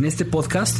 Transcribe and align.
En 0.00 0.06
este 0.06 0.24
podcast 0.24 0.78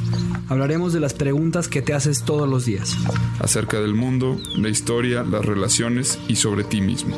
hablaremos 0.48 0.95
de 0.95 1.00
las 1.00 1.12
preguntas 1.12 1.69
que 1.69 1.82
te 1.82 1.93
haces 1.93 2.25
todos 2.25 2.48
los 2.48 2.64
días. 2.64 2.96
Acerca 3.39 3.79
del 3.79 3.93
mundo, 3.93 4.41
la 4.56 4.70
historia, 4.70 5.23
las 5.23 5.45
relaciones 5.45 6.19
y 6.27 6.37
sobre 6.37 6.65
ti 6.65 6.80
mismo. 6.80 7.15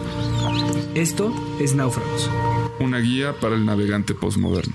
Esto 0.97 1.33
es 1.61 1.77
Náufragos. 1.77 2.29
Una 2.81 2.99
guía 2.99 3.39
para 3.41 3.55
el 3.55 3.65
navegante 3.65 4.15
postmoderno. 4.15 4.75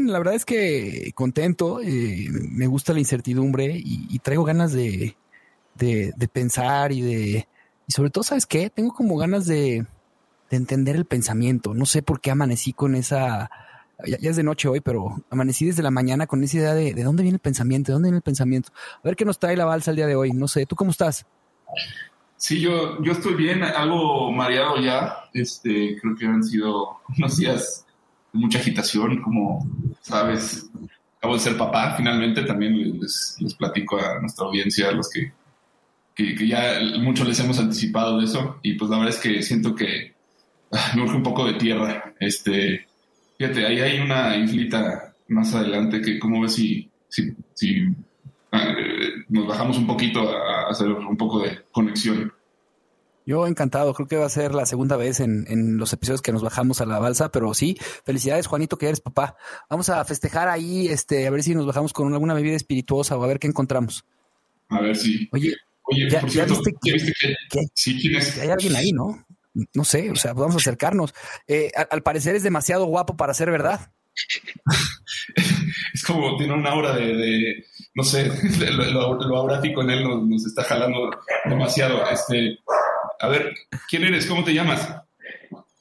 Bien, 0.00 0.12
la 0.12 0.18
verdad 0.18 0.34
es 0.34 0.44
que 0.44 1.12
contento, 1.14 1.80
eh, 1.82 2.28
me 2.30 2.66
gusta 2.66 2.92
la 2.92 2.98
incertidumbre 2.98 3.72
y, 3.74 4.18
traigo 4.20 4.44
ganas 4.44 4.72
de, 4.72 5.16
pensar 6.32 6.92
y 6.92 7.00
de... 7.00 7.48
Y 7.88 7.92
sobre 7.92 8.10
todo, 8.10 8.24
¿sabes 8.24 8.46
qué? 8.46 8.68
Tengo 8.68 8.92
como 8.92 9.16
ganas 9.16 9.46
de, 9.46 9.86
entender 10.50 10.96
el 10.96 11.04
pensamiento. 11.04 11.74
No 11.74 11.86
sé 11.86 12.02
por 12.02 12.20
qué 12.20 12.30
amanecí 12.30 12.72
con 12.72 12.94
esa... 12.94 13.50
Ya, 14.06 14.18
es 14.20 14.36
de 14.36 14.42
noche 14.42 14.68
hoy, 14.68 14.80
pero 14.80 15.22
amanecí 15.30 15.64
desde 15.64 15.82
la 15.82 15.90
mañana 15.90 16.26
con 16.26 16.44
esa 16.44 16.58
idea 16.58 16.74
de, 16.74 16.92
de 16.92 17.02
dónde 17.02 17.22
viene 17.22 17.36
el 17.36 17.40
pensamiento, 17.40 17.90
de 17.90 17.94
dónde 17.94 18.08
viene 18.08 18.18
el 18.18 18.22
pensamiento. 18.22 18.70
A 18.96 19.00
ver 19.02 19.16
qué 19.16 19.24
nos 19.24 19.38
trae 19.38 19.56
la 19.56 19.64
balsa 19.64 19.90
el 19.90 19.96
día 19.96 20.06
de 20.06 20.16
hoy. 20.16 20.32
No 20.32 20.48
sé, 20.48 20.66
¿tú 20.66 20.76
cómo 20.76 20.90
estás? 20.90 21.24
Sí, 22.36 22.60
yo, 22.60 23.02
yo 23.02 23.12
estoy 23.12 23.34
bien, 23.34 23.62
algo 23.62 24.30
mareado 24.32 24.78
ya. 24.78 25.16
Este, 25.32 25.98
creo 26.00 26.14
que 26.14 26.26
han 26.26 26.44
sido 26.44 26.98
unos 27.16 27.36
días 27.38 27.85
de 27.85 27.85
mucha 28.36 28.58
agitación, 28.58 29.22
como 29.22 29.68
sabes. 30.02 30.68
Acabo 31.18 31.34
de 31.34 31.40
ser 31.40 31.56
papá, 31.56 31.94
finalmente 31.96 32.42
también 32.42 33.00
les, 33.00 33.36
platico 33.58 33.98
a 33.98 34.20
nuestra 34.20 34.46
audiencia, 34.46 34.90
a 34.90 34.92
los 34.92 35.08
que, 35.10 35.32
que, 36.14 36.46
ya 36.46 36.78
muchos 37.00 37.26
les 37.26 37.40
hemos 37.40 37.58
anticipado 37.58 38.18
de 38.18 38.26
eso. 38.26 38.58
Y 38.62 38.74
pues 38.74 38.90
la 38.90 38.98
verdad 38.98 39.14
es 39.14 39.20
que 39.20 39.42
siento 39.42 39.74
que 39.74 40.14
ah, 40.72 40.92
me 40.94 41.02
urge 41.02 41.16
un 41.16 41.22
poco 41.22 41.46
de 41.46 41.54
tierra. 41.54 42.14
Este, 42.20 42.86
fíjate, 43.38 43.66
ahí 43.66 43.80
hay 43.80 44.00
una 44.00 44.36
islita 44.36 45.14
más 45.28 45.54
adelante 45.54 46.00
que, 46.00 46.18
¿cómo 46.18 46.42
ves 46.42 46.54
si, 46.54 46.90
si, 47.08 47.34
si 47.54 47.88
ah, 48.52 48.74
nos 49.28 49.46
bajamos 49.46 49.78
un 49.78 49.86
poquito 49.86 50.30
a 50.36 50.70
hacer 50.70 50.88
un 50.88 51.16
poco 51.16 51.40
de 51.40 51.60
conexión. 51.72 52.32
Yo 53.26 53.48
encantado, 53.48 53.92
creo 53.92 54.06
que 54.06 54.16
va 54.16 54.26
a 54.26 54.30
ser 54.30 54.54
la 54.54 54.66
segunda 54.66 54.96
vez 54.96 55.18
en, 55.18 55.46
en, 55.48 55.78
los 55.78 55.92
episodios 55.92 56.22
que 56.22 56.30
nos 56.30 56.42
bajamos 56.42 56.80
a 56.80 56.86
la 56.86 57.00
balsa, 57.00 57.32
pero 57.32 57.52
sí, 57.54 57.76
felicidades 58.04 58.46
Juanito 58.46 58.78
que 58.78 58.86
eres 58.86 59.00
papá. 59.00 59.36
Vamos 59.68 59.88
a 59.88 60.04
festejar 60.04 60.48
ahí, 60.48 60.86
este, 60.86 61.26
a 61.26 61.30
ver 61.30 61.42
si 61.42 61.56
nos 61.56 61.66
bajamos 61.66 61.92
con 61.92 62.12
alguna 62.12 62.34
bebida 62.34 62.54
espirituosa 62.54 63.16
o 63.16 63.24
a 63.24 63.26
ver 63.26 63.40
qué 63.40 63.48
encontramos. 63.48 64.04
A 64.68 64.80
ver 64.80 64.96
si. 64.96 65.28
Oye, 65.32 65.54
Oye 65.82 66.08
ya, 66.08 66.20
por 66.20 66.30
cierto, 66.30 66.60
viste, 66.82 67.12
que, 67.50 67.60
sí, 67.74 67.98
¿quién 68.00 68.16
es? 68.16 68.38
Hay 68.38 68.50
alguien 68.50 68.76
ahí, 68.76 68.92
¿no? 68.92 69.26
No 69.74 69.84
sé, 69.84 70.10
o 70.10 70.16
sea, 70.16 70.32
vamos 70.32 70.54
a 70.54 70.58
acercarnos. 70.58 71.12
Eh, 71.48 71.72
al, 71.90 72.02
parecer 72.02 72.36
es 72.36 72.44
demasiado 72.44 72.84
guapo 72.86 73.16
para 73.16 73.34
ser 73.34 73.50
verdad. 73.50 73.92
es 75.94 76.04
como 76.04 76.36
tiene 76.36 76.54
una 76.54 76.70
aura 76.70 76.94
de 76.94 77.64
no 77.96 78.04
sé, 78.04 78.26
lo, 78.92 79.14
lo, 79.14 79.62
en 79.64 79.90
él 79.90 80.04
nos, 80.04 80.46
está 80.46 80.62
jalando 80.62 81.10
demasiado. 81.46 82.02
Este, 82.12 82.58
a 83.18 83.28
ver, 83.28 83.54
¿quién 83.88 84.04
eres? 84.04 84.26
¿Cómo 84.26 84.44
te 84.44 84.52
llamas? 84.52 85.02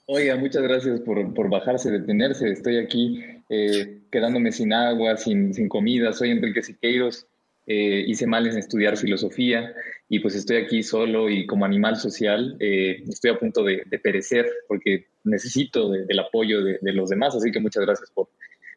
Oiga, 0.06 0.38
muchas 0.38 0.64
gracias 0.64 1.02
por, 1.02 1.34
por 1.34 1.50
bajarse, 1.50 1.92
detenerse. 1.92 2.50
Estoy 2.50 2.78
aquí 2.78 3.22
eh, 3.50 4.00
quedándome 4.10 4.54
sin 4.54 4.72
agua, 4.72 5.18
sin, 5.18 5.54
sin, 5.54 5.68
comida. 5.68 6.14
Soy 6.14 6.32
Enrique 6.32 6.64
Siqueiros. 6.64 7.28
Eh, 7.68 8.06
hice 8.08 8.28
mal 8.28 8.48
en 8.48 8.58
estudiar 8.58 8.96
filosofía 8.96 9.74
y 10.08 10.20
pues 10.20 10.36
estoy 10.36 10.58
aquí 10.58 10.84
solo 10.84 11.32
y 11.32 11.48
como 11.48 11.66
animal 11.66 11.98
social 11.98 12.56
eh, 12.60 13.04
estoy 13.10 13.32
a 13.32 13.40
punto 13.40 13.64
de, 13.64 13.84
perecer 14.04 14.48
porque 14.68 15.08
necesito 15.24 15.90
del 15.90 16.20
apoyo 16.20 16.64
de, 16.64 16.78
de, 16.80 16.94
los 16.94 17.10
demás. 17.10 17.36
Así 17.36 17.52
que 17.52 17.60
muchas 17.60 17.84
gracias 17.84 18.10
por, 18.12 18.30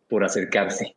por 0.08 0.24
acercarse. 0.24 0.96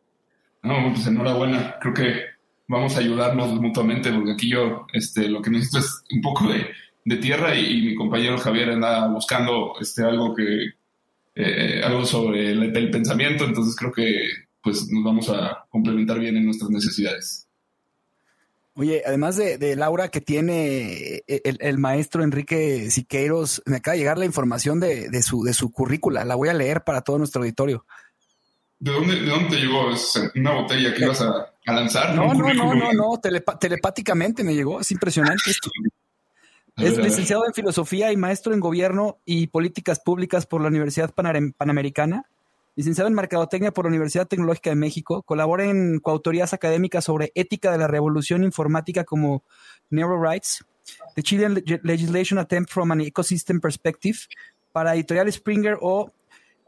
No, 0.62 0.92
pues 0.92 1.06
enhorabuena. 1.06 1.76
Creo 1.80 1.94
que 1.94 2.32
vamos 2.68 2.96
a 2.96 3.00
ayudarnos 3.00 3.60
mutuamente 3.60 4.12
porque 4.12 4.32
aquí 4.32 4.50
yo 4.50 4.86
este, 4.92 5.28
lo 5.28 5.42
que 5.42 5.50
necesito 5.50 5.78
es 5.78 6.04
un 6.10 6.20
poco 6.20 6.48
de, 6.48 6.66
de 7.04 7.16
tierra 7.16 7.54
y, 7.54 7.82
mi 7.82 7.94
compañero 7.94 8.38
Javier 8.38 8.70
anda 8.70 9.08
buscando 9.08 9.74
este, 9.80 10.02
algo 10.02 10.34
que 10.34 10.70
eh, 11.34 11.82
algo 11.82 12.04
sobre 12.04 12.50
el, 12.50 12.90
pensamiento, 12.90 13.44
entonces 13.44 13.74
creo 13.76 13.92
que 13.92 14.28
pues 14.62 14.86
nos 14.90 15.02
vamos 15.02 15.28
a 15.30 15.66
complementar 15.70 16.18
bien 16.18 16.36
en 16.36 16.44
nuestras 16.44 16.70
necesidades. 16.70 17.48
Oye, 18.74 19.02
además 19.04 19.36
de, 19.36 19.76
Laura 19.76 20.08
que 20.08 20.20
tiene 20.20 21.22
eh, 21.26 21.42
el, 21.44 21.78
maestro 21.78 22.22
Enrique 22.22 22.90
Siqueiros, 22.90 23.62
me 23.66 23.76
acaba 23.76 23.94
de 23.94 23.98
llegar 23.98 24.18
la 24.18 24.24
información 24.24 24.78
de, 24.78 25.08
de, 25.10 25.22
su, 25.22 25.42
de 25.42 25.52
su 25.52 25.72
currícula, 25.72 26.24
la 26.24 26.36
voy 26.36 26.48
a 26.48 26.54
leer 26.54 26.84
para 26.84 27.02
todo 27.02 27.18
nuestro 27.18 27.42
auditorio. 27.42 27.84
¿De 28.82 28.90
dónde, 28.90 29.14
¿De 29.14 29.30
dónde 29.30 29.48
te 29.48 29.62
llegó? 29.62 29.92
¿Es 29.92 30.20
una 30.34 30.54
botella 30.54 30.92
que 30.92 31.04
ibas 31.04 31.20
a, 31.20 31.52
lanzar? 31.66 32.16
No, 32.16 32.34
no, 32.34 32.52
no, 32.52 32.74
no, 32.74 32.92
no, 32.92 33.20
telepáticamente 33.20 34.42
me 34.42 34.56
llegó, 34.56 34.80
es 34.80 34.90
impresionante 34.90 35.52
esto. 35.52 35.70
Es 36.76 36.98
licenciado 36.98 37.46
en 37.46 37.54
filosofía 37.54 38.10
y 38.10 38.16
maestro 38.16 38.52
en 38.52 38.58
gobierno 38.58 39.18
y 39.24 39.46
políticas 39.46 40.00
públicas 40.00 40.46
por 40.46 40.62
la 40.62 40.66
Universidad 40.66 41.14
Panamericana. 41.14 42.24
Licenciado 42.74 43.06
en 43.06 43.14
mercadotecnia 43.14 43.70
por 43.70 43.84
la 43.84 43.90
Universidad 43.90 44.26
Tecnológica 44.26 44.70
de 44.70 44.76
México. 44.76 45.22
Colabora 45.22 45.64
en 45.64 46.00
coautorías 46.00 46.52
académicas 46.52 47.04
sobre 47.04 47.30
ética 47.36 47.70
de 47.70 47.78
la 47.78 47.86
revolución 47.86 48.42
informática 48.42 49.04
como 49.04 49.44
Rights, 49.92 50.64
The 51.14 51.22
Chilean 51.22 51.62
Legislation 51.84 52.40
Attempt 52.40 52.72
from 52.72 52.90
an 52.90 53.00
Ecosystem 53.00 53.60
Perspective, 53.60 54.18
para 54.72 54.94
Editorial 54.94 55.30
Springer 55.32 55.78
o 55.80 56.10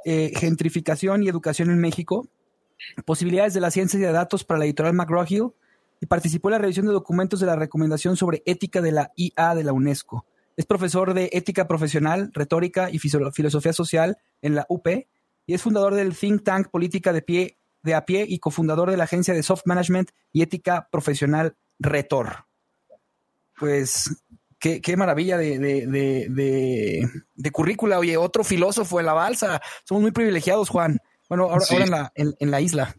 eh, 0.04 0.32
gentrificación 0.36 1.22
y 1.22 1.28
educación 1.28 1.70
en 1.70 1.78
México, 1.78 2.28
posibilidades 3.04 3.54
de 3.54 3.60
la 3.60 3.70
ciencia 3.70 3.98
de 3.98 4.12
datos 4.12 4.44
para 4.44 4.58
la 4.58 4.64
editorial 4.64 4.94
McGraw-Hill 4.94 5.52
y 6.00 6.06
participó 6.06 6.48
en 6.48 6.52
la 6.52 6.58
revisión 6.58 6.86
de 6.86 6.92
documentos 6.92 7.40
de 7.40 7.46
la 7.46 7.56
recomendación 7.56 8.16
sobre 8.16 8.42
ética 8.46 8.80
de 8.80 8.92
la 8.92 9.12
IA 9.16 9.54
de 9.54 9.64
la 9.64 9.72
UNESCO. 9.72 10.26
Es 10.56 10.66
profesor 10.66 11.14
de 11.14 11.30
ética 11.32 11.66
profesional, 11.66 12.30
retórica 12.32 12.90
y 12.90 12.98
filosofía 12.98 13.72
social 13.72 14.18
en 14.42 14.54
la 14.54 14.66
UP 14.68 14.86
y 15.46 15.54
es 15.54 15.62
fundador 15.62 15.94
del 15.94 16.16
think 16.16 16.44
tank 16.44 16.68
Política 16.68 17.12
de 17.12 17.22
Pie 17.22 17.58
de 17.84 17.94
a 17.94 18.04
pie 18.06 18.24
y 18.26 18.38
cofundador 18.38 18.90
de 18.90 18.96
la 18.96 19.04
agencia 19.04 19.34
de 19.34 19.42
soft 19.42 19.62
management 19.66 20.10
y 20.32 20.42
ética 20.42 20.88
profesional 20.90 21.56
Retor. 21.78 22.46
Pues 23.58 24.24
qué, 24.64 24.80
qué 24.80 24.96
maravilla 24.96 25.36
de, 25.36 25.58
de, 25.58 25.86
de, 25.86 27.10
de, 27.36 27.50
currícula. 27.50 27.98
Oye, 27.98 28.16
otro 28.16 28.44
filósofo 28.44 28.98
en 28.98 29.04
la 29.04 29.12
balsa. 29.12 29.60
Somos 29.86 30.00
muy 30.00 30.10
privilegiados, 30.10 30.70
Juan. 30.70 31.00
Bueno, 31.28 31.44
ahora, 31.44 31.66
ahora 31.68 31.84
en, 31.84 31.90
la, 31.90 32.12
en, 32.14 32.34
en, 32.38 32.50
la 32.50 32.62
isla. 32.62 32.96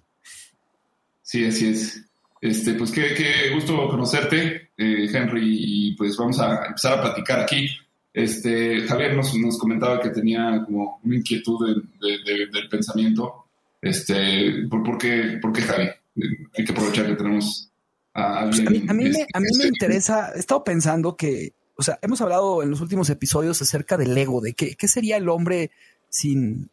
Sí, 1.23 1.44
así 1.44 1.69
es. 1.69 2.06
Este, 2.39 2.75
pues 2.75 2.91
qué, 2.91 3.15
qué 3.15 3.50
gusto 3.56 3.89
conocerte, 3.89 4.69
eh, 4.77 5.09
Henry, 5.12 5.41
y 5.44 5.95
pues 5.95 6.15
vamos 6.17 6.39
a 6.39 6.67
empezar 6.67 7.00
a 7.00 7.01
platicar 7.01 7.39
aquí. 7.39 7.67
Este, 8.13 8.81
Javier 8.81 9.15
nos, 9.15 9.33
nos 9.35 9.57
comentaba 9.57 10.00
que 10.00 10.09
tenía 10.09 10.62
como 10.65 11.00
una 11.03 11.15
inquietud 11.15 11.81
de, 12.00 12.47
del 12.53 12.69
pensamiento. 12.69 13.47
Este, 13.81 14.67
¿por, 14.69 14.83
por, 14.83 15.00
qué, 15.00 15.39
¿Por 15.41 15.51
qué 15.51 15.62
Javi? 15.63 15.89
Hay 16.56 16.63
que 16.63 16.71
aprovechar 16.71 17.07
que 17.07 17.15
tenemos 17.15 17.71
a 18.15 18.39
alguien. 18.39 18.89
A 18.89 18.94
mí, 18.94 19.09
me, 19.09 19.27
a 19.31 19.39
mí 19.39 19.47
me 19.59 19.65
interesa, 19.65 20.31
he 20.35 20.39
estado 20.39 20.63
pensando 20.63 21.15
que, 21.15 21.53
o 21.75 21.83
sea, 21.83 22.00
hemos 22.01 22.21
hablado 22.21 22.63
en 22.63 22.71
los 22.71 22.81
últimos 22.81 23.09
episodios 23.09 23.62
acerca 23.62 23.97
del 23.97 24.17
ego, 24.17 24.41
de 24.41 24.53
qué, 24.53 24.75
qué 24.75 24.88
sería 24.88 25.17
el 25.17 25.29
hombre 25.29 25.69
sin, 26.09 26.71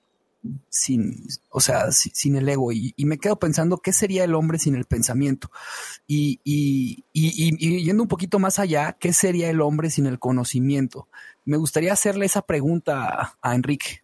sin, 0.68 1.26
o 1.50 1.60
sea, 1.60 1.90
sin, 1.92 2.36
el 2.36 2.48
ego. 2.48 2.72
Y, 2.72 2.94
y, 2.96 3.04
me 3.04 3.18
quedo 3.18 3.38
pensando 3.38 3.78
qué 3.78 3.92
sería 3.92 4.24
el 4.24 4.34
hombre 4.34 4.58
sin 4.58 4.76
el 4.76 4.84
pensamiento. 4.84 5.50
Y, 6.06 6.40
y, 6.44 7.04
y, 7.12 7.84
yendo 7.84 8.04
un 8.04 8.08
poquito 8.08 8.38
más 8.38 8.58
allá, 8.58 8.96
qué 8.98 9.12
sería 9.12 9.50
el 9.50 9.60
hombre 9.60 9.90
sin 9.90 10.06
el 10.06 10.18
conocimiento. 10.18 11.08
Me 11.44 11.56
gustaría 11.56 11.92
hacerle 11.92 12.26
esa 12.26 12.42
pregunta 12.42 13.04
a, 13.04 13.38
a 13.42 13.54
Enrique. 13.54 14.02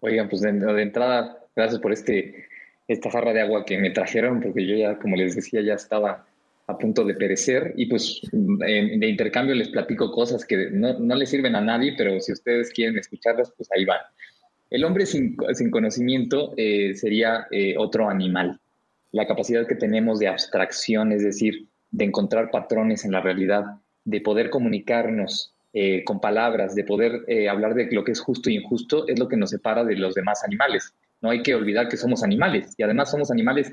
Oigan, 0.00 0.28
pues 0.28 0.42
de, 0.42 0.52
de, 0.52 0.82
entrada, 0.82 1.38
gracias 1.54 1.80
por 1.80 1.92
este, 1.92 2.46
esta 2.88 3.10
jarra 3.10 3.32
de 3.32 3.40
agua 3.40 3.64
que 3.64 3.78
me 3.78 3.90
trajeron, 3.90 4.40
porque 4.40 4.66
yo 4.66 4.76
ya, 4.76 4.98
como 4.98 5.16
les 5.16 5.34
decía, 5.34 5.60
ya 5.60 5.74
estaba 5.74 6.26
a 6.68 6.78
punto 6.78 7.04
de 7.04 7.14
perecer 7.14 7.74
y 7.76 7.86
pues 7.86 8.20
de 8.32 9.06
intercambio 9.08 9.54
les 9.54 9.68
platico 9.68 10.10
cosas 10.10 10.44
que 10.44 10.70
no, 10.70 10.98
no 10.98 11.14
les 11.14 11.30
sirven 11.30 11.54
a 11.54 11.60
nadie, 11.60 11.94
pero 11.96 12.18
si 12.20 12.32
ustedes 12.32 12.70
quieren 12.72 12.98
escucharlas, 12.98 13.52
pues 13.56 13.68
ahí 13.72 13.84
van. 13.84 14.00
El 14.70 14.84
hombre 14.84 15.06
sin, 15.06 15.36
sin 15.54 15.70
conocimiento 15.70 16.52
eh, 16.56 16.94
sería 16.96 17.46
eh, 17.50 17.76
otro 17.78 18.08
animal. 18.08 18.58
La 19.12 19.26
capacidad 19.26 19.66
que 19.66 19.76
tenemos 19.76 20.18
de 20.18 20.28
abstracción, 20.28 21.12
es 21.12 21.22
decir, 21.22 21.66
de 21.92 22.04
encontrar 22.04 22.50
patrones 22.50 23.04
en 23.04 23.12
la 23.12 23.20
realidad, 23.20 23.64
de 24.04 24.20
poder 24.20 24.50
comunicarnos 24.50 25.54
eh, 25.72 26.02
con 26.04 26.20
palabras, 26.20 26.74
de 26.74 26.84
poder 26.84 27.24
hablar 27.48 27.74
de 27.74 27.88
lo 27.92 28.02
que 28.02 28.12
es 28.12 28.20
justo 28.20 28.50
y 28.50 28.56
injusto, 28.56 29.06
es 29.06 29.18
lo 29.18 29.28
que 29.28 29.36
nos 29.36 29.50
separa 29.50 29.84
de 29.84 29.96
los 29.96 30.14
demás 30.14 30.42
animales. 30.42 30.92
No 31.20 31.30
hay 31.30 31.42
que 31.42 31.54
olvidar 31.54 31.88
que 31.88 31.96
somos 31.96 32.22
animales 32.22 32.74
y 32.76 32.82
además 32.82 33.10
somos 33.10 33.30
animales 33.30 33.72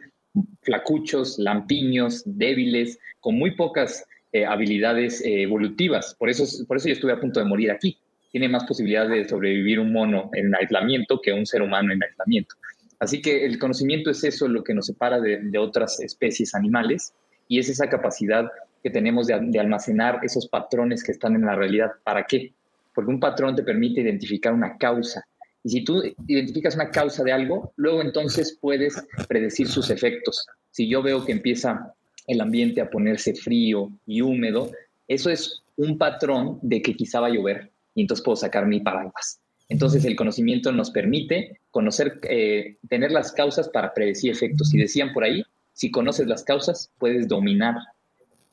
flacuchos, 0.61 1.37
lampiños, 1.37 2.23
débiles, 2.25 2.97
con 3.19 3.35
muy 3.35 3.55
pocas 3.55 4.05
eh, 4.31 4.45
habilidades 4.45 5.21
evolutivas. 5.23 6.15
Por 6.15 6.29
eso, 6.29 6.45
por 6.65 6.77
eso 6.77 6.87
yo 6.87 6.93
estuve 6.93 7.11
a 7.11 7.19
punto 7.19 7.39
de 7.39 7.45
morir 7.45 7.71
aquí 7.71 7.99
tiene 8.33 8.49
más 8.49 8.63
posibilidad 8.63 9.07
de 9.07 9.29
sobrevivir 9.29 9.79
un 9.79 9.93
mono 9.93 10.31
en 10.33 10.55
aislamiento 10.55 11.21
que 11.21 11.31
un 11.31 11.45
ser 11.45 11.61
humano 11.61 11.93
en 11.93 12.01
aislamiento. 12.03 12.55
Así 12.97 13.21
que 13.21 13.45
el 13.45 13.59
conocimiento 13.59 14.09
es 14.09 14.23
eso 14.23 14.47
lo 14.47 14.63
que 14.63 14.73
nos 14.73 14.87
separa 14.87 15.21
de, 15.21 15.55
otras 15.59 15.99
especies 15.99 16.55
animales 16.55 17.13
y 17.47 17.59
es 17.59 17.69
esa 17.69 17.87
capacidad 17.87 18.49
que 18.81 18.89
tenemos 18.89 19.27
de, 19.27 19.59
almacenar 19.59 20.19
esos 20.23 20.47
patrones 20.47 21.03
que 21.03 21.11
están 21.11 21.35
en 21.35 21.45
la 21.45 21.55
realidad. 21.55 21.91
¿Para 22.03 22.23
qué? 22.23 22.53
Porque 22.95 23.11
un 23.11 23.19
patrón 23.19 23.55
te 23.55 23.61
permite 23.61 24.01
identificar 24.01 24.51
una 24.51 24.79
causa. 24.79 25.23
Y 25.63 25.69
si 25.69 25.83
tú 25.83 26.03
identificas 26.27 26.75
una 26.75 26.89
causa 26.89 27.23
de 27.23 27.31
algo, 27.31 27.71
luego 27.77 28.01
entonces 28.01 28.57
puedes 28.59 28.95
predecir 29.27 29.67
sus 29.67 29.89
efectos. 29.89 30.45
Si 30.71 30.89
yo 30.89 31.01
veo 31.01 31.23
que 31.23 31.31
empieza 31.31 31.93
el 32.27 32.41
ambiente 32.41 32.81
a 32.81 32.89
ponerse 32.89 33.33
frío 33.33 33.91
y 34.05 34.21
húmedo, 34.21 34.71
eso 35.07 35.29
es 35.29 35.63
un 35.77 35.97
patrón 35.97 36.59
de 36.61 36.81
que 36.81 36.95
quizá 36.95 37.19
va 37.19 37.27
a 37.27 37.31
llover 37.31 37.71
y 37.95 38.01
entonces 38.01 38.23
puedo 38.23 38.35
sacar 38.35 38.67
mi 38.67 38.81
paraguas. 38.81 39.39
Entonces 39.69 40.03
el 40.05 40.15
conocimiento 40.15 40.71
nos 40.71 40.91
permite 40.91 41.59
conocer, 41.71 42.19
eh, 42.23 42.77
tener 42.89 43.11
las 43.11 43.31
causas 43.31 43.69
para 43.69 43.93
predecir 43.93 44.31
efectos. 44.31 44.73
Y 44.73 44.77
decían 44.77 45.13
por 45.13 45.23
ahí, 45.23 45.43
si 45.73 45.89
conoces 45.91 46.27
las 46.27 46.43
causas, 46.43 46.91
puedes 46.99 47.27
dominar, 47.27 47.75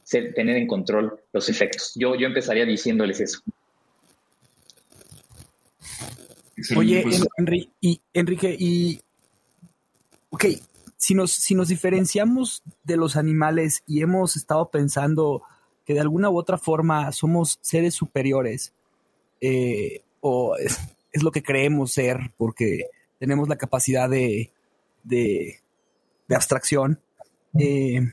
tener 0.08 0.56
en 0.56 0.66
control 0.66 1.20
los 1.32 1.48
efectos. 1.48 1.92
Yo, 1.94 2.14
yo 2.14 2.26
empezaría 2.26 2.64
diciéndoles 2.64 3.20
eso. 3.20 3.40
Oye, 6.76 7.04
Enrique, 7.36 7.70
y, 7.80 8.00
Enrique, 8.12 8.56
y, 8.58 9.00
ok, 10.30 10.44
si 10.96 11.14
nos, 11.14 11.32
si 11.32 11.54
nos 11.54 11.68
diferenciamos 11.68 12.62
de 12.84 12.96
los 12.96 13.16
animales 13.16 13.82
y 13.86 14.02
hemos 14.02 14.36
estado 14.36 14.70
pensando 14.70 15.42
que 15.84 15.94
de 15.94 16.00
alguna 16.00 16.30
u 16.30 16.38
otra 16.38 16.58
forma 16.58 17.10
somos 17.12 17.58
seres 17.62 17.94
superiores, 17.94 18.72
eh, 19.40 20.02
o 20.20 20.56
es, 20.56 20.78
es, 21.12 21.22
lo 21.22 21.30
que 21.32 21.42
creemos 21.42 21.92
ser 21.92 22.32
porque 22.36 22.86
tenemos 23.18 23.48
la 23.48 23.56
capacidad 23.56 24.08
de, 24.08 24.52
de, 25.02 25.60
de 26.28 26.34
abstracción. 26.34 27.00
Eh, 27.58 28.12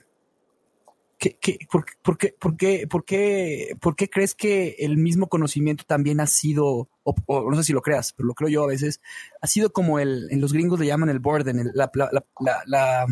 ¿qué, 1.17 1.37
qué, 1.39 1.59
por, 1.71 1.85
por, 2.01 2.17
qué, 2.17 2.35
por, 2.39 2.57
qué, 2.57 2.87
por, 2.87 3.05
qué, 3.05 3.75
¿Por 3.79 3.95
qué 3.95 4.09
crees 4.09 4.35
que 4.35 4.75
el 4.79 4.97
mismo 4.97 5.27
conocimiento 5.27 5.83
también 5.85 6.19
ha 6.19 6.27
sido, 6.27 6.89
o, 7.03 7.15
o, 7.25 7.49
no 7.49 7.57
sé 7.57 7.63
si 7.63 7.73
lo 7.73 7.81
creas, 7.81 8.13
pero 8.13 8.27
lo 8.27 8.33
creo 8.33 8.49
yo 8.49 8.63
a 8.63 8.67
veces, 8.67 9.01
ha 9.41 9.47
sido 9.47 9.71
como 9.71 9.99
el, 9.99 10.27
en 10.31 10.41
los 10.41 10.53
gringos 10.53 10.79
le 10.79 10.87
llaman 10.87 11.09
el 11.09 11.19
burden, 11.19 11.59
el, 11.59 11.71
la, 11.73 11.91
la, 11.93 12.09
la, 12.39 12.63
la 12.65 13.05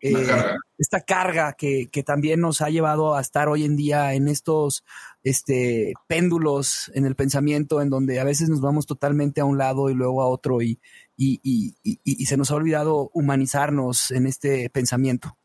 eh, 0.00 0.12
carga. 0.12 0.56
esta 0.78 1.00
carga 1.02 1.52
que, 1.52 1.88
que, 1.90 2.02
también 2.02 2.40
nos 2.40 2.62
ha 2.62 2.70
llevado 2.70 3.14
a 3.14 3.20
estar 3.20 3.48
hoy 3.48 3.64
en 3.64 3.76
día 3.76 4.14
en 4.14 4.28
estos 4.28 4.82
este, 5.22 5.92
péndulos 6.06 6.90
en 6.94 7.04
el 7.04 7.16
pensamiento, 7.16 7.82
en 7.82 7.90
donde 7.90 8.18
a 8.18 8.24
veces 8.24 8.48
nos 8.48 8.60
vamos 8.60 8.86
totalmente 8.86 9.40
a 9.40 9.44
un 9.44 9.58
lado 9.58 9.90
y 9.90 9.94
luego 9.94 10.22
a 10.22 10.28
otro 10.28 10.62
y, 10.62 10.80
y, 11.16 11.40
y, 11.42 11.76
y 12.02 12.26
se 12.26 12.38
nos 12.38 12.50
ha 12.50 12.54
olvidado 12.54 13.10
humanizarnos 13.12 14.10
en 14.10 14.26
este 14.26 14.70
pensamiento. 14.70 15.36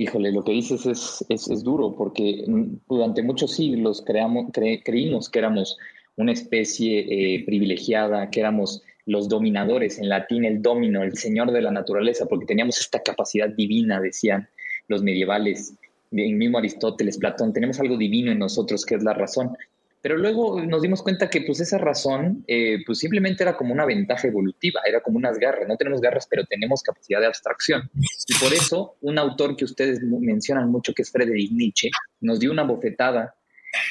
Híjole, 0.00 0.30
lo 0.30 0.44
que 0.44 0.52
dices 0.52 0.86
es, 0.86 1.24
es, 1.28 1.50
es 1.50 1.64
duro 1.64 1.96
porque 1.96 2.44
durante 2.88 3.20
muchos 3.20 3.52
siglos 3.52 4.00
creamos, 4.06 4.46
cre, 4.52 4.80
creímos 4.84 5.28
que 5.28 5.40
éramos 5.40 5.76
una 6.14 6.30
especie 6.30 7.00
eh, 7.00 7.44
privilegiada, 7.44 8.30
que 8.30 8.38
éramos 8.38 8.80
los 9.06 9.28
dominadores, 9.28 9.98
en 9.98 10.08
latín 10.08 10.44
el 10.44 10.62
domino, 10.62 11.02
el 11.02 11.16
señor 11.16 11.50
de 11.50 11.62
la 11.62 11.72
naturaleza, 11.72 12.26
porque 12.26 12.46
teníamos 12.46 12.78
esta 12.78 13.02
capacidad 13.02 13.48
divina, 13.48 14.00
decían 14.00 14.48
los 14.86 15.02
medievales, 15.02 15.74
el 16.12 16.34
mismo 16.34 16.58
Aristóteles, 16.58 17.18
Platón, 17.18 17.52
tenemos 17.52 17.80
algo 17.80 17.96
divino 17.96 18.30
en 18.30 18.38
nosotros 18.38 18.86
que 18.86 18.94
es 18.94 19.02
la 19.02 19.14
razón. 19.14 19.56
Pero 20.00 20.16
luego 20.16 20.62
nos 20.62 20.82
dimos 20.82 21.02
cuenta 21.02 21.28
que 21.28 21.40
pues 21.42 21.60
esa 21.60 21.76
razón 21.76 22.44
eh, 22.46 22.78
pues 22.86 22.98
simplemente 22.98 23.42
era 23.42 23.56
como 23.56 23.72
una 23.72 23.84
ventaja 23.84 24.28
evolutiva, 24.28 24.80
era 24.86 25.00
como 25.00 25.18
unas 25.18 25.38
garras, 25.38 25.66
no 25.66 25.76
tenemos 25.76 26.00
garras 26.00 26.26
pero 26.30 26.44
tenemos 26.44 26.82
capacidad 26.82 27.20
de 27.20 27.26
abstracción. 27.26 27.90
Y 27.94 28.34
por 28.38 28.52
eso 28.52 28.96
un 29.00 29.18
autor 29.18 29.56
que 29.56 29.64
ustedes 29.64 30.00
mencionan 30.02 30.70
mucho, 30.70 30.94
que 30.94 31.02
es 31.02 31.10
Friedrich 31.10 31.50
Nietzsche, 31.50 31.90
nos 32.20 32.38
dio 32.38 32.52
una 32.52 32.62
bofetada 32.62 33.34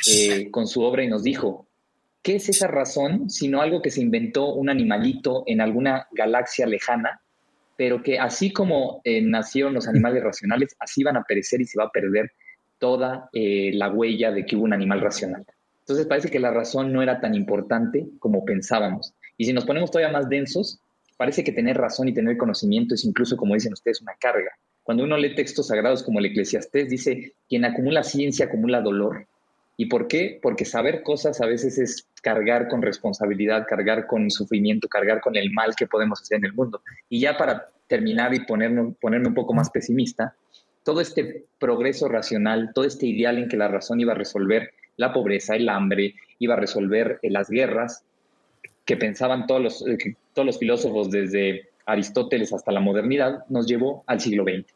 eh, 0.10 0.50
con 0.50 0.68
su 0.68 0.82
obra 0.82 1.04
y 1.04 1.08
nos 1.08 1.24
dijo, 1.24 1.68
¿Qué 2.24 2.36
es 2.36 2.50
esa 2.50 2.68
razón 2.68 3.30
sino 3.30 3.62
algo 3.62 3.82
que 3.82 3.90
se 3.90 4.02
inventó 4.02 4.54
un 4.54 4.70
animalito 4.70 5.44
en 5.46 5.62
alguna 5.62 6.08
galaxia 6.12 6.66
lejana, 6.66 7.22
pero 7.78 8.02
que 8.02 8.20
así 8.20 8.52
como 8.52 9.02
eh, 9.06 9.22
nacieron 9.22 9.74
los 9.74 9.88
animales 9.88 10.24
racionales, 10.24 10.76
así 10.80 11.04
van 11.04 11.16
a 11.16 11.24
perecer 11.24 11.62
y 11.62 11.66
se 11.66 11.80
va 11.80 11.86
a 11.86 11.92
perder 11.92 12.32
toda 12.80 13.30
la 13.34 13.90
huella 13.90 14.32
de 14.32 14.46
que 14.46 14.56
hubo 14.56 14.66
un 14.66 14.74
animal 14.74 15.02
racional? 15.02 15.46
Entonces 15.88 16.06
parece 16.06 16.30
que 16.30 16.42
la 16.42 16.52
razón 16.52 16.92
no 16.92 17.02
era 17.02 17.22
tan 17.22 17.34
importante 17.34 18.06
como 18.20 18.44
pensábamos. 18.44 19.14
Y 19.38 19.46
si 19.46 19.54
nos 19.54 19.64
ponemos 19.64 19.90
todavía 19.90 20.12
más 20.12 20.28
densos, 20.28 20.82
parece 21.16 21.46
que 21.46 21.54
tener 21.54 21.78
razón 21.78 22.10
y 22.10 22.14
tener 22.14 22.36
conocimiento 22.36 22.94
es 22.94 23.06
incluso, 23.06 23.38
como 23.38 23.54
dicen 23.54 23.72
ustedes, 23.72 24.02
una 24.02 24.12
carga. 24.20 24.52
Cuando 24.84 25.06
uno 25.06 25.16
lee 25.16 25.34
textos 25.34 25.68
sagrados 25.68 26.04
como 26.04 26.20
el 26.20 26.26
Eclesiastés, 26.26 26.90
dice, 26.90 27.32
quien 27.48 27.64
acumula 27.64 28.04
ciencia 28.04 28.48
acumula 28.48 28.82
dolor. 28.82 29.28
¿Y 29.78 29.86
por 29.86 30.10
qué? 30.10 30.38
Porque 30.42 30.66
saber 30.66 31.04
cosas 31.04 31.40
a 31.40 31.46
veces 31.46 31.78
es 31.78 32.06
cargar 32.22 32.68
con 32.68 32.82
responsabilidad, 32.82 33.66
cargar 33.66 34.08
con 34.08 34.30
sufrimiento, 34.30 34.90
cargar 34.90 35.22
con 35.22 35.38
el 35.38 35.54
mal 35.54 35.74
que 35.74 35.88
podemos 35.88 36.22
hacer 36.22 36.40
en 36.40 36.46
el 36.48 36.54
mundo. 36.54 36.82
Y 37.08 37.22
ya 37.22 37.38
para 37.38 37.70
terminar 37.88 38.34
y 38.34 38.42
ponerme, 38.42 38.94
ponerme 39.00 39.30
un 39.30 39.36
poco 39.36 39.54
más 39.54 39.70
pesimista, 39.70 40.36
todo 40.84 41.00
este 41.00 41.46
progreso 41.60 42.10
racional, 42.10 42.72
todo 42.76 42.84
este 42.84 43.06
ideal 43.06 43.38
en 43.38 43.48
que 43.48 43.56
la 43.56 43.70
razón 43.70 44.02
iba 44.02 44.12
a 44.12 44.18
resolver 44.18 44.72
la 44.98 45.14
pobreza, 45.14 45.56
el 45.56 45.70
hambre, 45.70 46.16
iba 46.40 46.56
a 46.56 46.58
resolver 46.58 47.20
eh, 47.22 47.30
las 47.30 47.50
guerras, 47.50 48.04
que 48.86 48.98
pensaban 48.98 49.48
todos 49.48 49.62
los, 49.62 49.88
eh, 49.88 50.16
todos 50.34 50.46
los 50.46 50.60
filósofos 50.60 51.10
desde 51.10 51.70
Aristóteles 51.86 52.54
hasta 52.54 52.72
la 52.72 52.80
modernidad, 52.80 53.46
nos 53.50 53.68
llevó 53.68 54.04
al 54.08 54.20
siglo 54.20 54.44
XX. 54.44 54.74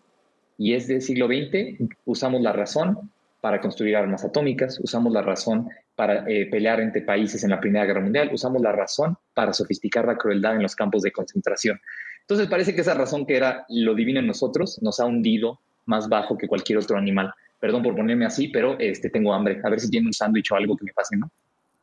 Y 0.57 0.73
es 0.73 0.87
del 0.87 1.01
siglo 1.01 1.27
XX 1.27 1.89
usamos 2.05 2.41
la 2.41 2.53
razón 2.53 3.11
para 3.41 3.59
construir 3.59 3.95
armas 3.95 4.23
atómicas, 4.23 4.79
usamos 4.79 5.11
la 5.11 5.23
razón 5.23 5.69
para 5.95 6.29
eh, 6.29 6.45
pelear 6.45 6.79
entre 6.79 7.01
países 7.01 7.43
en 7.43 7.49
la 7.49 7.59
Primera 7.59 7.85
Guerra 7.85 8.01
Mundial, 8.01 8.29
usamos 8.31 8.61
la 8.61 8.71
razón 8.71 9.17
para 9.33 9.53
sofisticar 9.53 10.05
la 10.05 10.17
crueldad 10.17 10.55
en 10.55 10.61
los 10.61 10.75
campos 10.75 11.01
de 11.01 11.11
concentración. 11.11 11.79
Entonces 12.21 12.47
parece 12.47 12.75
que 12.75 12.81
esa 12.81 12.93
razón 12.93 13.25
que 13.25 13.35
era 13.35 13.65
lo 13.69 13.95
divino 13.95 14.19
en 14.19 14.27
nosotros 14.27 14.81
nos 14.81 14.99
ha 14.99 15.05
hundido 15.05 15.59
más 15.85 16.07
bajo 16.07 16.37
que 16.37 16.47
cualquier 16.47 16.77
otro 16.77 16.97
animal. 16.97 17.33
Perdón 17.62 17.84
por 17.84 17.96
ponerme 17.96 18.25
así, 18.25 18.50
pero 18.50 18.77
este, 18.77 19.10
tengo 19.10 19.34
hambre. 19.34 19.62
A 19.63 19.70
ver 19.70 19.80
si 19.80 19.89
tiene 19.89 20.08
un 20.08 20.13
sándwich 20.13 20.51
o 20.51 20.56
algo 20.56 20.75
que 20.75 20.84
me 20.84 20.94
pase, 20.94 21.15
¿no? 21.15 21.32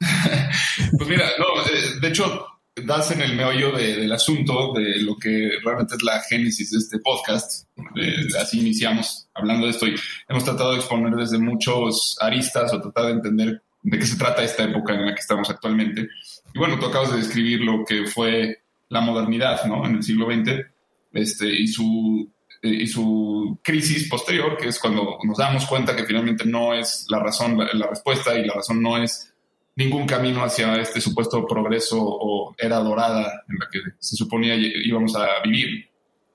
pues 0.98 1.08
mira, 1.08 1.24
no, 1.38 1.62
eh, 1.62 2.00
de 2.00 2.08
hecho, 2.08 2.46
das 2.84 3.10
en 3.12 3.20
el 3.20 3.36
meollo 3.36 3.72
del 3.72 4.10
asunto, 4.12 4.72
de 4.74 5.00
lo 5.02 5.16
que 5.16 5.52
realmente 5.64 5.94
es 5.94 6.02
la 6.02 6.20
génesis 6.20 6.70
de 6.72 6.78
este 6.78 6.98
podcast. 6.98 7.66
así 8.40 8.60
iniciamos 8.60 9.28
hablando 9.34 9.66
de 9.66 9.70
esto 9.70 9.86
y 9.86 9.94
hemos 10.28 10.44
tratado 10.44 10.72
de 10.72 10.78
exponer 10.78 11.14
desde 11.14 11.38
muchos 11.38 12.18
aristas 12.20 12.72
o 12.72 12.80
tratar 12.80 13.06
de 13.06 13.12
entender 13.12 13.62
de 13.82 13.98
qué 13.98 14.06
se 14.06 14.18
trata 14.18 14.42
esta 14.42 14.64
época 14.64 14.94
en 14.94 15.06
la 15.06 15.14
que 15.14 15.20
estamos 15.20 15.48
actualmente. 15.48 16.08
Y 16.52 16.58
bueno, 16.58 16.78
tú 16.78 16.86
acabas 16.86 17.12
de 17.12 17.18
describir 17.18 17.60
lo 17.60 17.84
que 17.84 18.06
fue 18.06 18.62
la 18.88 19.00
modernidad, 19.00 19.64
¿no? 19.64 19.86
En 19.86 19.96
el 19.96 20.02
siglo 20.02 20.26
XX 20.26 20.66
este, 21.12 21.48
y, 21.48 21.68
su, 21.68 22.28
eh, 22.30 22.37
y 22.62 22.86
su 22.86 23.58
crisis 23.62 24.08
posterior, 24.08 24.56
que 24.56 24.68
es 24.68 24.78
cuando 24.78 25.18
nos 25.24 25.38
damos 25.38 25.66
cuenta 25.66 25.94
que 25.94 26.04
finalmente 26.04 26.44
no 26.44 26.74
es 26.74 27.06
la 27.08 27.20
razón 27.20 27.56
la 27.56 27.86
respuesta 27.86 28.38
y 28.38 28.44
la 28.44 28.54
razón 28.54 28.82
no 28.82 28.96
es 29.02 29.32
ningún 29.78 30.06
camino 30.06 30.42
hacia 30.42 30.74
este 30.76 31.00
supuesto 31.00 31.46
progreso 31.46 31.98
o 32.00 32.54
era 32.58 32.78
dorada 32.78 33.44
en 33.48 33.58
la 33.58 33.68
que 33.70 33.78
se 33.98 34.16
suponía 34.16 34.56
íbamos 34.56 35.14
a 35.14 35.40
vivir. 35.44 35.88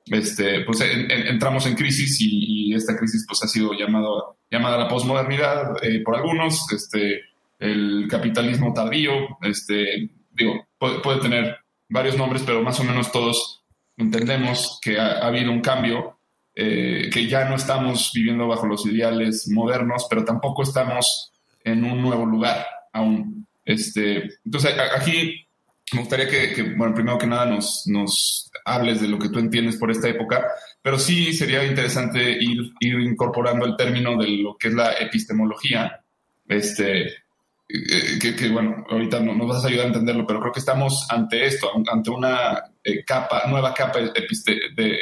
Este, 0.06 0.62
pues 0.62 0.82
entramos 0.82 1.65
en 1.65 1.75
crisis 1.75 2.18
y, 2.20 2.74
esta 2.74 2.98
crisis 2.98 3.25
pues 3.27 3.44
ha 3.44 3.48
sido 3.48 3.74
llamado, 3.74 4.38
llamada 4.50 4.77
la 4.77 4.88
posmodernidad 4.88 5.84
eh, 5.84 6.01
por 6.03 6.15
algunos, 6.15 6.72
este, 6.72 7.22
el 7.60 8.08
capitalismo 8.10 8.74
tardío, 8.74 9.12
este, 9.42 10.10
digo, 10.32 10.65
puede, 10.77 11.22
tener 11.22 11.58
varios 11.89 12.18
nombres, 12.18 12.44
pero 12.46 12.62
más 12.62 12.80
o 12.80 12.84
menos 12.84 13.12
todos 13.12 13.62
entendemos 13.98 14.80
que 14.82 15.00
ha, 15.00 15.20
habido 15.20 15.52
un 15.52 15.62
cambio, 15.62 16.18
eh, 16.56 17.10
que 17.12 17.28
ya 17.28 17.46
no 17.46 17.56
estamos 17.56 18.12
viviendo 18.14 18.48
bajo 18.48 18.68
los 18.68 18.86
ideales 18.86 19.48
modernos, 19.50 20.08
pero 20.10 20.24
tampoco 20.24 20.64
estamos 20.64 21.32
en 21.64 21.84
un 21.84 22.02
nuevo 22.02 22.26
lugar 22.26 22.66
aún. 22.92 23.48
Este, 23.66 24.30
entonces, 24.46 24.76
aquí 24.96 25.48
me 25.94 26.00
gustaría 26.00 26.28
que, 26.28 26.74
bueno, 26.76 26.94
primero 26.94 27.18
que 27.18 27.28
nada 27.28 27.46
nos, 27.46 27.84
nos 27.88 28.52
hables 28.66 29.02
de 29.02 29.08
lo 29.08 29.20
que 29.20 29.30
tú 29.30 29.40
entiendes 29.40 29.78
por 29.78 29.92
esta 29.92 30.10
época, 30.10 30.46
pero 30.82 30.98
sí 30.98 31.34
sería 31.34 31.64
interesante 31.64 32.32
ir, 32.32 32.74
ir 32.80 33.00
incorporando 33.00 33.66
el 33.66 33.76
término 33.76 34.18
de 34.18 34.28
lo 34.30 34.58
que 34.58 34.70
es 34.70 34.74
la 34.74 34.94
epistemología, 34.94 36.04
este, 36.48 37.23
eh, 37.70 38.20
que, 38.20 38.50
bueno, 38.50 38.86
ahorita 38.89 39.20
no, 39.20 39.34
nos 39.36 39.48
vas 39.48 39.65
a 39.65 39.67
ayudar 39.67 39.86
a 39.86 39.88
entenderlo, 39.89 40.27
pero 40.27 40.39
creo 40.39 40.51
que 40.51 40.60
estamos 40.60 41.08
ante 41.10 41.46
esto, 41.46 41.70
ante 41.91 42.10
una 42.10 42.72
eh, 42.84 43.03
capa, 43.03 43.43
nueva 43.50 43.74
capa 43.74 44.00
de, 44.00 44.12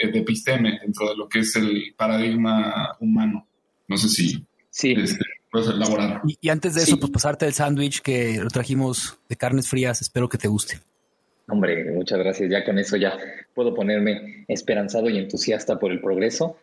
episteme 0.04 0.80
dentro 0.82 1.10
de 1.10 1.16
lo 1.16 1.28
que 1.28 1.40
es 1.40 1.56
el 1.56 1.94
paradigma 1.98 2.96
humano. 3.00 3.48
No 3.88 3.98
sé 3.98 4.10
si 4.10 4.46
sí. 4.70 4.96
Este, 4.98 5.26
y, 6.40 6.50
antes 6.50 6.76
de 6.76 6.84
eso, 6.84 6.98
pues 6.98 7.12
pasarte 7.12 7.46
el 7.46 7.54
sándwich 7.54 8.02
que 8.02 8.40
lo 8.42 8.50
trajimos 8.50 9.20
de 9.28 9.36
carnes 9.36 9.68
frías. 9.68 10.02
Espero 10.02 10.30
que 10.30 10.38
te 10.38 10.48
guste. 10.48 10.80
Hombre, 11.50 11.92
muchas 11.92 12.20
gracias. 12.20 12.50
Ya 12.50 12.64
con 12.64 12.80
eso 12.80 12.96
ya 12.96 13.18
puedo 13.54 13.74
ponerme 13.74 14.46
esperanzado 14.48 15.10
y 15.10 15.18
entusiasta 15.18 15.78
por 15.78 15.92
el 15.92 16.00
progreso. 16.00 16.58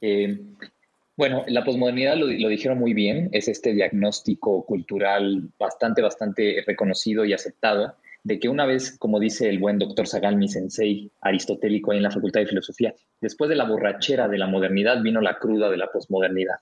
Eh, 0.00 0.40
bueno, 1.16 1.44
la 1.46 1.64
posmodernidad 1.64 2.16
lo, 2.16 2.26
lo, 2.26 2.48
dijeron 2.48 2.78
muy 2.78 2.94
bien, 2.94 3.28
es 3.32 3.48
este 3.48 3.72
diagnóstico 3.72 4.64
cultural 4.64 5.50
bastante, 5.58 6.02
bastante 6.02 6.64
reconocido 6.66 7.24
y 7.24 7.32
aceptado 7.32 7.94
de 8.24 8.38
que 8.38 8.48
una 8.48 8.66
vez, 8.66 8.96
como 8.98 9.18
dice 9.18 9.48
el 9.48 9.58
buen 9.58 9.78
doctor 9.78 10.06
Sagalmi 10.06 10.48
Sensei, 10.48 11.10
aristotélico 11.20 11.92
en 11.92 12.02
la 12.02 12.10
Facultad 12.10 12.40
de 12.40 12.46
Filosofía, 12.46 12.94
después 13.20 13.50
de 13.50 13.56
la 13.56 13.64
borrachera 13.64 14.28
de 14.28 14.38
la 14.38 14.46
modernidad 14.46 15.02
vino 15.02 15.20
la 15.20 15.38
cruda 15.38 15.70
de 15.70 15.76
la 15.76 15.90
posmodernidad 15.90 16.56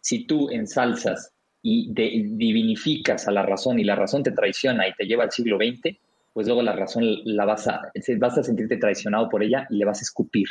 si 0.00 0.24
tú 0.26 0.50
ensalzas 0.50 1.32
y 1.62 1.92
divinificas 1.92 3.28
a 3.28 3.32
la 3.32 3.42
razón 3.42 3.78
y 3.78 3.84
la 3.84 3.94
razón 3.94 4.22
te 4.22 4.32
traiciona 4.32 4.88
y 4.88 4.94
te 4.94 5.04
lleva 5.04 5.24
al 5.24 5.30
siglo 5.30 5.58
XX, 5.58 5.96
pues 6.32 6.46
luego 6.46 6.62
la 6.62 6.72
razón 6.72 7.04
la 7.24 7.44
vas 7.44 7.68
a, 7.68 7.92
vas 8.18 8.38
a 8.38 8.42
sentirte 8.42 8.78
traicionado 8.78 9.28
por 9.28 9.42
ella 9.42 9.66
y 9.68 9.76
le 9.76 9.84
vas 9.84 9.98
a 9.98 10.02
escupir. 10.02 10.46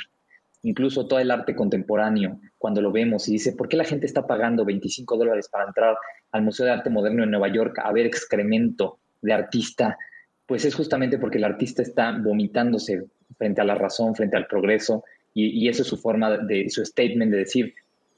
Incluso 0.64 1.08
todo 1.08 1.20
el 1.20 1.32
arte 1.32 1.56
contemporáneo, 1.56 2.40
cuando 2.58 2.82
lo 2.82 2.92
vemos 2.92 3.28
y 3.30 3.34
dice, 3.34 3.54
¿por 3.54 3.70
qué 3.70 3.78
la 3.78 3.86
gente 3.86 4.06
está 4.06 4.28
pagando 4.28 4.66
25 4.66 5.18
dólares 5.18 5.48
para 5.50 5.66
entrar 5.66 5.96
al 6.32 6.42
Museo 6.42 6.66
de 6.66 6.74
Arte 6.74 6.90
Moderno 6.90 7.24
en 7.24 7.32
Nueva 7.32 7.48
York 7.48 7.80
a 7.82 7.92
ver 7.94 8.06
excremento 8.06 9.00
de 9.22 9.34
artista? 9.34 9.98
Pues 10.46 10.66
es 10.66 10.76
justamente 10.76 11.18
porque 11.18 11.38
el 11.38 11.46
artista 11.46 11.82
está 11.82 12.12
vomitándose 12.12 13.06
frente 13.38 13.62
a 13.62 13.64
la 13.64 13.76
razón, 13.76 14.16
frente 14.16 14.36
al 14.36 14.48
progreso, 14.48 15.04
y, 15.34 15.70
eso 15.70 15.84
es 15.84 15.88
su 15.88 15.98
forma 15.98 16.38
de, 16.38 16.70
su 16.70 16.84
statement 16.84 17.32
de 17.32 17.38
decir, 17.38 17.74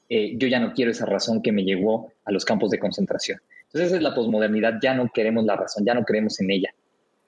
eh, 0.08 0.34
yo 0.36 0.48
ya 0.48 0.58
no 0.58 0.72
quiero 0.72 0.90
esa 0.90 1.06
razón 1.06 1.42
que 1.42 1.52
me 1.52 1.62
llevó 1.62 2.12
a 2.24 2.32
los 2.32 2.44
campos 2.44 2.70
de 2.70 2.78
concentración. 2.78 3.38
Entonces 3.66 3.88
esa 3.88 3.96
es 3.96 4.02
la 4.02 4.14
posmodernidad, 4.14 4.80
ya 4.82 4.94
no 4.94 5.08
queremos 5.12 5.44
la 5.44 5.56
razón, 5.56 5.84
ya 5.84 5.94
no 5.94 6.04
creemos 6.04 6.40
en 6.40 6.50
ella. 6.50 6.70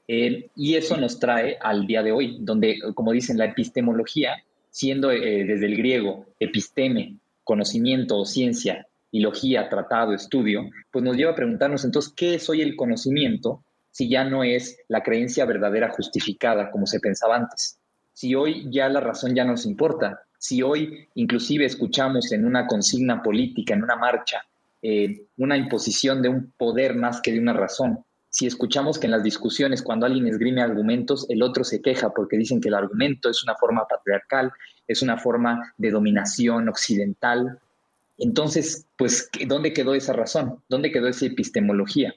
Eh, 0.08 0.50
y 0.56 0.74
eso 0.74 0.96
nos 0.96 1.18
trae 1.18 1.56
al 1.60 1.86
día 1.86 2.02
de 2.02 2.12
hoy, 2.12 2.38
donde, 2.40 2.78
como 2.94 3.12
dicen, 3.12 3.38
la 3.38 3.46
epistemología, 3.46 4.34
siendo 4.74 5.12
eh, 5.12 5.44
desde 5.44 5.66
el 5.66 5.76
griego 5.76 6.26
episteme, 6.40 7.14
conocimiento 7.44 8.18
o 8.18 8.24
ciencia, 8.24 8.88
y 9.12 9.22
tratado, 9.70 10.12
estudio, 10.12 10.68
pues 10.90 11.04
nos 11.04 11.16
lleva 11.16 11.30
a 11.30 11.36
preguntarnos 11.36 11.84
entonces, 11.84 12.12
¿qué 12.16 12.34
es 12.34 12.50
hoy 12.50 12.60
el 12.60 12.74
conocimiento 12.74 13.62
si 13.92 14.08
ya 14.08 14.24
no 14.24 14.42
es 14.42 14.76
la 14.88 15.04
creencia 15.04 15.44
verdadera 15.44 15.90
justificada 15.90 16.72
como 16.72 16.88
se 16.88 16.98
pensaba 16.98 17.36
antes? 17.36 17.78
Si 18.12 18.34
hoy 18.34 18.66
ya 18.68 18.88
la 18.88 18.98
razón 18.98 19.32
ya 19.32 19.44
nos 19.44 19.64
importa, 19.64 20.22
si 20.38 20.60
hoy 20.60 21.06
inclusive 21.14 21.64
escuchamos 21.64 22.32
en 22.32 22.44
una 22.44 22.66
consigna 22.66 23.22
política, 23.22 23.74
en 23.74 23.84
una 23.84 23.94
marcha, 23.94 24.42
eh, 24.82 25.26
una 25.36 25.56
imposición 25.56 26.20
de 26.20 26.30
un 26.30 26.52
poder 26.58 26.96
más 26.96 27.20
que 27.20 27.30
de 27.30 27.38
una 27.38 27.52
razón, 27.52 28.04
si 28.34 28.46
escuchamos 28.46 28.98
que 28.98 29.06
en 29.06 29.12
las 29.12 29.22
discusiones 29.22 29.80
cuando 29.80 30.06
alguien 30.06 30.26
esgrime 30.26 30.60
argumentos, 30.60 31.24
el 31.28 31.40
otro 31.40 31.62
se 31.62 31.80
queja 31.80 32.10
porque 32.10 32.36
dicen 32.36 32.60
que 32.60 32.66
el 32.66 32.74
argumento 32.74 33.30
es 33.30 33.44
una 33.44 33.54
forma 33.54 33.86
patriarcal, 33.86 34.50
es 34.88 35.02
una 35.02 35.18
forma 35.18 35.72
de 35.78 35.92
dominación 35.92 36.68
occidental, 36.68 37.60
entonces, 38.18 38.88
pues, 38.96 39.30
¿dónde 39.46 39.72
quedó 39.72 39.94
esa 39.94 40.12
razón? 40.12 40.60
¿Dónde 40.68 40.90
quedó 40.90 41.06
esa 41.06 41.26
epistemología? 41.26 42.12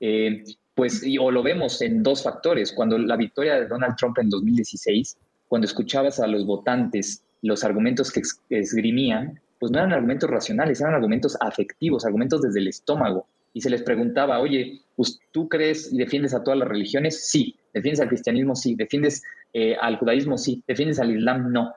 Eh, 0.00 0.42
pues, 0.74 1.04
o 1.20 1.30
lo 1.30 1.44
vemos 1.44 1.80
en 1.80 2.02
dos 2.02 2.24
factores. 2.24 2.72
Cuando 2.72 2.98
la 2.98 3.16
victoria 3.16 3.54
de 3.54 3.68
Donald 3.68 3.94
Trump 3.96 4.18
en 4.18 4.30
2016, 4.30 5.16
cuando 5.46 5.66
escuchabas 5.66 6.18
a 6.18 6.26
los 6.26 6.44
votantes 6.44 7.22
los 7.40 7.62
argumentos 7.62 8.10
que 8.10 8.22
esgrimían, 8.50 9.40
pues 9.60 9.70
no 9.70 9.78
eran 9.78 9.92
argumentos 9.92 10.28
racionales, 10.28 10.80
eran 10.80 10.94
argumentos 10.94 11.36
afectivos, 11.40 12.04
argumentos 12.04 12.42
desde 12.42 12.58
el 12.58 12.66
estómago. 12.66 13.28
Y 13.54 13.60
se 13.60 13.70
les 13.70 13.82
preguntaba, 13.82 14.40
oye, 14.40 14.80
pues, 14.96 15.20
¿tú 15.30 15.48
crees 15.48 15.92
y 15.92 15.98
defiendes 15.98 16.34
a 16.34 16.42
todas 16.42 16.58
las 16.58 16.68
religiones? 16.68 17.28
Sí. 17.28 17.56
¿Defiendes 17.74 18.00
al 18.00 18.08
cristianismo? 18.08 18.54
Sí. 18.54 18.74
¿Defiendes 18.74 19.22
eh, 19.52 19.76
al 19.80 19.96
judaísmo? 19.96 20.38
Sí. 20.38 20.62
¿Defiendes 20.66 20.98
al 20.98 21.14
islam? 21.14 21.52
No. 21.52 21.74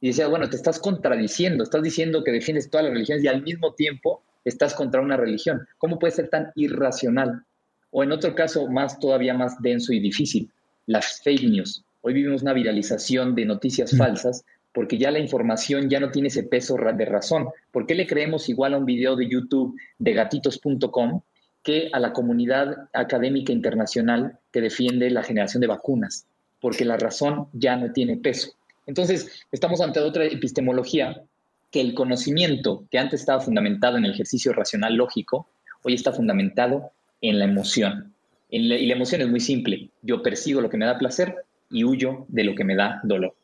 Y 0.00 0.08
decía, 0.08 0.28
bueno, 0.28 0.48
te 0.48 0.56
estás 0.56 0.78
contradiciendo, 0.78 1.64
estás 1.64 1.82
diciendo 1.82 2.22
que 2.22 2.30
defiendes 2.30 2.70
todas 2.70 2.84
las 2.84 2.92
religiones 2.92 3.24
y 3.24 3.28
al 3.28 3.42
mismo 3.42 3.74
tiempo 3.74 4.22
estás 4.44 4.74
contra 4.74 5.00
una 5.00 5.16
religión. 5.16 5.66
¿Cómo 5.78 5.98
puede 5.98 6.12
ser 6.12 6.28
tan 6.28 6.52
irracional? 6.54 7.44
O 7.90 8.02
en 8.02 8.12
otro 8.12 8.34
caso, 8.34 8.68
más 8.68 8.98
todavía 9.00 9.34
más 9.34 9.60
denso 9.62 9.92
y 9.92 10.00
difícil, 10.00 10.50
las 10.86 11.22
fake 11.22 11.44
news. 11.44 11.84
Hoy 12.02 12.12
vivimos 12.14 12.42
una 12.42 12.52
viralización 12.52 13.34
de 13.34 13.46
noticias 13.46 13.92
mm. 13.94 13.96
falsas 13.96 14.44
porque 14.76 14.98
ya 14.98 15.10
la 15.10 15.18
información 15.18 15.88
ya 15.88 16.00
no 16.00 16.10
tiene 16.10 16.28
ese 16.28 16.42
peso 16.42 16.76
de 16.76 17.04
razón. 17.06 17.48
¿Por 17.72 17.86
qué 17.86 17.94
le 17.94 18.06
creemos 18.06 18.50
igual 18.50 18.74
a 18.74 18.76
un 18.76 18.84
video 18.84 19.16
de 19.16 19.26
YouTube 19.26 19.74
de 19.98 20.12
gatitos.com 20.12 21.22
que 21.62 21.88
a 21.94 21.98
la 21.98 22.12
comunidad 22.12 22.86
académica 22.92 23.54
internacional 23.54 24.38
que 24.52 24.60
defiende 24.60 25.08
la 25.08 25.22
generación 25.22 25.62
de 25.62 25.68
vacunas? 25.68 26.26
Porque 26.60 26.84
la 26.84 26.98
razón 26.98 27.48
ya 27.54 27.76
no 27.76 27.90
tiene 27.90 28.18
peso. 28.18 28.50
Entonces, 28.84 29.46
estamos 29.50 29.80
ante 29.80 30.00
otra 30.00 30.26
epistemología 30.26 31.22
que 31.70 31.80
el 31.80 31.94
conocimiento 31.94 32.84
que 32.90 32.98
antes 32.98 33.20
estaba 33.20 33.40
fundamentado 33.40 33.96
en 33.96 34.04
el 34.04 34.12
ejercicio 34.12 34.52
racional 34.52 34.94
lógico, 34.94 35.48
hoy 35.84 35.94
está 35.94 36.12
fundamentado 36.12 36.90
en 37.22 37.38
la 37.38 37.46
emoción. 37.46 38.12
y 38.50 38.58
la 38.86 38.94
emoción 38.94 39.22
es 39.22 39.28
muy 39.28 39.40
simple. 39.40 39.88
Yo 40.02 40.22
persigo 40.22 40.60
lo 40.60 40.68
que 40.68 40.76
me 40.76 40.84
da 40.84 40.98
placer 40.98 41.34
y 41.70 41.84
huyo 41.84 42.26
de 42.28 42.44
lo 42.44 42.54
que 42.54 42.64
me 42.64 42.76
da 42.76 43.00
dolor. 43.04 43.34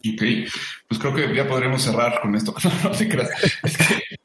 Ok, 0.00 0.22
pues 0.86 1.00
creo 1.00 1.14
que 1.14 1.34
ya 1.34 1.48
podremos 1.48 1.82
cerrar 1.82 2.20
con 2.20 2.34
esto. 2.34 2.54
No, 2.84 2.90
te 2.90 3.08
creas. 3.08 3.30
Es 3.64 3.76
que 3.76 4.18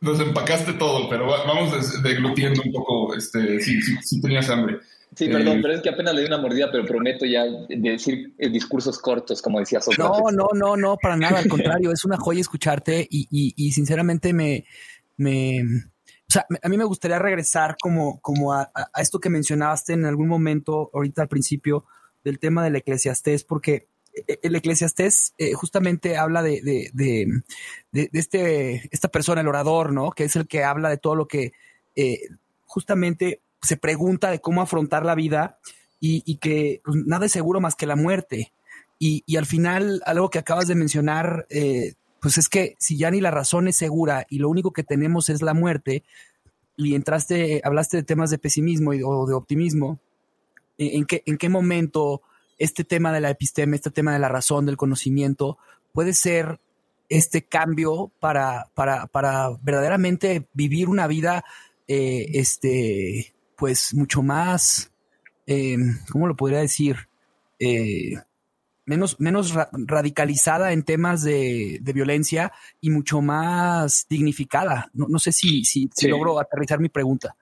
nos 0.00 0.20
empacaste 0.20 0.74
todo, 0.74 1.08
pero 1.08 1.26
vamos 1.26 2.02
deglutiendo 2.02 2.62
un 2.64 2.72
poco. 2.72 3.14
Este, 3.16 3.60
si, 3.60 4.20
tenías 4.20 4.48
hambre. 4.48 4.78
Sí, 5.16 5.28
perdón, 5.28 5.58
eh, 5.58 5.60
pero 5.62 5.74
es 5.74 5.80
que 5.80 5.88
apenas 5.88 6.14
le 6.14 6.20
di 6.20 6.26
una 6.26 6.38
mordida, 6.38 6.70
pero 6.70 6.84
prometo 6.84 7.24
ya 7.24 7.44
decir 7.68 8.34
eh, 8.38 8.50
discursos 8.50 8.98
cortos, 8.98 9.42
como 9.42 9.58
decía 9.58 9.80
Sócrates. 9.80 10.20
No, 10.20 10.30
no, 10.30 10.48
no, 10.54 10.76
no, 10.76 10.96
para 10.96 11.16
nada, 11.16 11.38
al 11.38 11.48
contrario, 11.48 11.90
es 11.90 12.04
una 12.04 12.18
joya 12.18 12.40
escucharte 12.40 13.06
y, 13.10 13.26
y, 13.30 13.72
sinceramente 13.72 14.32
me, 14.32 14.64
me, 15.16 15.62
o 15.62 16.30
sea, 16.30 16.46
a 16.62 16.68
mí 16.68 16.76
me 16.76 16.84
gustaría 16.84 17.18
regresar 17.18 17.76
como, 17.80 18.20
como 18.20 18.52
a, 18.52 18.70
a, 18.74 19.00
esto 19.00 19.18
que 19.18 19.30
mencionaste 19.30 19.94
en 19.94 20.04
algún 20.04 20.28
momento, 20.28 20.90
ahorita 20.92 21.22
al 21.22 21.28
principio, 21.28 21.86
del 22.22 22.38
tema 22.38 22.62
del 22.62 22.76
eclesiastés, 22.76 23.44
porque 23.44 23.88
el 24.42 24.56
Eclesiastés 24.56 25.34
eh, 25.38 25.52
justamente 25.52 26.16
habla 26.16 26.42
de, 26.42 26.60
de, 26.62 26.90
de, 27.92 28.10
este, 28.12 28.88
esta 28.90 29.08
persona, 29.08 29.40
el 29.40 29.48
orador, 29.48 29.92
¿no? 29.92 30.10
Que 30.10 30.24
es 30.24 30.36
el 30.36 30.46
que 30.46 30.64
habla 30.64 30.88
de 30.88 30.98
todo 30.98 31.14
lo 31.14 31.28
que 31.28 31.52
eh, 31.96 32.20
justamente 32.66 33.40
se 33.62 33.76
pregunta 33.76 34.30
de 34.30 34.40
cómo 34.40 34.62
afrontar 34.62 35.04
la 35.04 35.14
vida 35.14 35.58
y, 36.00 36.36
que 36.36 36.80
pues, 36.84 36.96
nada 37.06 37.26
es 37.26 37.32
seguro 37.32 37.60
más 37.60 37.74
que 37.74 37.86
la 37.86 37.96
muerte. 37.96 38.52
Y, 38.98 39.24
y 39.26 39.36
al 39.36 39.46
final, 39.46 40.02
algo 40.06 40.30
que 40.30 40.38
acabas 40.38 40.68
de 40.68 40.74
mencionar, 40.74 41.46
eh, 41.50 41.94
pues 42.20 42.38
es 42.38 42.48
que 42.48 42.76
si 42.78 42.96
ya 42.96 43.10
ni 43.10 43.20
la 43.20 43.30
razón 43.30 43.68
es 43.68 43.76
segura 43.76 44.26
y 44.30 44.38
lo 44.38 44.48
único 44.48 44.72
que 44.72 44.84
tenemos 44.84 45.28
es 45.28 45.42
la 45.42 45.54
muerte, 45.54 46.04
y 46.76 46.94
entraste, 46.94 47.60
hablaste 47.64 47.96
de 47.96 48.02
temas 48.04 48.30
de 48.30 48.38
pesimismo 48.38 48.94
y, 48.94 49.02
o 49.02 49.26
de 49.26 49.34
optimismo, 49.34 49.98
¿en 50.78 51.04
qué, 51.06 51.24
en 51.26 51.36
qué 51.36 51.48
momento 51.48 52.22
este 52.58 52.84
tema 52.84 53.12
de 53.12 53.20
la 53.20 53.30
episteme, 53.30 53.76
este 53.76 53.90
tema 53.90 54.12
de 54.12 54.18
la 54.18 54.28
razón, 54.28 54.66
del 54.66 54.76
conocimiento, 54.76 55.58
puede 55.92 56.12
ser 56.12 56.60
este 57.08 57.42
cambio 57.42 58.12
para, 58.20 58.70
para, 58.74 59.06
para 59.06 59.50
verdaderamente 59.62 60.48
vivir 60.52 60.88
una 60.88 61.06
vida, 61.06 61.44
eh, 61.86 62.26
este, 62.34 63.34
pues 63.56 63.94
mucho 63.94 64.22
más, 64.22 64.92
eh, 65.46 65.76
¿cómo 66.10 66.26
lo 66.26 66.36
podría 66.36 66.60
decir? 66.60 67.08
Eh, 67.58 68.14
menos, 68.84 69.18
menos 69.20 69.54
radicalizada 69.72 70.72
en 70.72 70.82
temas 70.82 71.22
de, 71.22 71.80
violencia 71.94 72.52
y 72.80 72.90
mucho 72.90 73.20
más 73.20 74.06
dignificada. 74.08 74.90
No, 74.92 75.18
sé 75.18 75.32
si, 75.32 75.64
si, 75.64 75.90
si 75.94 76.08
logro 76.08 76.38
aterrizar 76.38 76.80
mi 76.80 76.88
pregunta. 76.88 77.36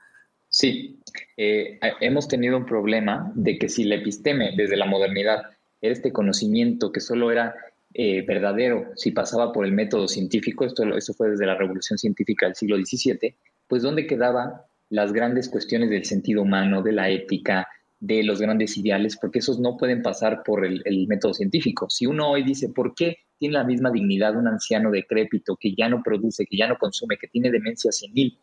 Sí, 0.59 1.03
eh, 1.37 1.79
hemos 2.01 2.29
tenido 2.29 2.57
un 2.57 2.65
problema 2.65 3.31
de 3.35 3.59
que 3.59 3.69
si 3.69 3.85
la 3.85 3.97
episteme 3.97 4.55
desde 4.57 4.79
la 4.79 4.87
modernidad 4.87 5.43
era 5.83 5.93
este 5.93 6.15
conocimiento 6.15 6.91
que 6.91 7.01
solo 7.01 7.31
era 7.31 7.55
eh, 7.93 8.25
verdadero 8.27 8.87
si 8.95 9.11
pasaba 9.11 9.53
por 9.53 9.67
el 9.67 9.73
método 9.73 10.09
científico, 10.09 10.65
esto, 10.65 10.97
eso 10.97 11.13
fue 11.13 11.29
desde 11.29 11.45
la 11.45 11.57
revolución 11.57 11.99
científica 11.99 12.47
del 12.47 12.55
siglo 12.55 12.79
XVII, 12.79 13.37
pues 13.69 13.83
¿dónde 13.83 14.07
quedaban 14.07 14.55
las 14.89 15.13
grandes 15.13 15.51
cuestiones 15.51 15.91
del 15.91 16.07
sentido 16.07 16.41
humano, 16.41 16.81
de 16.83 16.93
la 16.93 17.11
ética, 17.11 17.69
de 18.01 18.23
los 18.23 18.41
grandes 18.41 18.79
ideales? 18.79 19.19
Porque 19.21 19.41
esos 19.41 19.61
no 19.61 19.77
pueden 19.77 20.01
pasar 20.01 20.43
por 20.43 20.65
el, 20.65 20.81
el 20.87 21.07
método 21.07 21.35
científico. 21.35 21.91
Si 21.91 22.07
uno 22.07 22.31
hoy 22.31 22.43
dice, 22.45 22.71
¿por 22.71 22.95
qué 22.95 23.19
tiene 23.39 23.59
la 23.59 23.65
misma 23.65 23.91
dignidad 23.91 24.35
un 24.35 24.49
anciano 24.49 24.91
decrépito 24.91 25.59
que 25.61 25.75
ya 25.77 25.91
no 25.91 26.03
produce, 26.03 26.47
que 26.47 26.57
ya 26.57 26.67
no 26.67 26.79
consume, 26.79 27.19
que 27.19 27.29
tiene 27.29 27.51
demencia 27.51 27.93
senil? 27.93 28.39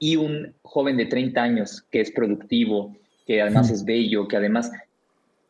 Y 0.00 0.16
un 0.16 0.54
joven 0.62 0.96
de 0.96 1.06
30 1.06 1.40
años 1.40 1.84
que 1.92 2.00
es 2.00 2.10
productivo, 2.10 2.96
que 3.26 3.40
además 3.40 3.70
es 3.70 3.84
bello, 3.84 4.26
que 4.26 4.36
además 4.36 4.72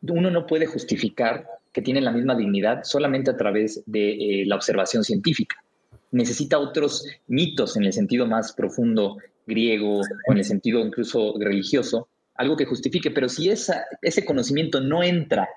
uno 0.01 0.29
no 0.29 0.45
puede 0.45 0.67
justificar 0.67 1.47
que 1.71 1.81
tiene 1.81 2.01
la 2.01 2.11
misma 2.11 2.35
dignidad 2.35 2.83
solamente 2.83 3.31
a 3.31 3.37
través 3.37 3.81
de 3.85 4.11
eh, 4.11 4.45
la 4.45 4.55
observación 4.55 5.03
científica. 5.05 5.55
Necesita 6.11 6.59
otros 6.59 7.07
mitos 7.27 7.77
en 7.77 7.85
el 7.85 7.93
sentido 7.93 8.27
más 8.27 8.51
profundo 8.51 9.17
griego 9.47 10.01
o 10.01 10.31
en 10.31 10.37
el 10.37 10.43
sentido 10.43 10.85
incluso 10.85 11.33
religioso, 11.39 12.09
algo 12.35 12.57
que 12.57 12.65
justifique, 12.65 13.09
pero 13.09 13.29
si 13.29 13.49
esa, 13.49 13.85
ese 14.01 14.25
conocimiento 14.25 14.81
no 14.81 15.01
entra 15.01 15.47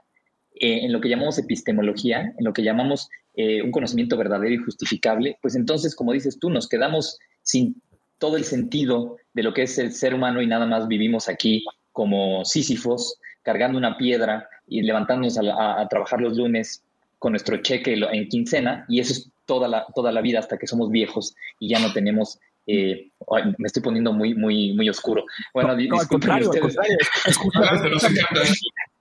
eh, 0.55 0.85
en 0.85 0.93
lo 0.93 1.01
que 1.01 1.09
llamamos 1.09 1.39
epistemología, 1.39 2.33
en 2.39 2.45
lo 2.45 2.53
que 2.53 2.63
llamamos 2.63 3.09
eh, 3.35 3.61
un 3.61 3.73
conocimiento 3.73 4.17
verdadero 4.17 4.55
y 4.55 4.59
justificable, 4.59 5.37
pues 5.43 5.57
entonces, 5.57 5.97
como 5.97 6.13
dices 6.13 6.39
tú, 6.39 6.49
nos 6.49 6.69
quedamos 6.69 7.19
sin 7.43 7.83
todo 8.25 8.39
el 8.39 8.45
sentido 8.45 9.19
de 9.35 9.43
lo 9.43 9.53
que 9.53 9.65
es 9.65 9.77
el 9.77 9.93
ser 9.93 10.15
humano 10.15 10.41
y 10.41 10.47
nada 10.47 10.65
más 10.65 10.89
vivimos 10.89 11.29
aquí 11.29 11.63
como 11.93 12.43
sísifos, 12.47 13.21
cargando 13.43 13.77
una 13.77 13.99
piedra 13.99 14.49
y 14.67 14.81
levantándonos 14.81 15.37
a, 15.39 15.87
trabajar 15.91 16.23
los 16.23 16.35
lunes 16.35 16.83
con 17.19 17.33
nuestro 17.33 17.59
cheque 17.59 17.93
en 17.93 18.29
quincena 18.29 18.87
y 18.89 19.01
eso 19.01 19.13
es 19.13 19.31
toda 19.45 19.69
la, 19.69 19.85
toda 19.95 20.11
la 20.11 20.23
vida 20.23 20.39
hasta 20.39 20.57
que 20.57 20.67
somos 20.67 20.91
viejos 20.91 21.37
y 21.59 21.69
ya 21.69 21.81
no 21.81 21.93
tenemos 21.93 22.39
eh, 22.67 23.11
me 23.59 23.67
estoy 23.67 23.83
poniendo 23.83 24.15
muy, 24.15 24.35
muy, 24.35 24.73
muy 24.73 24.89
oscuro. 24.89 25.27
Bueno, 25.53 25.77
no, 25.77 26.01
al 26.01 26.09
contrario, 26.09 26.51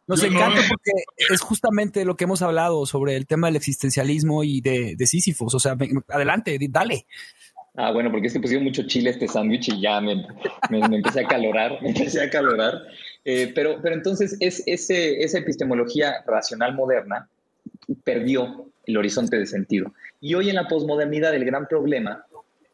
Nos 0.06 0.22
encanta 0.22 0.60
porque 0.68 0.92
es 1.34 1.40
justamente 1.40 2.04
lo 2.04 2.18
que 2.18 2.26
hemos 2.26 2.42
hablado 2.42 2.86
sobre 2.86 3.16
el 3.16 3.26
tema 3.26 3.48
del 3.48 3.56
existencialismo 3.56 4.44
y 4.44 4.60
de, 4.60 4.96
de 4.98 5.08
Sísifos. 5.08 5.56
O 5.56 5.60
sea, 5.60 5.78
adelante, 6.10 6.58
dale. 6.70 7.06
Ah, 7.76 7.92
bueno, 7.92 8.12
porque 8.12 8.28
es 8.28 8.34
que 8.34 8.40
pusieron 8.40 8.66
mucho 8.66 8.84
chile 8.84 9.10
este 9.10 9.28
sándwich 9.28 9.70
y 9.70 9.82
ya 9.82 10.00
me, 10.00 10.26
empecé 10.70 11.22
a 11.22 11.28
calorar, 11.28 11.78
me 11.82 11.90
empecé 11.90 12.22
a 12.22 12.30
calorar. 12.30 12.84
Eh, 13.26 13.52
pero, 13.56 13.80
pero 13.82 13.96
entonces 13.96 14.38
es, 14.40 14.62
ese, 14.68 15.24
esa 15.24 15.40
epistemología 15.40 16.24
racional 16.28 16.76
moderna 16.76 17.28
perdió 18.04 18.70
el 18.86 18.98
horizonte 18.98 19.38
de 19.38 19.48
sentido. 19.48 19.92
Y 20.22 20.36
hoy 20.36 20.50
en 20.50 20.56
la 20.56 20.68
posmodernidad 20.68 21.34
el 21.34 21.46
gran 21.46 21.68
problema 21.68 22.24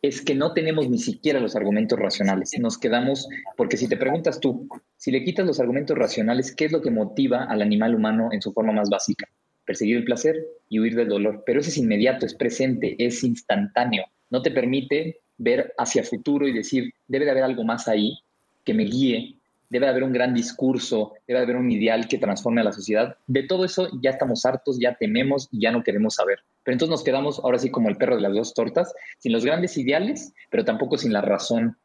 es 0.01 0.21
que 0.21 0.35
no 0.35 0.53
tenemos 0.53 0.89
ni 0.89 0.97
siquiera 0.97 1.39
los 1.39 1.55
argumentos 1.55 1.97
racionales. 1.97 2.51
Nos 2.59 2.77
quedamos, 2.77 3.27
porque 3.55 3.77
si 3.77 3.87
te 3.87 3.95
preguntas 3.95 4.39
tú, 4.41 4.67
si 4.97 5.11
le 5.11 5.23
quitas 5.23 5.45
los 5.45 5.61
argumentos 5.61 5.97
racionales, 5.97 6.53
¿qué 6.53 6.65
es 6.65 6.73
lo 6.73 6.81
que 6.81 6.91
motiva 6.91 7.45
al 7.45 7.61
animal 7.61 7.95
humano 7.95 8.29
en 8.33 8.41
su 8.41 8.51
forma 8.51 8.73
más 8.73 8.89
básica? 8.89 9.29
Perseguir 9.65 9.97
el 9.97 10.03
placer 10.03 10.45
y 10.67 10.79
huir 10.79 10.95
del 10.95 11.07
dolor. 11.07 11.43
Pero 11.45 11.61
eso 11.61 11.69
es 11.69 11.77
inmediato, 11.77 12.25
es 12.25 12.33
presente, 12.33 12.95
es 12.97 13.23
instantáneo 13.23 14.05
no 14.29 14.41
te 14.41 14.51
permite 14.51 15.19
ver 15.37 15.73
hacia 15.77 16.01
el 16.01 16.07
futuro 16.07 16.47
y 16.47 16.53
decir, 16.53 16.93
debe 17.07 17.25
de 17.25 17.31
haber 17.31 17.43
algo 17.43 17.63
más 17.63 17.87
ahí 17.87 18.17
que 18.63 18.73
me 18.73 18.83
guíe, 18.83 19.35
debe 19.69 19.85
de 19.85 19.91
haber 19.91 20.03
un 20.03 20.13
gran 20.13 20.33
discurso, 20.33 21.13
debe 21.27 21.39
de 21.39 21.43
haber 21.45 21.55
un 21.55 21.71
ideal 21.71 22.07
que 22.07 22.17
transforme 22.17 22.61
a 22.61 22.65
la 22.65 22.71
sociedad. 22.71 23.15
De 23.27 23.43
todo 23.43 23.65
eso 23.65 23.89
ya 24.01 24.11
estamos 24.11 24.45
hartos, 24.45 24.79
ya 24.79 24.95
tememos 24.95 25.47
y 25.51 25.61
ya 25.61 25.71
no 25.71 25.83
queremos 25.83 26.15
saber. 26.15 26.39
Pero 26.63 26.73
entonces 26.73 26.91
nos 26.91 27.03
quedamos 27.03 27.39
ahora 27.39 27.59
sí 27.59 27.69
como 27.69 27.89
el 27.89 27.97
perro 27.97 28.15
de 28.15 28.21
las 28.21 28.33
dos 28.33 28.53
tortas, 28.53 28.93
sin 29.19 29.31
los 29.31 29.45
grandes 29.45 29.77
ideales, 29.77 30.33
pero 30.49 30.65
tampoco 30.65 30.97
sin 30.97 31.13
la 31.13 31.21
razón. 31.21 31.77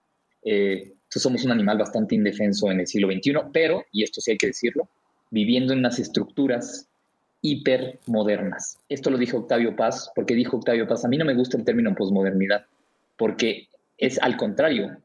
Eh, 0.42 0.92
somos 1.09 1.44
un 1.44 1.52
animal 1.52 1.78
bastante 1.78 2.14
indefenso 2.14 2.70
en 2.70 2.80
el 2.80 2.87
siglo 2.87 3.09
XXI, 3.11 3.35
pero, 3.52 3.85
y 3.92 4.02
esto 4.02 4.20
sí 4.20 4.33
hay 4.33 4.38
que 4.38 4.48
decirlo, 4.48 4.88
viviendo 5.30 5.72
en 5.72 5.80
unas 5.80 5.98
estructuras 5.98 6.88
hipermodernas. 7.44 8.78
Esto 8.88 9.11
lo 9.11 9.18
dijo 9.18 9.37
Octavio 9.37 9.76
Paz, 9.76 10.11
porque 10.16 10.35
dijo 10.35 10.57
Octavio 10.57 10.88
Paz, 10.88 11.04
a 11.04 11.09
mí 11.09 11.18
no 11.18 11.26
me 11.26 11.35
gusta 11.35 11.59
el 11.59 11.64
término 11.64 11.94
posmodernidad, 11.94 12.64
porque 13.18 13.68
es 13.98 14.18
al 14.22 14.38
contrario, 14.38 14.96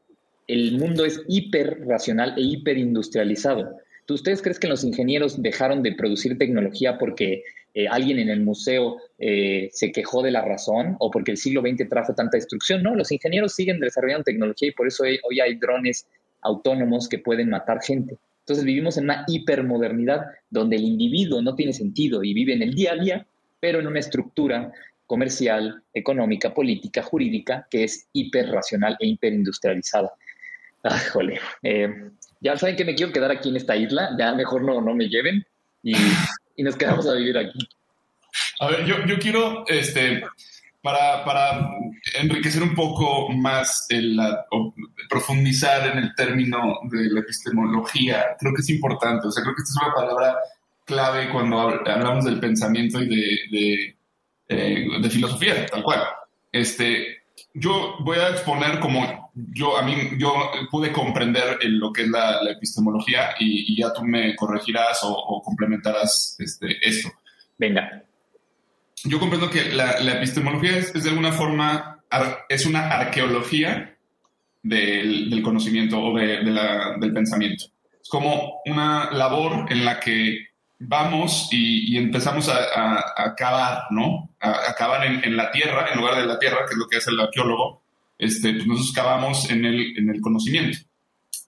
el 0.46 0.78
mundo 0.78 1.04
es 1.04 1.20
hiperracional 1.28 2.32
e 2.38 2.40
hiperindustrializado. 2.40 3.76
¿Tú 4.06 4.14
ustedes 4.14 4.40
crees 4.40 4.58
que 4.58 4.68
los 4.68 4.84
ingenieros 4.84 5.42
dejaron 5.42 5.82
de 5.82 5.92
producir 5.92 6.38
tecnología 6.38 6.96
porque 6.96 7.44
eh, 7.74 7.86
alguien 7.86 8.18
en 8.18 8.30
el 8.30 8.40
museo 8.40 8.96
eh, 9.18 9.68
se 9.72 9.92
quejó 9.92 10.22
de 10.22 10.30
la 10.30 10.42
razón 10.42 10.96
o 10.98 11.10
porque 11.10 11.32
el 11.32 11.36
siglo 11.36 11.60
XX 11.60 11.90
trajo 11.90 12.14
tanta 12.14 12.38
destrucción? 12.38 12.82
No, 12.82 12.94
los 12.94 13.12
ingenieros 13.12 13.54
siguen 13.54 13.80
desarrollando 13.80 14.24
tecnología 14.24 14.70
y 14.70 14.72
por 14.72 14.88
eso 14.88 15.04
hoy 15.04 15.40
hay 15.40 15.56
drones 15.56 16.06
autónomos 16.40 17.06
que 17.06 17.18
pueden 17.18 17.50
matar 17.50 17.82
gente. 17.82 18.16
Entonces 18.50 18.66
vivimos 18.66 18.96
en 18.96 19.04
una 19.04 19.24
hipermodernidad 19.28 20.26
donde 20.50 20.74
el 20.74 20.82
individuo 20.82 21.40
no 21.40 21.54
tiene 21.54 21.72
sentido 21.72 22.24
y 22.24 22.34
vive 22.34 22.52
en 22.52 22.62
el 22.62 22.74
día 22.74 22.94
a 22.94 22.96
día, 22.96 23.26
pero 23.60 23.78
en 23.78 23.86
una 23.86 24.00
estructura 24.00 24.72
comercial, 25.06 25.84
económica, 25.94 26.52
política, 26.52 27.00
jurídica, 27.00 27.68
que 27.70 27.84
es 27.84 28.08
hiperracional 28.12 28.96
e 28.98 29.06
hiperindustrializada. 29.06 30.12
Ah, 30.82 30.98
jole. 31.12 31.38
Eh, 31.62 32.10
ya 32.40 32.56
saben 32.56 32.74
que 32.74 32.84
me 32.84 32.96
quiero 32.96 33.12
quedar 33.12 33.30
aquí 33.30 33.50
en 33.50 33.56
esta 33.56 33.76
isla, 33.76 34.16
ya 34.18 34.34
mejor 34.34 34.64
no, 34.64 34.80
no 34.80 34.96
me 34.96 35.08
lleven 35.08 35.46
y, 35.84 35.94
nos 36.56 36.74
quedamos 36.74 37.06
a 37.06 37.14
vivir 37.14 37.38
aquí. 37.38 37.68
A 38.58 38.68
ver, 38.68 38.84
yo, 38.84 38.96
yo 39.06 39.16
quiero 39.20 39.64
este, 39.68 40.24
para, 40.82 41.70
enriquecer 42.18 42.62
un 42.62 42.74
poco 42.74 43.28
más, 43.30 43.86
el, 43.90 44.18
profundizar 45.08 45.88
en 45.88 45.98
el 45.98 46.14
término 46.14 46.80
de 46.84 47.10
la 47.10 47.20
epistemología, 47.20 48.36
creo 48.38 48.54
que 48.54 48.62
es 48.62 48.70
importante. 48.70 49.28
O 49.28 49.30
sea, 49.30 49.42
creo 49.42 49.54
que 49.54 49.62
esta 49.62 49.80
es 49.80 49.86
una 49.86 49.94
palabra 49.94 50.38
clave 50.84 51.30
cuando 51.30 51.60
hablamos 51.60 52.24
del 52.24 52.40
pensamiento 52.40 53.00
y 53.02 53.08
de, 53.08 53.38
de, 53.50 53.96
eh, 54.48 54.86
de 55.00 55.10
filosofía, 55.10 55.66
tal 55.66 55.82
cual. 55.82 56.02
Este, 56.50 57.22
yo 57.54 57.96
voy 58.00 58.18
a 58.18 58.30
exponer 58.30 58.80
como 58.80 59.30
yo, 59.34 59.76
a 59.76 59.82
mí, 59.82 59.94
yo 60.18 60.32
pude 60.70 60.92
comprender 60.92 61.58
lo 61.62 61.92
que 61.92 62.02
es 62.02 62.08
la, 62.08 62.40
epistemología 62.50 63.34
y, 63.38 63.80
ya 63.80 63.92
tú 63.92 64.02
me 64.04 64.34
corregirás 64.34 65.04
o, 65.04 65.12
o 65.12 65.42
complementarás 65.42 66.36
este, 66.38 66.76
esto. 66.86 67.10
Venga 67.58 68.02
yo 69.04 69.18
comprendo 69.18 69.50
que 69.50 69.70
la, 69.70 69.92
epistemología 70.12 70.76
es, 70.76 70.92
de 70.92 71.08
alguna 71.08 71.32
forma, 71.32 72.02
es 72.48 72.66
una 72.66 72.88
arqueología 72.88 73.96
del, 74.62 75.42
conocimiento 75.42 76.00
o 76.00 76.16
del 76.16 77.12
pensamiento. 77.12 77.66
Es 78.00 78.08
como 78.08 78.60
una 78.66 79.10
labor 79.10 79.70
en 79.70 79.84
la 79.84 80.00
que 80.00 80.48
vamos 80.78 81.48
y, 81.50 81.96
empezamos 81.96 82.48
a, 82.48 83.04
a, 83.16 83.34
cavar, 83.34 83.84
¿no? 83.90 84.30
A, 84.40 84.74
cavar 84.74 85.06
en, 85.06 85.36
la 85.36 85.50
tierra, 85.50 85.88
en 85.92 85.98
lugar 85.98 86.16
de 86.16 86.26
la 86.26 86.38
tierra, 86.38 86.64
que 86.66 86.72
es 86.72 86.78
lo 86.78 86.86
que 86.86 86.96
hace 86.96 87.10
el 87.10 87.20
arqueólogo. 87.20 87.82
Este, 88.18 88.52
pues 88.52 88.66
nosotros 88.66 88.92
cavamos 88.94 89.50
en 89.50 89.64
el, 89.64 89.96
en 89.96 90.10
el 90.10 90.20
conocimiento. 90.20 90.78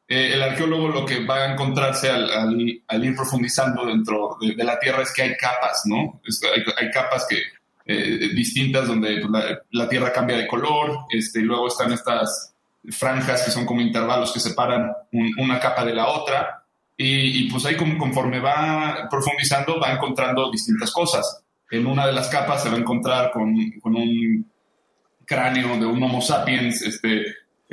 Eh, 0.09 0.35
el 0.35 0.43
arqueólogo 0.43 0.89
lo 0.89 1.07
que 1.07 1.25
va 1.25 1.45
a 1.45 1.53
encontrarse 1.53 2.11
al, 2.11 2.61
ir 2.61 3.17
profundizando 3.17 3.87
dentro 3.87 4.37
de, 4.41 4.63
la 4.65 4.79
Tierra 4.79 5.03
es 5.03 5.13
que 5.13 5.23
hay 5.23 5.37
capas, 5.37 5.83
¿no? 5.87 6.21
hay, 6.79 6.91
capas 6.91 7.27
que, 7.29 7.39
eh, 7.87 8.31
distintas 8.35 8.89
donde 8.89 9.21
pues, 9.21 9.45
la, 9.71 9.89
Tierra 9.89 10.13
cambia 10.13 10.37
de 10.37 10.47
color, 10.47 11.07
este, 11.11 11.41
y 11.41 11.45
luego 11.45 11.69
están 11.69 11.93
estas 11.93 12.55
franjas 12.91 13.43
que 13.43 13.51
son 13.51 13.65
como 13.65 13.81
intervalos 13.81 14.33
que 14.33 14.41
separan 14.41 14.93
una 15.39 15.61
capa 15.61 15.85
de 15.85 15.95
la 15.95 16.09
otra, 16.09 16.65
y, 16.97 17.51
pues 17.51 17.65
ahí 17.65 17.77
conforme 17.77 18.39
va 18.39 19.09
profundizando 19.11 19.81
va 19.81 19.93
encontrando 19.93 20.51
distintas 20.51 20.93
cosas. 20.93 21.43
En 21.71 21.87
una 21.87 22.07
de 22.07 22.13
las 22.13 22.29
capas 22.29 22.63
se 22.63 22.69
va 22.69 22.77
a 22.77 22.81
encontrar 22.81 23.31
con, 23.33 23.57
con 23.81 23.97
un 23.97 24.47
cráneo 25.25 25.79
de 25.79 25.87
un 25.87 26.03
Homo 26.03 26.21
sapiens, 26.21 26.83
este, 26.83 27.25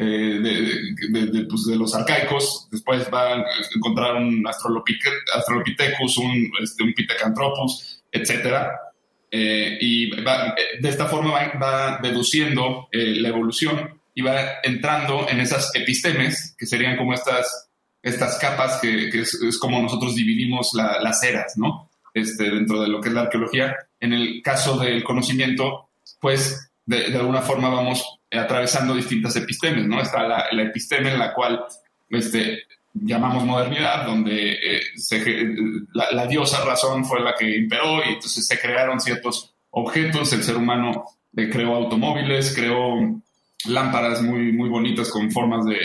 eh, 0.01 0.39
de, 0.39 1.45
pues, 1.49 1.65
de, 1.65 1.75
los 1.75 1.93
arcaicos, 1.93 2.69
después 2.71 3.05
va 3.13 3.33
a 3.33 3.45
encontrar 3.75 4.15
un 4.15 4.41
Australopithecus, 4.47 6.17
un, 6.19 6.49
este, 6.63 6.83
un 6.83 6.93
Pithecanthropus, 6.93 8.01
etc. 8.09 8.65
Eh, 9.29 9.77
y 9.81 10.09
de 10.09 10.87
esta 10.89 11.07
forma 11.07 11.33
va, 11.61 11.99
deduciendo 12.01 12.87
eh, 12.93 13.15
la 13.17 13.27
evolución 13.27 13.99
y 14.15 14.21
va 14.21 14.39
entrando 14.63 15.27
en 15.27 15.41
esas 15.41 15.75
epistemes, 15.75 16.55
que 16.57 16.65
serían 16.65 16.95
como 16.95 17.13
estas, 17.13 17.69
estas 18.01 18.39
capas 18.39 18.79
que, 18.79 19.09
es, 19.09 19.59
como 19.59 19.81
nosotros 19.81 20.15
dividimos 20.15 20.71
las 20.75 21.23
eras, 21.23 21.57
¿no? 21.57 21.89
Este, 22.13 22.49
dentro 22.49 22.81
de 22.81 22.87
lo 22.87 23.01
que 23.01 23.09
es 23.09 23.15
la 23.15 23.23
arqueología. 23.23 23.75
En 23.99 24.13
el 24.13 24.41
caso 24.41 24.77
del 24.77 25.03
conocimiento, 25.03 25.89
pues 26.21 26.71
de 26.85 27.17
alguna 27.17 27.41
forma 27.41 27.67
vamos 27.69 28.18
atravesando 28.31 28.93
distintas 28.93 29.35
epistemes, 29.35 29.87
¿no? 29.87 30.01
Está 30.01 30.27
la, 30.27 30.63
episteme 30.63 31.11
en 31.11 31.19
la 31.19 31.33
cual 31.33 31.65
este, 32.09 32.63
llamamos 32.93 33.45
modernidad, 33.45 34.05
donde 34.05 34.53
eh, 34.53 34.81
la, 35.93 36.27
diosa 36.27 36.63
razón 36.63 37.05
fue 37.05 37.21
la 37.21 37.33
que 37.33 37.57
imperó 37.57 38.03
y 38.05 38.13
entonces 38.13 38.45
se 38.45 38.59
crearon 38.59 38.99
ciertos 38.99 39.53
objetos, 39.71 40.33
el 40.33 40.43
ser 40.43 40.57
humano 40.57 41.05
eh, 41.35 41.49
creó 41.49 41.75
automóviles, 41.75 42.53
creó 42.55 42.95
lámparas 43.65 44.21
muy, 44.21 44.51
muy 44.51 44.69
bonitas 44.69 45.09
con 45.09 45.31
formas 45.31 45.65
de, 45.65 45.79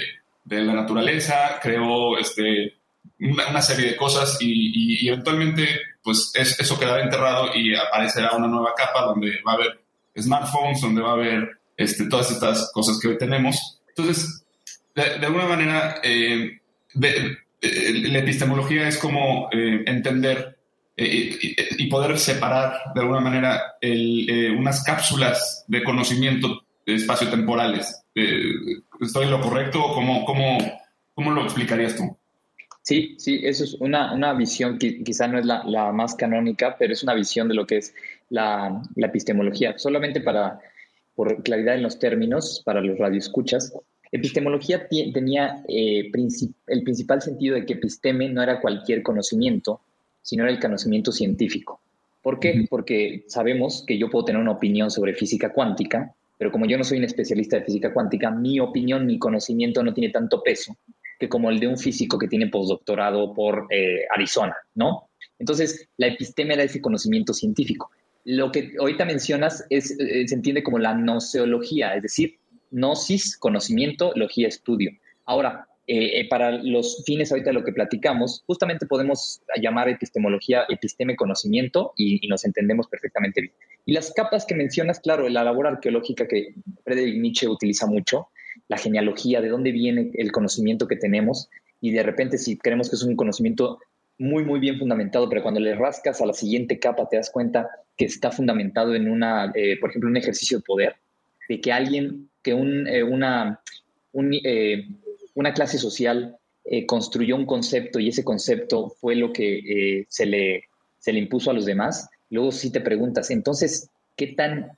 la 0.46 0.74
naturaleza, 0.74 1.58
creó 1.60 2.18
este, 2.18 2.74
una, 3.20 3.62
serie 3.62 3.92
de 3.92 3.96
cosas 3.96 4.38
y, 4.40 5.08
eventualmente 5.08 5.66
pues 6.02 6.32
eso 6.36 6.78
quedará 6.78 7.02
enterrado 7.02 7.48
y 7.54 7.74
aparecerá 7.74 8.36
una 8.36 8.46
nueva 8.46 8.74
capa 8.76 9.06
donde 9.06 9.40
va 9.46 9.52
a 9.52 9.54
haber 9.54 9.80
smartphones, 10.18 10.82
donde 10.82 11.00
va 11.00 11.10
a 11.10 11.14
haber 11.14 11.58
este, 11.76 12.06
todas 12.06 12.30
estas 12.30 12.70
cosas 12.72 12.98
que 13.00 13.08
hoy 13.08 13.18
tenemos. 13.18 13.80
Entonces, 13.88 14.44
de, 14.94 15.26
alguna 15.26 15.46
manera, 15.46 15.96
eh, 16.02 16.60
la 16.94 18.18
epistemología 18.18 18.88
es 18.88 18.98
como 18.98 19.48
eh, 19.52 19.82
entender 19.86 20.56
eh, 20.96 21.36
y, 21.78 21.86
poder 21.88 22.16
separar 22.18 22.92
de 22.94 23.00
alguna 23.00 23.20
manera 23.20 23.74
unas 24.56 24.84
cápsulas 24.84 25.64
de 25.66 25.82
conocimiento 25.82 26.62
espacio-temporales. 26.86 28.04
¿Estoy 29.00 29.24
en 29.24 29.30
lo 29.30 29.40
correcto 29.40 29.84
o 29.84 29.94
cómo, 29.94 30.24
cómo, 30.24 30.58
cómo 31.14 31.30
lo 31.32 31.42
explicarías 31.42 31.96
tú? 31.96 32.16
Sí, 32.82 33.16
sí, 33.18 33.40
eso 33.42 33.64
es 33.64 33.74
una, 33.80 34.12
una 34.12 34.34
visión 34.34 34.78
que 34.78 35.02
quizá 35.02 35.26
no 35.26 35.38
es 35.38 35.46
la, 35.46 35.64
la, 35.64 35.90
más 35.90 36.14
canónica, 36.14 36.76
pero 36.78 36.92
es 36.92 37.02
una 37.02 37.14
visión 37.14 37.48
de 37.48 37.54
lo 37.54 37.66
que 37.66 37.78
es 37.78 37.94
la, 38.28 38.82
la 38.94 39.06
epistemología. 39.06 39.78
Solamente 39.78 40.20
para 40.20 40.60
por 41.14 41.42
claridad 41.42 41.74
en 41.74 41.82
los 41.82 41.98
términos 41.98 42.62
para 42.64 42.80
los 42.80 42.98
radioescuchas, 42.98 43.72
epistemología 44.10 44.88
tenía 44.88 45.64
eh, 45.68 46.10
el 46.68 46.82
principal 46.82 47.20
sentido 47.20 47.56
de 47.56 47.66
que 47.66 47.74
episteme 47.74 48.28
no 48.28 48.42
era 48.42 48.60
cualquier 48.60 49.02
conocimiento, 49.02 49.80
sino 50.22 50.44
era 50.44 50.52
el 50.52 50.60
conocimiento 50.60 51.12
científico. 51.12 51.80
¿Por 52.22 52.38
qué? 52.40 52.66
Porque 52.70 53.24
sabemos 53.26 53.84
que 53.86 53.98
yo 53.98 54.08
puedo 54.08 54.24
tener 54.24 54.40
una 54.40 54.52
opinión 54.52 54.90
sobre 54.90 55.14
física 55.14 55.52
cuántica, 55.52 56.14
pero 56.38 56.50
como 56.50 56.66
yo 56.66 56.78
no 56.78 56.84
soy 56.84 56.98
un 56.98 57.04
especialista 57.04 57.58
de 57.58 57.64
física 57.64 57.92
cuántica, 57.92 58.30
mi 58.30 58.60
opinión, 58.60 59.04
mi 59.04 59.18
conocimiento 59.18 59.82
no 59.82 59.92
tiene 59.92 60.10
tanto 60.10 60.42
peso 60.42 60.76
que 61.18 61.28
como 61.28 61.50
el 61.50 61.60
de 61.60 61.68
un 61.68 61.76
físico 61.76 62.18
que 62.18 62.28
tiene 62.28 62.48
postdoctorado 62.48 63.34
por 63.34 63.66
eh, 63.70 64.04
Arizona, 64.14 64.56
¿no? 64.74 65.08
Entonces, 65.38 65.88
la 65.96 66.06
episteme 66.08 66.54
era 66.54 66.62
ese 66.62 66.80
conocimiento 66.80 67.34
científico 67.34 67.90
lo 68.24 68.50
que 68.50 68.72
ahorita 68.78 69.04
mencionas 69.04 69.64
es, 69.70 69.98
eh, 70.00 70.26
se 70.26 70.34
entiende 70.34 70.62
como 70.62 70.78
la 70.78 70.94
noceología, 70.94 71.94
es 71.94 72.02
decir, 72.02 72.38
gnosis, 72.70 73.36
conocimiento, 73.36 74.12
logía, 74.16 74.48
estudio. 74.48 74.90
Ahora, 75.26 75.68
eh, 75.86 76.20
eh, 76.20 76.28
para 76.28 76.50
los 76.50 77.02
fines 77.04 77.30
ahorita 77.30 77.50
de 77.50 77.54
lo 77.54 77.64
que 77.64 77.72
platicamos, 77.72 78.42
justamente 78.46 78.86
podemos 78.86 79.42
llamar 79.60 79.90
epistemología 79.90 80.64
episteme 80.70 81.14
conocimiento 81.14 81.92
y, 81.96 82.26
nos 82.26 82.46
entendemos 82.46 82.88
perfectamente 82.88 83.42
bien. 83.42 83.52
Y 83.84 83.92
las 83.92 84.10
capas 84.12 84.46
que 84.46 84.54
mencionas, 84.54 84.98
claro, 85.00 85.28
la 85.28 85.44
labor 85.44 85.66
arqueológica 85.66 86.26
que 86.26 86.54
Friedrich 86.84 87.20
Nietzsche 87.20 87.48
utiliza 87.48 87.86
mucho, 87.86 88.28
la 88.68 88.78
genealogía, 88.78 89.42
de 89.42 89.48
dónde 89.48 89.72
viene 89.72 90.10
el 90.14 90.32
conocimiento 90.32 90.88
que 90.88 90.96
tenemos, 90.96 91.50
y 91.82 91.90
de 91.90 92.02
repente 92.02 92.38
si 92.38 92.56
creemos 92.56 92.88
que 92.88 92.96
es 92.96 93.02
un 93.02 93.14
conocimiento 93.14 93.78
muy, 94.18 94.44
muy 94.44 94.60
bien 94.60 94.78
fundamentado, 94.78 95.28
pero 95.28 95.42
cuando 95.42 95.60
le 95.60 95.74
rascas 95.74 96.20
a 96.20 96.26
la 96.26 96.32
siguiente 96.32 96.78
capa 96.78 97.08
te 97.08 97.16
das 97.16 97.30
cuenta 97.30 97.68
que 97.96 98.04
está 98.04 98.30
fundamentado 98.30 98.94
en 98.94 99.10
una, 99.10 99.52
eh, 99.54 99.78
por 99.80 99.90
ejemplo, 99.90 100.10
un 100.10 100.16
ejercicio 100.16 100.58
de 100.58 100.64
poder, 100.64 100.96
de 101.48 101.60
que 101.60 101.72
alguien, 101.72 102.30
que 102.42 102.54
un, 102.54 102.86
eh, 102.86 103.02
una, 103.02 103.60
eh, 104.14 104.86
una 105.34 105.52
clase 105.52 105.78
social 105.78 106.36
construyó 106.86 107.36
un 107.36 107.44
concepto 107.44 107.98
y 107.98 108.08
ese 108.08 108.24
concepto 108.24 108.88
fue 108.88 109.16
lo 109.16 109.34
que 109.34 110.06
se, 110.08 110.24
le, 110.24 110.64
se 110.98 111.12
le 111.12 111.18
impuso 111.18 111.50
a 111.50 111.52
los 111.52 111.66
demás, 111.66 112.08
luego 112.30 112.52
sí 112.52 112.72
te 112.72 112.80
preguntas, 112.80 113.30
entonces, 113.30 113.90
¿qué 114.16 114.28
tan 114.28 114.72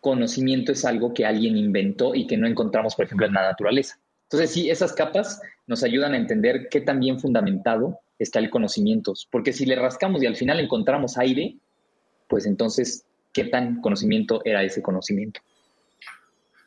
conocimiento 0.00 0.72
es 0.72 0.84
algo 0.84 1.14
que 1.14 1.24
alguien 1.24 1.56
inventó 1.56 2.16
y 2.16 2.26
que 2.26 2.36
no 2.36 2.48
encontramos, 2.48 2.96
por 2.96 3.04
ejemplo, 3.04 3.26
en 3.26 3.34
la 3.34 3.42
naturaleza? 3.42 4.00
Entonces, 4.24 4.50
sí, 4.50 4.70
esas 4.70 4.92
capas 4.92 5.40
nos 5.68 5.84
ayudan 5.84 6.14
a 6.14 6.16
entender 6.16 6.68
qué 6.68 6.80
tan 6.80 6.98
bien 6.98 7.20
fundamentado 7.20 8.00
está 8.18 8.38
el 8.38 8.50
conocimiento, 8.50 9.14
porque 9.30 9.52
si 9.52 9.66
le 9.66 9.76
rascamos 9.76 10.22
y 10.22 10.26
al 10.26 10.36
final 10.36 10.60
encontramos 10.60 11.18
aire, 11.18 11.56
pues 12.28 12.46
entonces, 12.46 13.04
¿qué 13.32 13.44
tan 13.44 13.80
conocimiento 13.80 14.42
era 14.44 14.62
ese 14.62 14.82
conocimiento? 14.82 15.40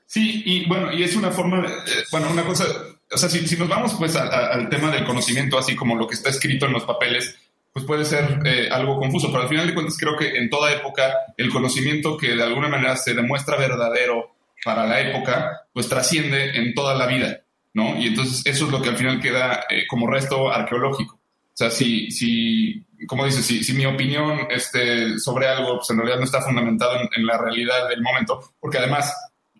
Sí, 0.06 0.44
y 0.46 0.66
bueno, 0.68 0.94
y 0.94 1.04
es 1.04 1.16
una 1.16 1.32
forma, 1.32 1.66
eh, 1.66 2.04
bueno, 2.12 2.32
una 2.32 2.46
cosa, 2.46 2.64
o 3.12 3.18
sea, 3.18 3.30
si, 3.30 3.58
nos 3.58 3.68
vamos 3.68 3.94
pues 3.96 4.16
al 4.16 4.70
tema 4.70 4.90
del 4.92 5.06
conocimiento, 5.06 5.58
así 5.58 5.76
como 5.76 5.96
lo 5.96 6.08
que 6.08 6.16
está 6.16 6.30
escrito 6.30 6.66
en 6.66 6.74
los 6.74 6.86
papeles, 6.86 7.36
pues 7.74 7.86
puede 7.86 8.06
ser 8.06 8.40
eh, 8.46 8.70
algo 8.72 8.98
confuso, 8.98 9.28
pero 9.28 9.44
al 9.44 9.50
final 9.50 9.68
de 9.68 9.74
cuentas 9.74 9.98
creo 10.00 10.18
que 10.18 10.38
en 10.38 10.50
toda 10.50 10.74
época 10.74 11.14
el 11.38 11.52
conocimiento 11.52 12.18
que 12.18 12.36
de 12.36 12.42
alguna 12.42 12.70
manera 12.70 12.96
se 12.96 13.14
demuestra 13.14 13.56
verdadero 13.58 14.32
para 14.64 14.88
la 14.88 15.00
época, 15.00 15.68
pues 15.74 15.88
trasciende 15.88 16.58
en 16.58 16.74
toda 16.74 16.96
la 16.96 17.06
vida, 17.06 17.42
¿no? 17.74 17.96
Y 17.98 18.08
entonces 18.08 18.46
eso 18.46 18.66
es 18.66 18.72
lo 18.72 18.82
que 18.82 18.90
al 18.90 18.98
final 18.98 19.20
queda 19.20 19.66
eh, 19.70 19.86
como 19.88 20.08
resto 20.08 20.52
arqueológico. 20.52 21.20
O 21.58 21.60
sea, 21.60 21.72
si, 21.72 22.12
si 22.12 22.86
como 23.08 23.26
dices, 23.26 23.44
si, 23.44 23.64
si, 23.64 23.74
mi 23.74 23.88
opinión 23.88 24.48
este, 24.52 25.18
sobre 25.18 25.48
algo 25.48 25.78
pues 25.78 25.90
en 25.90 25.98
realidad 25.98 26.20
no 26.20 26.26
está 26.26 26.40
fundamentado 26.40 27.00
en, 27.16 27.26
la 27.26 27.36
realidad 27.36 27.90
del 27.90 28.04
momento, 28.04 28.54
porque 28.60 28.78
además, 28.78 29.12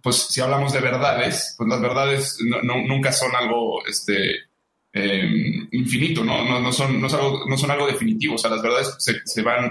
pues 0.04 0.28
si 0.30 0.40
hablamos 0.40 0.74
de 0.74 0.80
verdades, 0.80 1.56
pues 1.58 1.68
las 1.68 1.82
verdades 1.82 2.38
nunca 2.64 3.12
son 3.12 3.36
algo 3.36 3.84
este, 3.88 4.44
em, 4.94 5.68
infinito, 5.72 6.24
¿no? 6.24 6.46
No, 6.46 6.60
no, 6.60 6.72
son, 6.72 7.02
no, 7.02 7.08
algo, 7.08 7.46
no 7.48 7.58
son 7.58 7.72
algo 7.72 7.88
definitivo, 7.88 8.36
o 8.36 8.38
sea, 8.38 8.52
las 8.52 8.62
verdades 8.62 8.94
se, 9.00 9.14
se 9.26 9.42
van, 9.42 9.66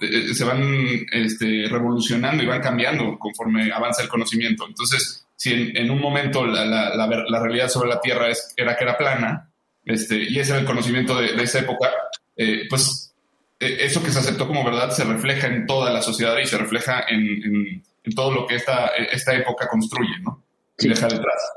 eh, 0.00 0.32
se 0.32 0.44
van 0.44 1.06
este, 1.12 1.66
revolucionando 1.68 2.42
y 2.42 2.46
van 2.46 2.62
cambiando 2.62 3.18
conforme 3.18 3.70
avanza 3.70 4.00
el 4.00 4.08
conocimiento. 4.08 4.66
Entonces, 4.66 5.26
si 5.36 5.52
en, 5.52 5.76
en 5.76 5.90
un 5.90 6.00
momento 6.00 6.46
la, 6.46 6.64
la, 6.64 6.94
la, 6.96 7.40
realidad 7.40 7.68
sobre 7.68 7.90
la 7.90 8.00
Tierra 8.00 8.30
es, 8.30 8.54
era 8.56 8.74
que 8.74 8.84
era 8.84 8.96
plana, 8.96 9.51
este, 9.84 10.16
y 10.16 10.38
ese 10.38 10.52
era 10.52 10.60
el 10.60 10.66
conocimiento 10.66 11.18
de, 11.20 11.42
esa 11.42 11.60
época, 11.60 11.90
eh, 12.36 12.62
pues 12.68 13.14
eh, 13.60 13.78
eso 13.80 14.02
que 14.02 14.10
se 14.10 14.18
aceptó 14.18 14.46
como 14.46 14.64
verdad 14.64 14.90
se 14.90 15.04
refleja 15.04 15.48
en 15.48 15.66
toda 15.66 15.92
la 15.92 16.02
sociedad 16.02 16.38
y 16.38 16.46
se 16.46 16.58
refleja 16.58 17.04
en, 17.08 17.82
todo 18.14 18.32
lo 18.32 18.46
que 18.46 18.56
esta, 18.56 18.88
esta 18.88 19.34
época 19.34 19.68
construye, 19.68 20.18
¿no? 20.22 20.42
Sí. 20.76 20.88
deja 20.88 21.06
detrás. 21.06 21.52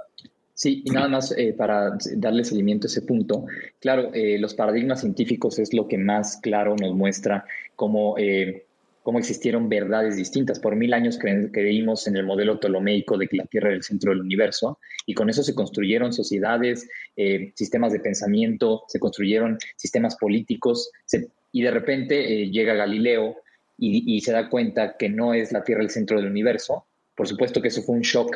Sí, 0.53 0.83
y 0.85 0.91
nada 0.91 1.09
más 1.09 1.33
eh, 1.37 1.53
para 1.57 1.97
darle 2.15 2.45
seguimiento 2.45 2.87
a 2.87 2.89
ese 2.89 3.01
punto. 3.01 3.45
Claro, 3.79 4.11
los 4.13 4.53
paradigmas 4.53 5.01
científicos 5.01 5.59
es 5.59 5.73
lo 5.73 5.87
que 5.87 5.97
más 5.97 6.37
claro 6.37 6.75
nos 6.79 6.93
muestra 6.93 7.45
cómo 7.75 8.15
cómo 9.05 9.19
existieron 9.19 9.69
verdades 9.69 10.15
distintas. 10.15 10.59
Por 10.59 10.75
mil 10.75 10.91
años 10.91 11.19
creímos 11.19 12.07
en 12.07 12.17
el 12.17 12.25
modelo 12.25 12.59
ptolomeico 12.59 13.19
de 13.19 13.27
que 13.27 13.37
la 13.37 13.45
Tierra 13.45 13.67
era 13.67 13.77
el 13.77 13.83
centro 13.83 14.11
del 14.11 14.21
universo 14.21 14.79
y 15.05 15.13
con 15.13 15.29
eso 15.29 15.43
se 15.43 15.53
construyeron 15.53 16.11
sociedades, 16.11 16.89
eh, 17.15 17.53
sistemas 17.53 17.93
de 17.93 17.99
pensamiento, 17.99 18.83
se 18.87 18.99
construyeron 18.99 19.59
sistemas 19.75 20.15
políticos 20.15 20.89
y 21.51 21.61
de 21.61 21.69
repente 21.69 22.15
eh, 22.41 22.49
llega 22.49 22.73
Galileo 22.73 23.37
y, 23.77 24.19
se 24.21 24.31
da 24.31 24.49
cuenta 24.49 24.97
que 24.97 25.07
no 25.07 25.35
es 25.35 25.51
la 25.51 25.63
Tierra 25.63 25.83
el 25.83 25.91
centro 25.91 26.17
del 26.17 26.31
universo. 26.31 26.87
Por 27.13 27.27
supuesto 27.27 27.61
que 27.61 27.67
eso 27.67 27.83
fue 27.83 27.95
un 27.95 28.01
shock 28.01 28.35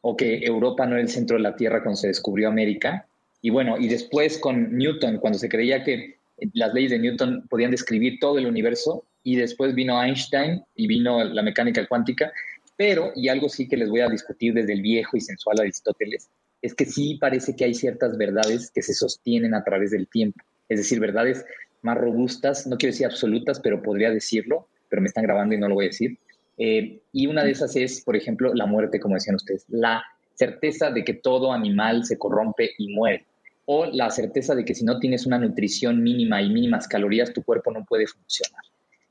o 0.00 0.16
que 0.16 0.44
Europa 0.44 0.86
no 0.86 0.94
era 0.94 1.02
el 1.02 1.08
centro 1.08 1.36
de 1.36 1.44
la 1.44 1.54
Tierra 1.54 1.84
cuando 1.84 2.00
se 2.00 2.08
descubrió 2.08 2.48
América 2.48 3.06
Y 3.42 3.50
bueno, 3.50 3.78
y 3.78 3.86
después 3.86 4.38
con 4.38 4.76
Newton, 4.76 5.18
cuando 5.18 5.38
se 5.38 5.48
creía 5.48 5.84
que 5.84 6.18
las 6.54 6.74
leyes 6.74 6.90
de 6.90 6.98
Newton 6.98 7.46
podían 7.48 7.70
describir 7.70 8.18
todo 8.20 8.38
el 8.38 8.46
universo, 8.46 9.04
y 9.22 9.36
después 9.36 9.74
vino 9.74 10.02
Einstein 10.02 10.62
y 10.74 10.86
vino 10.86 11.22
la 11.24 11.42
mecánica 11.42 11.86
cuántica, 11.86 12.32
pero, 12.76 13.12
y 13.14 13.28
algo 13.28 13.48
sí 13.48 13.68
que 13.68 13.76
les 13.76 13.90
voy 13.90 14.00
a 14.00 14.08
discutir 14.08 14.54
desde 14.54 14.72
el 14.72 14.82
viejo 14.82 15.16
y 15.16 15.20
sensual 15.20 15.60
Aristóteles, 15.60 16.30
es 16.62 16.74
que 16.74 16.86
sí 16.86 17.16
parece 17.20 17.54
que 17.54 17.64
hay 17.64 17.74
ciertas 17.74 18.16
verdades 18.16 18.70
que 18.70 18.82
se 18.82 18.94
sostienen 18.94 19.54
a 19.54 19.64
través 19.64 19.90
del 19.90 20.08
tiempo, 20.08 20.42
es 20.68 20.78
decir, 20.78 21.00
verdades 21.00 21.44
más 21.82 21.98
robustas, 21.98 22.66
no 22.66 22.76
quiero 22.76 22.92
decir 22.92 23.06
absolutas, 23.06 23.60
pero 23.60 23.82
podría 23.82 24.10
decirlo, 24.10 24.68
pero 24.88 25.02
me 25.02 25.08
están 25.08 25.24
grabando 25.24 25.54
y 25.54 25.58
no 25.58 25.68
lo 25.68 25.74
voy 25.74 25.86
a 25.86 25.88
decir. 25.88 26.18
Eh, 26.58 27.00
y 27.12 27.26
una 27.26 27.42
de 27.42 27.52
esas 27.52 27.74
es, 27.76 28.02
por 28.02 28.16
ejemplo, 28.16 28.52
la 28.54 28.66
muerte, 28.66 29.00
como 29.00 29.14
decían 29.14 29.36
ustedes, 29.36 29.64
la 29.68 30.02
certeza 30.34 30.90
de 30.90 31.04
que 31.04 31.14
todo 31.14 31.52
animal 31.52 32.04
se 32.04 32.18
corrompe 32.18 32.70
y 32.76 32.92
muere, 32.92 33.24
o 33.72 33.86
la 33.86 34.10
certeza 34.10 34.56
de 34.56 34.64
que 34.64 34.74
si 34.74 34.84
no 34.84 34.98
tienes 34.98 35.26
una 35.26 35.38
nutrición 35.38 36.02
mínima 36.02 36.42
y 36.42 36.50
mínimas 36.50 36.88
calorías, 36.88 37.32
tu 37.32 37.44
cuerpo 37.44 37.70
no 37.70 37.84
puede 37.84 38.08
funcionar. 38.08 38.64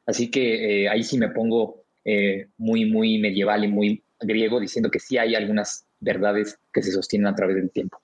Así 0.06 0.30
que 0.30 0.84
eh, 0.84 0.90
ahí 0.90 1.02
sí 1.02 1.18
me 1.18 1.30
pongo 1.30 1.86
eh, 2.04 2.48
muy, 2.58 2.84
muy 2.84 3.20
medieval 3.20 3.64
y 3.64 3.70
muy 3.70 4.04
griego, 4.20 4.60
diciendo 4.60 4.92
que 4.92 5.00
sí 5.00 5.18
hay 5.18 5.34
algunas 5.34 5.86
verdades 6.02 6.60
que 6.74 6.84
se 6.84 6.92
sostienen 6.92 7.28
a 7.28 7.36
través 7.36 7.56
del 7.56 7.72
tiempo. 7.72 8.02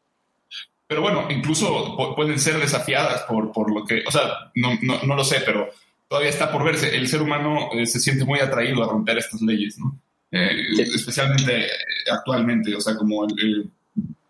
Pero 0.88 1.02
bueno, 1.02 1.28
incluso 1.30 1.98
pueden 2.16 2.40
ser 2.40 2.58
desafiadas 2.58 3.24
por, 3.24 3.52
por 3.52 3.70
lo 3.74 3.84
que, 3.84 4.04
o 4.08 4.12
sea, 4.12 4.22
no, 4.56 4.80
no, 4.82 5.04
no, 5.04 5.16
lo 5.18 5.26
sé, 5.26 5.42
pero 5.46 5.68
todavía 6.08 6.30
está 6.30 6.54
por 6.54 6.64
verse. 6.64 6.96
El 6.96 7.10
ser 7.10 7.22
humano 7.22 7.68
eh, 7.74 7.86
se 7.86 8.00
siente 8.00 8.24
muy 8.24 8.40
atraído 8.40 8.82
a 8.82 8.88
romper 8.88 9.18
estas 9.18 9.42
leyes, 9.42 9.78
¿no? 9.78 10.00
Especialmente 10.32 11.68
actualmente, 12.10 12.74
o 12.74 12.80
sea, 12.80 12.96
como 12.96 13.28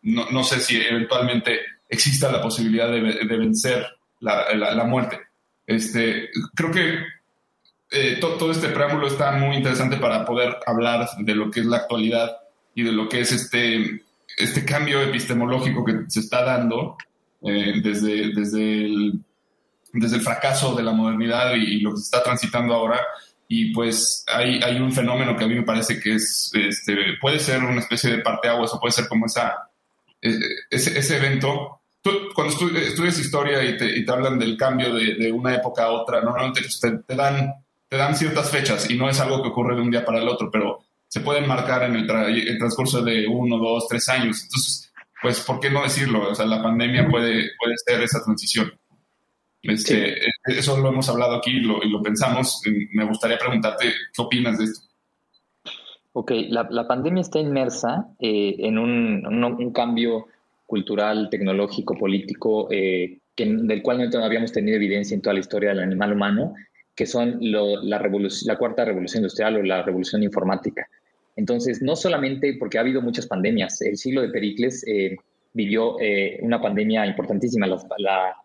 no, 0.02 0.26
no, 0.32 0.44
sé 0.44 0.60
si 0.60 0.78
eventualmente 0.78 1.60
exista 1.90 2.32
la 2.32 2.42
posibilidad 2.42 2.90
de, 2.90 3.38
vencer 3.38 3.86
la, 4.20 4.84
muerte. 4.86 5.20
Este, 5.66 6.30
creo 6.54 6.72
que 6.72 7.00
eh, 7.92 8.18
todo 8.20 8.52
este 8.52 8.70
preámbulo 8.70 9.08
está 9.08 9.32
muy 9.34 9.58
interesante 9.58 9.98
para 9.98 10.26
poder 10.26 10.58
hablar 10.66 11.08
de 11.20 11.36
lo 11.36 11.52
que 11.52 11.62
es 11.62 11.66
la 11.66 11.78
actualidad 11.78 12.36
y 12.74 12.84
de 12.84 12.92
lo 12.92 13.08
que 13.08 13.22
es 13.22 13.32
este, 13.32 14.02
este 14.38 14.66
cambio 14.66 15.02
epistemológico 15.02 15.86
que 15.86 15.94
se 16.08 16.20
está 16.20 16.44
dando 16.44 16.98
eh, 17.42 17.76
desde, 17.82 18.34
desde, 18.34 18.86
el, 18.86 19.20
desde 19.94 20.18
el 20.18 20.22
fracaso 20.22 20.76
de 20.76 20.84
la 20.84 20.92
modernidad 20.92 21.54
y, 21.56 21.80
lo 21.80 21.92
que 21.92 21.98
se 21.98 22.04
está 22.04 22.24
transitando 22.24 22.74
ahora. 22.74 23.00
Y 23.48 23.72
pues 23.72 24.26
hay, 24.28 24.60
hay 24.64 24.78
un 24.80 24.92
fenómeno 24.92 25.38
que 25.38 25.44
a 25.44 25.48
mí 25.48 25.56
me 25.56 25.64
parece 25.64 26.00
que 26.00 26.16
es, 26.16 26.52
este, 26.54 26.96
puede 27.22 27.40
ser 27.40 27.64
una 27.64 27.80
especie 27.80 28.12
de 28.12 28.24
parteaguas 28.24 28.74
o 28.74 28.80
puede 28.80 28.94
ser 28.94 29.08
como 29.08 29.28
esa, 29.28 29.70
ese, 30.22 30.98
ese 30.98 31.18
evento 31.18 31.82
cuando 32.34 32.54
estudias 32.54 33.20
historia 33.20 33.64
y 33.64 33.78
te, 33.78 33.98
y 33.98 34.06
te, 34.06 34.12
hablan 34.12 34.38
del 34.38 34.56
cambio 34.58 34.94
de, 34.94 35.16
de, 35.16 35.32
una 35.32 35.56
época 35.56 35.86
a 35.86 35.92
otra, 35.92 36.22
normalmente 36.22 36.62
pues, 36.62 36.80
te, 36.80 37.00
te, 37.00 37.16
dan 37.16 37.52
te 37.88 37.98
dan 37.98 38.16
ciertas 38.16 38.50
fechas 38.50 38.90
y 38.90 38.96
no 38.96 39.10
es 39.10 39.20
algo 39.20 39.42
que 39.42 39.50
ocurre 39.50 39.76
de 39.76 39.82
un 39.82 39.92
día 39.92 40.06
para 40.06 40.20
el 40.20 40.28
otro, 40.28 40.50
pero 40.52 40.84
se 41.08 41.22
pueden 41.22 41.48
marcar 41.48 41.84
en 41.84 41.96
el, 41.96 42.08
transcurso 42.58 43.02
de 43.02 43.28
uno, 43.28 43.58
dos, 43.58 43.88
tres 43.88 44.10
años. 44.10 44.44
Entonces, 44.44 44.92
pues, 45.22 45.40
¿por 45.42 45.60
qué 45.60 45.70
no 45.70 45.84
decirlo? 45.84 46.30
O 46.30 46.36
sea, 46.36 46.46
la 46.46 46.62
pandemia 46.62 47.08
puede, 47.08 47.52
puede 47.58 47.76
ser 47.86 48.02
esa 48.02 48.24
transición. 48.24 48.72
Este, 49.62 50.18
Eso 50.46 50.78
lo 50.78 50.90
hemos 50.90 51.08
hablado 51.10 51.36
aquí 51.36 51.52
y 51.52 51.62
lo, 51.62 51.82
y 51.84 51.90
lo, 51.90 52.02
pensamos. 52.02 52.62
Me 52.92 53.06
gustaría 53.06 53.38
preguntarte, 53.38 53.94
¿qué 54.14 54.22
opinas 54.22 54.58
de 54.58 54.66
esto? 54.66 54.86
Ok, 56.18 56.32
la, 56.48 56.88
pandemia 56.88 57.20
está 57.20 57.40
inmersa 57.40 58.08
eh, 58.22 58.56
en 58.60 58.78
un, 58.78 59.72
cambio 59.74 60.28
cultural, 60.66 61.30
tecnológico, 61.30 61.94
político, 61.94 62.70
eh, 62.72 63.18
del 63.36 63.82
cual 63.82 64.10
no 64.10 64.24
habíamos 64.24 64.54
tenido 64.54 64.78
evidencia 64.78 65.14
en 65.14 65.22
toda 65.22 65.34
la 65.34 65.42
historia 65.42 65.72
del 65.72 65.82
animal 65.82 66.14
humano 66.14 66.54
que 66.96 67.06
son 67.06 67.38
la, 67.42 68.00
la 68.02 68.58
cuarta 68.58 68.86
revolución 68.86 69.24
industrial 69.24 69.58
o 69.58 69.64
la 69.64 69.84
revolución 69.84 70.24
informática. 70.24 70.88
Entonces, 71.36 71.82
no 71.82 71.98
solamente 71.98 72.56
porque 72.58 72.78
ha 72.78 72.82
habido 72.82 73.02
muchas 73.02 73.28
pandemias, 73.28 73.82
el 73.82 73.98
siglo 73.98 74.22
de 74.22 74.30
Pericles 74.30 74.88
eh, 74.88 75.18
vivió 75.52 76.00
eh, 76.00 76.40
una 76.42 76.62
pandemia 76.62 77.06
importantísima. 77.06 77.68
La, 77.98 78.36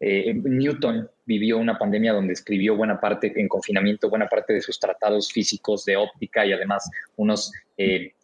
Newton 0.00 1.08
vivió 1.30 1.58
una 1.58 1.78
pandemia 1.78 2.12
donde 2.12 2.32
escribió 2.32 2.74
buena 2.74 2.98
parte 2.98 3.32
en 3.36 3.46
confinamiento, 3.46 4.10
buena 4.10 4.26
parte 4.26 4.52
de 4.52 4.60
sus 4.60 4.80
tratados 4.80 5.30
físicos 5.30 5.84
de 5.84 5.96
óptica 5.96 6.44
y 6.44 6.52
además 6.52 6.90
unos 7.14 7.52
eh, 7.76 8.14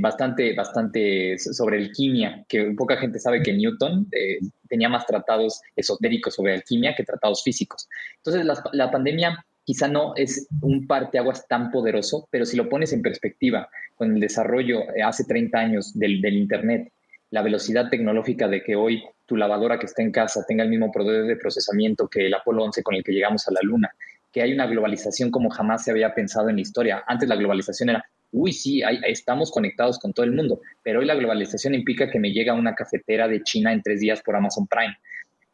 bastante, 0.00 0.54
bastante 0.54 1.36
sobre 1.36 1.78
alquimia, 1.78 2.44
que 2.48 2.70
poca 2.76 2.96
gente 2.96 3.18
sabe 3.18 3.42
que 3.42 3.52
Newton 3.52 4.06
eh, 4.12 4.38
tenía 4.68 4.88
más 4.88 5.04
tratados 5.04 5.62
esotéricos 5.74 6.34
sobre 6.36 6.54
alquimia 6.54 6.94
que 6.94 7.02
tratados 7.02 7.42
físicos. 7.42 7.88
Entonces, 8.18 8.44
la, 8.44 8.62
la 8.72 8.92
pandemia 8.92 9.44
quizá 9.64 9.88
no 9.88 10.14
es 10.14 10.46
un 10.60 10.86
parteaguas 10.86 11.48
tan 11.48 11.72
poderoso, 11.72 12.28
pero 12.30 12.44
si 12.46 12.56
lo 12.56 12.68
pones 12.68 12.92
en 12.92 13.02
perspectiva 13.02 13.68
con 13.96 14.14
el 14.14 14.20
desarrollo 14.20 14.82
eh, 14.94 15.02
hace 15.02 15.24
30 15.24 15.58
años 15.58 15.98
del, 15.98 16.20
del, 16.20 16.36
Internet, 16.36 16.92
la 17.34 17.42
velocidad 17.42 17.88
tecnológica 17.88 18.46
de 18.46 18.62
que 18.62 18.76
hoy 18.76 19.02
tu 19.26 19.36
lavadora 19.36 19.76
que 19.76 19.86
está 19.86 20.02
en 20.02 20.12
casa 20.12 20.44
tenga 20.46 20.62
el 20.62 20.70
mismo 20.70 20.92
poder 20.92 21.24
de 21.24 21.34
procesamiento 21.34 22.06
que 22.06 22.26
el 22.26 22.34
Apolo 22.34 22.62
11 22.62 22.84
con 22.84 22.94
el 22.94 23.02
que 23.02 23.10
llegamos 23.10 23.48
a 23.48 23.52
la 23.52 23.58
Luna, 23.60 23.92
que 24.32 24.40
hay 24.40 24.52
una 24.52 24.68
globalización 24.68 25.32
como 25.32 25.50
jamás 25.50 25.82
se 25.82 25.90
había 25.90 26.14
pensado 26.14 26.48
en 26.48 26.54
la 26.54 26.62
historia. 26.62 27.02
Antes 27.08 27.28
la 27.28 27.34
globalización 27.34 27.90
era 27.90 28.04
uy, 28.30 28.52
sí, 28.52 28.82
estamos 29.04 29.50
conectados 29.50 29.98
con 29.98 30.12
todo 30.12 30.24
el 30.24 30.30
mundo, 30.30 30.60
pero 30.84 31.00
hoy 31.00 31.06
la 31.06 31.16
globalización 31.16 31.74
implica 31.74 32.08
que 32.08 32.20
me 32.20 32.30
llega 32.30 32.54
una 32.54 32.76
cafetera 32.76 33.26
de 33.26 33.42
China 33.42 33.72
en 33.72 33.82
tres 33.82 33.98
días 33.98 34.22
por 34.22 34.36
Amazon 34.36 34.68
Prime. 34.68 34.96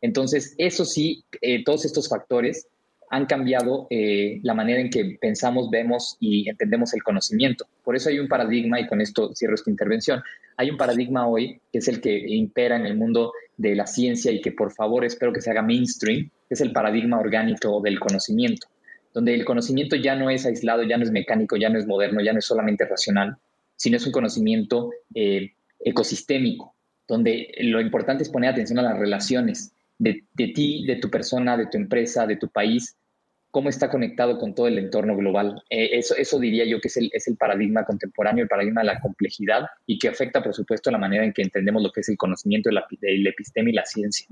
Entonces, 0.02 0.54
eso 0.58 0.84
sí, 0.84 1.24
eh, 1.40 1.64
todos 1.64 1.86
estos 1.86 2.10
factores 2.10 2.68
han 3.08 3.24
cambiado 3.24 3.86
eh, 3.88 4.38
la 4.42 4.52
manera 4.52 4.80
en 4.80 4.90
que 4.90 5.16
pensamos, 5.18 5.70
vemos 5.70 6.16
y 6.20 6.48
entendemos 6.48 6.92
el 6.92 7.02
conocimiento. 7.02 7.66
Por 7.82 7.96
eso 7.96 8.10
hay 8.10 8.18
un 8.18 8.28
paradigma, 8.28 8.78
y 8.80 8.86
con 8.86 9.00
esto 9.00 9.34
cierro 9.34 9.54
esta 9.54 9.70
intervención, 9.70 10.22
hay 10.60 10.70
un 10.70 10.76
paradigma 10.76 11.26
hoy 11.26 11.60
que 11.72 11.78
es 11.78 11.88
el 11.88 12.00
que 12.00 12.18
impera 12.28 12.76
en 12.76 12.86
el 12.86 12.96
mundo 12.96 13.32
de 13.56 13.74
la 13.74 13.86
ciencia 13.86 14.30
y 14.30 14.40
que 14.40 14.52
por 14.52 14.72
favor 14.72 15.04
espero 15.04 15.32
que 15.32 15.40
se 15.40 15.50
haga 15.50 15.62
mainstream, 15.62 16.30
que 16.48 16.54
es 16.54 16.60
el 16.60 16.72
paradigma 16.72 17.18
orgánico 17.18 17.80
del 17.80 17.98
conocimiento 17.98 18.68
donde 19.12 19.34
el 19.34 19.44
conocimiento 19.44 19.96
ya 19.96 20.14
no 20.14 20.30
es 20.30 20.46
aislado, 20.46 20.82
ya 20.84 20.96
no 20.96 21.04
es 21.04 21.10
mecánico, 21.10 21.56
ya 21.56 21.68
no 21.68 21.78
es 21.78 21.86
moderno, 21.86 22.20
ya 22.20 22.32
no 22.32 22.38
es 22.38 22.44
solamente 22.44 22.84
racional, 22.84 23.36
sino 23.76 23.96
es 23.96 24.06
un 24.06 24.12
conocimiento 24.12 24.90
eh, 25.14 25.52
ecosistémico, 25.80 26.74
donde 27.08 27.52
lo 27.60 27.80
importante 27.80 28.22
es 28.22 28.28
poner 28.28 28.50
atención 28.50 28.78
a 28.78 28.82
las 28.82 28.98
relaciones 28.98 29.72
de, 29.98 30.22
ti, 30.36 30.84
de 30.86 30.96
tu 30.96 31.10
persona, 31.10 31.56
de 31.56 31.66
tu 31.66 31.76
empresa, 31.76 32.26
de 32.26 32.36
tu 32.36 32.48
país, 32.48 32.96
cómo 33.50 33.68
está 33.68 33.90
conectado 33.90 34.38
con 34.38 34.54
todo 34.54 34.68
el 34.68 34.78
entorno 34.78 35.16
global. 35.16 35.62
Eh, 35.70 35.90
eso, 35.92 36.14
eso 36.16 36.38
diría 36.38 36.64
yo 36.64 36.80
que 36.80 36.88
es 36.88 36.96
el, 36.96 37.10
es 37.12 37.26
el 37.28 37.36
paradigma 37.36 37.84
contemporáneo, 37.84 38.44
el 38.44 38.48
paradigma 38.48 38.82
de 38.82 38.88
la 38.88 39.00
complejidad 39.00 39.66
y 39.86 39.98
que 39.98 40.08
afecta, 40.08 40.42
por 40.42 40.54
supuesto, 40.54 40.90
la 40.90 40.98
manera 40.98 41.24
en 41.24 41.32
que 41.32 41.42
entendemos 41.42 41.82
lo 41.82 41.90
que 41.90 42.00
es 42.00 42.08
el 42.08 42.16
conocimiento, 42.16 42.70
el, 42.70 42.78
el 43.02 43.26
epistema 43.26 43.70
y 43.70 43.72
la 43.72 43.84
ciencia. 43.84 44.26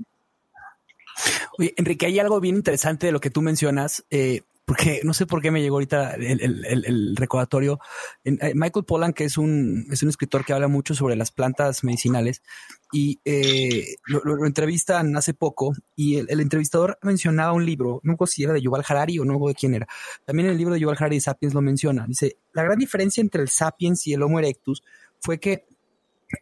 Oye, 1.57 1.73
Enrique, 1.75 2.05
hay 2.05 2.19
algo 2.19 2.39
bien 2.39 2.55
interesante 2.55 3.07
de 3.07 3.11
lo 3.11 3.19
que 3.19 3.29
tú 3.29 3.41
mencionas. 3.41 4.05
Eh, 4.09 4.41
porque 4.69 5.01
no 5.03 5.15
sé 5.15 5.25
por 5.25 5.41
qué 5.41 5.49
me 5.49 5.63
llegó 5.63 5.77
ahorita 5.77 6.13
el, 6.13 7.15
recordatorio. 7.15 7.79
Eh, 8.23 8.53
Michael 8.53 8.85
Pollan, 8.85 9.13
que 9.13 9.23
es 9.23 9.35
un, 9.39 9.87
es 9.91 10.03
un 10.03 10.09
escritor 10.09 10.45
que 10.45 10.53
habla 10.53 10.67
mucho 10.67 10.93
sobre 10.93 11.15
las 11.15 11.31
plantas 11.31 11.83
medicinales, 11.83 12.43
y 12.91 13.19
eh, 13.25 13.95
lo, 14.05 14.45
entrevistan 14.45 15.17
hace 15.17 15.33
poco, 15.33 15.73
y 15.95 16.17
el, 16.17 16.39
entrevistador 16.39 16.99
mencionaba 17.01 17.51
un 17.53 17.65
libro, 17.65 17.99
no 18.03 18.15
sé 18.27 18.27
si 18.27 18.43
era 18.43 18.53
de 18.53 18.61
Yuval 18.61 18.85
Harari 18.87 19.17
o 19.17 19.25
no 19.25 19.39
de 19.47 19.55
quién 19.55 19.73
era. 19.73 19.87
También 20.23 20.49
el 20.49 20.57
libro 20.57 20.75
de 20.75 20.81
Yuval 20.81 20.97
Harari, 20.99 21.19
Sapiens, 21.19 21.55
lo 21.55 21.61
menciona. 21.61 22.05
Dice, 22.07 22.37
la 22.53 22.61
gran 22.61 22.77
diferencia 22.77 23.21
entre 23.21 23.41
el 23.41 23.49
Sapiens 23.49 24.05
y 24.05 24.13
el 24.13 24.21
Homo 24.21 24.37
erectus 24.37 24.83
fue 25.19 25.39
que 25.39 25.65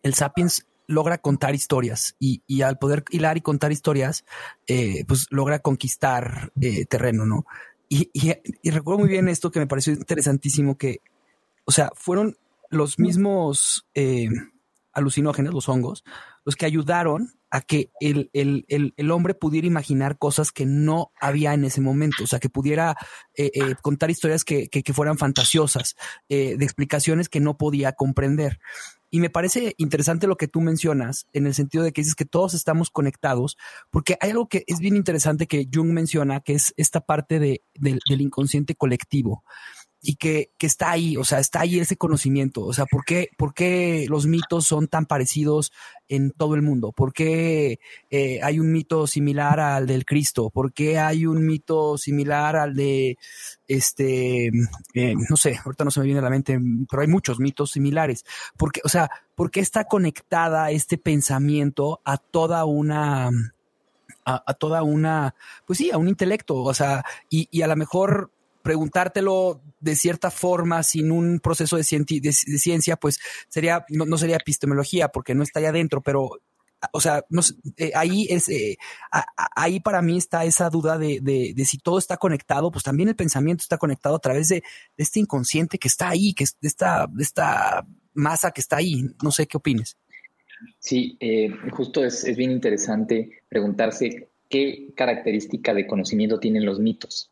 el 0.04 0.16
Sapiens 0.16 0.68
logra 0.86 1.18
contar 1.18 1.56
historias 1.56 2.18
y, 2.20 2.62
al 2.62 2.78
poder 2.78 3.06
hilar 3.10 3.38
y 3.38 3.42
contar 3.42 3.72
historias, 3.72 4.26
eh, 4.68 5.06
pues 5.08 5.28
logra 5.30 5.60
conquistar 5.60 6.52
terreno, 6.90 7.26
¿no? 7.26 7.46
Y, 7.90 8.70
recuerdo 8.70 9.00
muy 9.00 9.10
bien 9.10 9.30
esto 9.30 9.52
que 9.52 9.60
me 9.60 9.68
pareció 9.68 9.94
interesantísimo, 9.94 10.78
que, 10.78 11.00
o 11.66 11.72
sea, 11.72 11.92
fueron 11.96 12.38
los 12.70 13.00
mismos 13.00 13.86
eh, 13.94 14.30
alucinógenos, 14.92 15.54
los 15.54 15.70
hongos, 15.70 16.04
los 16.44 16.56
que 16.56 16.66
ayudaron 16.66 17.37
a 17.50 17.62
que 17.62 17.92
el, 18.00 18.30
el, 18.34 18.66
el, 18.68 19.12
hombre 19.12 19.34
pudiera 19.34 19.68
imaginar 19.68 20.18
cosas 20.18 20.52
que 20.52 20.66
no 20.66 21.12
había 21.20 21.54
en 21.54 21.64
ese 21.64 21.82
momento, 21.82 22.24
o 22.24 22.28
sea, 22.28 22.40
que 22.40 22.50
pudiera 22.50 22.96
eh, 23.36 23.52
eh, 23.54 23.76
contar 23.82 24.12
historias 24.12 24.44
que, 24.44 24.68
que, 24.68 24.94
fueran 24.94 25.18
fantasiosas, 25.18 25.96
de 26.30 26.58
explicaciones 26.60 27.30
que 27.30 27.40
no 27.40 27.58
podía 27.58 27.94
comprender. 27.94 28.60
Y 29.10 29.22
me 29.22 29.30
parece 29.30 29.74
interesante 29.78 30.28
lo 30.28 30.36
que 30.36 30.50
tú 30.50 30.60
mencionas 30.60 31.28
en 31.32 31.48
el 31.48 31.54
sentido 31.54 31.84
de 31.84 31.94
que 31.94 32.02
dices 32.02 32.16
que 32.16 32.26
todos 32.26 32.54
estamos 32.54 32.90
conectados, 32.90 33.58
porque 33.90 34.18
hay 34.20 34.32
algo 34.32 34.50
que 34.50 34.64
es 34.68 34.80
bien 34.80 34.98
interesante 34.98 35.48
que 35.48 35.68
Jung 35.74 35.92
menciona, 35.92 36.42
que 36.42 36.54
es 36.54 36.74
esta 36.76 37.02
parte 37.02 37.40
de, 37.40 37.64
del 37.76 38.22
inconsciente 38.22 38.76
colectivo. 38.76 39.44
Y 40.08 40.16
que, 40.16 40.52
que, 40.58 40.68
está 40.68 40.92
ahí, 40.92 41.18
o 41.18 41.26
sea, 41.26 41.40
está 41.40 41.60
ahí 41.60 41.82
ese 41.82 41.98
conocimiento. 41.98 42.64
O 42.64 42.72
sea, 42.72 42.86
¿por 42.86 43.04
qué, 43.04 43.30
por 43.38 43.54
qué 43.54 44.06
los 44.08 44.26
mitos 44.26 44.66
son 44.66 44.88
tan 44.88 45.06
parecidos 45.06 45.74
en 46.08 46.32
todo 46.32 46.56
el 46.56 46.62
mundo? 46.62 46.94
¿Por 46.94 47.12
qué 47.12 47.82
eh, 48.10 48.40
hay 48.42 48.62
un 48.62 48.72
mito 48.72 49.06
similar 49.06 49.60
al 49.60 49.86
del 49.86 50.06
Cristo? 50.06 50.50
¿Por 50.50 50.72
qué 50.72 50.98
hay 50.98 51.26
un 51.26 51.46
mito 51.46 51.98
similar 51.98 52.56
al 52.56 52.74
de, 52.74 53.18
este, 53.68 54.48
eh, 54.94 55.16
no 55.30 55.36
sé, 55.36 55.60
ahorita 55.66 55.84
no 55.84 55.92
se 55.92 56.00
me 56.00 56.06
viene 56.06 56.20
a 56.20 56.24
la 56.24 56.30
mente, 56.30 56.58
pero 56.90 57.02
hay 57.02 57.10
muchos 57.10 57.42
mitos 57.42 57.72
similares. 57.72 58.24
Porque, 58.56 58.80
o 58.86 58.90
sea, 58.90 59.12
¿por 59.36 59.52
qué 59.52 59.60
está 59.60 59.84
conectada 59.84 60.72
este 60.72 60.98
pensamiento 60.98 62.00
a 62.06 62.18
toda 62.18 62.64
una... 62.64 63.30
A, 64.30 64.54
toda 64.56 64.84
una, 64.84 65.36
pues 65.66 65.78
sí, 65.80 65.90
a 65.90 65.98
un 65.98 66.10
intelecto, 66.10 66.56
o 66.56 66.74
sea, 66.74 67.06
y 67.30 67.62
a 67.62 67.68
lo 67.68 67.78
mejor 67.78 68.30
preguntártelo 68.68 69.62
de 69.80 69.96
cierta 69.96 70.30
forma 70.30 70.84
sin 70.84 71.10
un 71.10 71.40
proceso 71.40 71.78
de, 71.78 71.86
ciencia, 71.86 72.98
pues 72.98 73.18
sería, 73.48 73.86
no, 73.88 74.18
sería 74.18 74.36
epistemología 74.36 75.08
porque 75.08 75.34
no 75.34 75.44
estaría 75.44 75.72
dentro, 75.72 76.02
pero 76.02 76.32
o 76.92 77.00
sea, 77.00 77.24
no, 77.30 77.42
eh, 77.78 77.94
ahí 77.96 78.28
es, 78.30 78.50
eh, 78.50 78.78
ahí 79.56 79.80
para 79.80 80.02
mí 80.02 80.18
está 80.18 80.44
esa 80.44 80.70
duda 80.70 80.98
de, 80.98 81.22
de, 81.22 81.64
si 81.64 81.78
todo 81.78 81.98
está 81.98 82.18
conectado, 82.18 82.70
pues 82.70 82.84
también 82.84 83.08
el 83.08 83.16
pensamiento 83.16 83.62
está 83.62 83.78
conectado 83.78 84.18
a 84.18 84.20
través 84.20 84.50
de, 84.50 84.62
este 84.98 85.22
inconsciente 85.22 85.78
que 85.78 85.88
está 85.88 86.10
ahí, 86.10 86.34
que 86.34 86.44
es 86.44 86.58
esta, 86.62 87.08
esta 87.22 87.88
masa 88.14 88.52
que 88.52 88.60
está 88.60 88.76
ahí. 88.76 89.06
No 89.24 89.32
sé 89.32 89.48
qué 89.48 89.56
opines. 89.56 89.96
Sí, 90.78 91.16
eh, 91.22 91.52
justo 91.72 92.04
es, 92.04 92.26
es 92.26 92.36
bien 92.36 92.52
interesante 92.52 93.44
preguntarse 93.48 94.28
qué 94.50 94.94
característica 94.94 95.74
de 95.74 95.88
conocimiento 95.88 96.38
tienen 96.38 96.66
los 96.66 96.82
mitos 96.82 97.32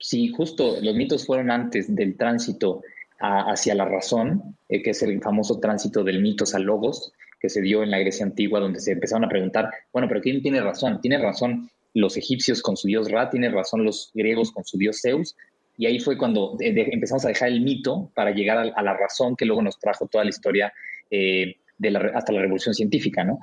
si 0.00 0.28
justo 0.28 0.78
los 0.80 0.94
mitos 0.94 1.26
fueron 1.26 1.50
antes 1.50 1.94
del 1.94 2.16
tránsito 2.16 2.82
hacia 3.18 3.74
la 3.74 3.84
razón, 3.84 4.56
eh, 4.70 4.82
que 4.82 4.90
es 4.90 5.02
el 5.02 5.20
famoso 5.20 5.60
tránsito 5.60 6.02
del 6.02 6.22
mitos 6.22 6.54
a 6.54 6.58
logos, 6.58 7.12
que 7.38 7.50
se 7.50 7.60
dio 7.60 7.82
en 7.82 7.90
la 7.90 7.98
Grecia 7.98 8.24
antigua, 8.24 8.60
donde 8.60 8.80
se 8.80 8.92
empezaron 8.92 9.24
a 9.24 9.28
preguntar, 9.28 9.70
bueno, 9.92 10.08
pero 10.08 10.22
¿quién 10.22 10.42
tiene 10.42 10.60
razón? 10.60 11.00
¿Tiene 11.02 11.18
razón 11.18 11.70
los 11.92 12.16
egipcios 12.16 12.62
con 12.62 12.76
su 12.76 12.88
dios 12.88 13.10
Ra? 13.10 13.28
¿Tiene 13.28 13.50
razón 13.50 13.84
los 13.84 14.10
griegos 14.14 14.52
con 14.52 14.64
su 14.64 14.78
dios 14.78 15.00
Zeus? 15.02 15.36
Y 15.76 15.86
ahí 15.86 15.98
fue 15.98 16.16
cuando 16.16 16.56
eh, 16.60 16.88
empezamos 16.92 17.24
a 17.26 17.28
dejar 17.28 17.48
el 17.48 17.60
mito 17.60 18.10
para 18.14 18.30
llegar 18.30 18.72
a, 18.74 18.82
la 18.82 18.94
razón 18.94 19.36
que 19.36 19.44
luego 19.44 19.62
nos 19.62 19.78
trajo 19.78 20.06
toda 20.06 20.24
la 20.24 20.30
historia 20.30 20.72
eh, 21.10 21.56
de 21.78 21.90
la, 21.90 22.00
hasta 22.14 22.32
la 22.32 22.40
revolución 22.40 22.74
científica, 22.74 23.24
¿no? 23.24 23.38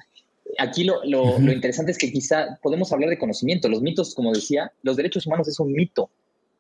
Aquí 0.60 0.84
lo, 0.84 1.04
lo, 1.04 1.40
lo 1.40 1.52
interesante 1.52 1.92
es 1.92 1.98
que 1.98 2.12
quizá 2.12 2.58
podemos 2.64 2.92
hablar 2.94 3.10
de 3.10 3.18
conocimiento. 3.18 3.68
Los 3.70 3.82
mitos, 3.82 4.16
como 4.16 4.32
decía, 4.34 4.72
los 4.82 4.96
derechos 4.96 5.28
humanos 5.28 5.48
es 5.48 5.60
un 5.60 5.74
mito. 5.74 6.10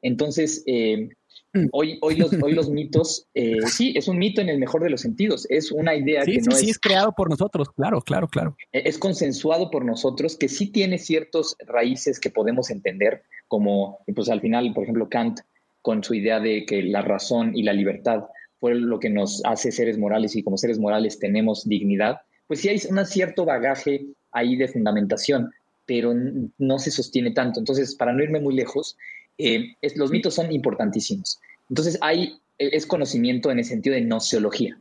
Entonces, 0.01 0.63
eh, 0.65 1.10
mm. 1.53 1.67
hoy, 1.71 1.97
hoy, 2.01 2.15
los, 2.15 2.31
hoy 2.41 2.53
los 2.53 2.69
mitos, 2.69 3.27
eh, 3.33 3.62
sí, 3.67 3.93
es 3.95 4.07
un 4.07 4.17
mito 4.17 4.41
en 4.41 4.49
el 4.49 4.60
mejor 4.60 4.83
de 4.83 4.89
los 4.89 5.01
sentidos, 5.01 5.45
es 5.49 5.71
una 5.71 5.95
idea 5.95 6.23
que 6.23 6.41
no 6.41 6.53
es... 6.53 6.60
Sí, 6.60 6.69
es 6.69 6.79
creado 6.79 7.13
por 7.13 7.29
nosotros, 7.29 7.69
claro, 7.71 8.01
claro, 8.01 8.27
claro. 8.27 8.55
E, 8.71 8.88
es 8.88 8.97
consensuado 8.97 9.71
por 9.71 9.86
nosotros, 9.86 10.38
que 10.38 10.49
sí 10.49 10.67
tiene 10.67 10.97
ciertos 10.97 11.55
raíces 11.65 12.19
que 12.19 12.29
podemos 12.29 12.69
entender, 12.69 13.23
como, 13.47 13.99
pues 14.15 14.29
al 14.29 14.41
final, 14.41 14.71
por 14.73 14.83
ejemplo, 14.83 15.10
Kant, 15.10 15.39
con 15.81 16.03
su 16.03 16.13
idea 16.13 16.39
de 16.39 16.65
que 16.65 16.83
la 16.83 17.01
razón 17.01 17.55
y 17.55 17.63
la 17.63 17.73
libertad 17.73 18.25
fue 18.60 18.75
lo 18.75 18.99
que 18.99 19.10
nos 19.10 19.41
hace 19.45 19.71
seres 19.71 19.97
morales 19.97 20.36
y 20.36 20.43
como 20.43 20.57
seres 20.57 20.79
morales 20.79 21.19
tenemos 21.19 21.67
dignidad, 21.67 22.17
pues 22.47 22.62
sí 22.62 22.69
hay 22.69 22.79
un 22.89 23.05
cierto 23.05 23.45
bagaje 23.45 24.07
ahí 24.31 24.55
de 24.55 24.67
fundamentación, 24.67 25.51
pero 25.86 26.13
no 26.57 26.79
se 26.79 26.91
sostiene 26.91 27.31
tanto. 27.31 27.60
Entonces, 27.60 27.95
para 27.95 28.13
no 28.13 28.23
irme 28.23 28.39
muy 28.39 28.55
lejos, 28.55 28.97
eh, 29.38 29.76
los 29.95 30.12
mitos 30.12 30.36
son 30.36 30.52
importantísimos. 30.52 31.39
Entonces, 31.69 31.97
hay, 32.02 32.39
es 32.58 32.86
conocimiento 32.86 33.52
en 33.52 33.60
el 33.60 33.65
sentido 33.65 33.95
de 33.95 34.02
nociología. 34.02 34.80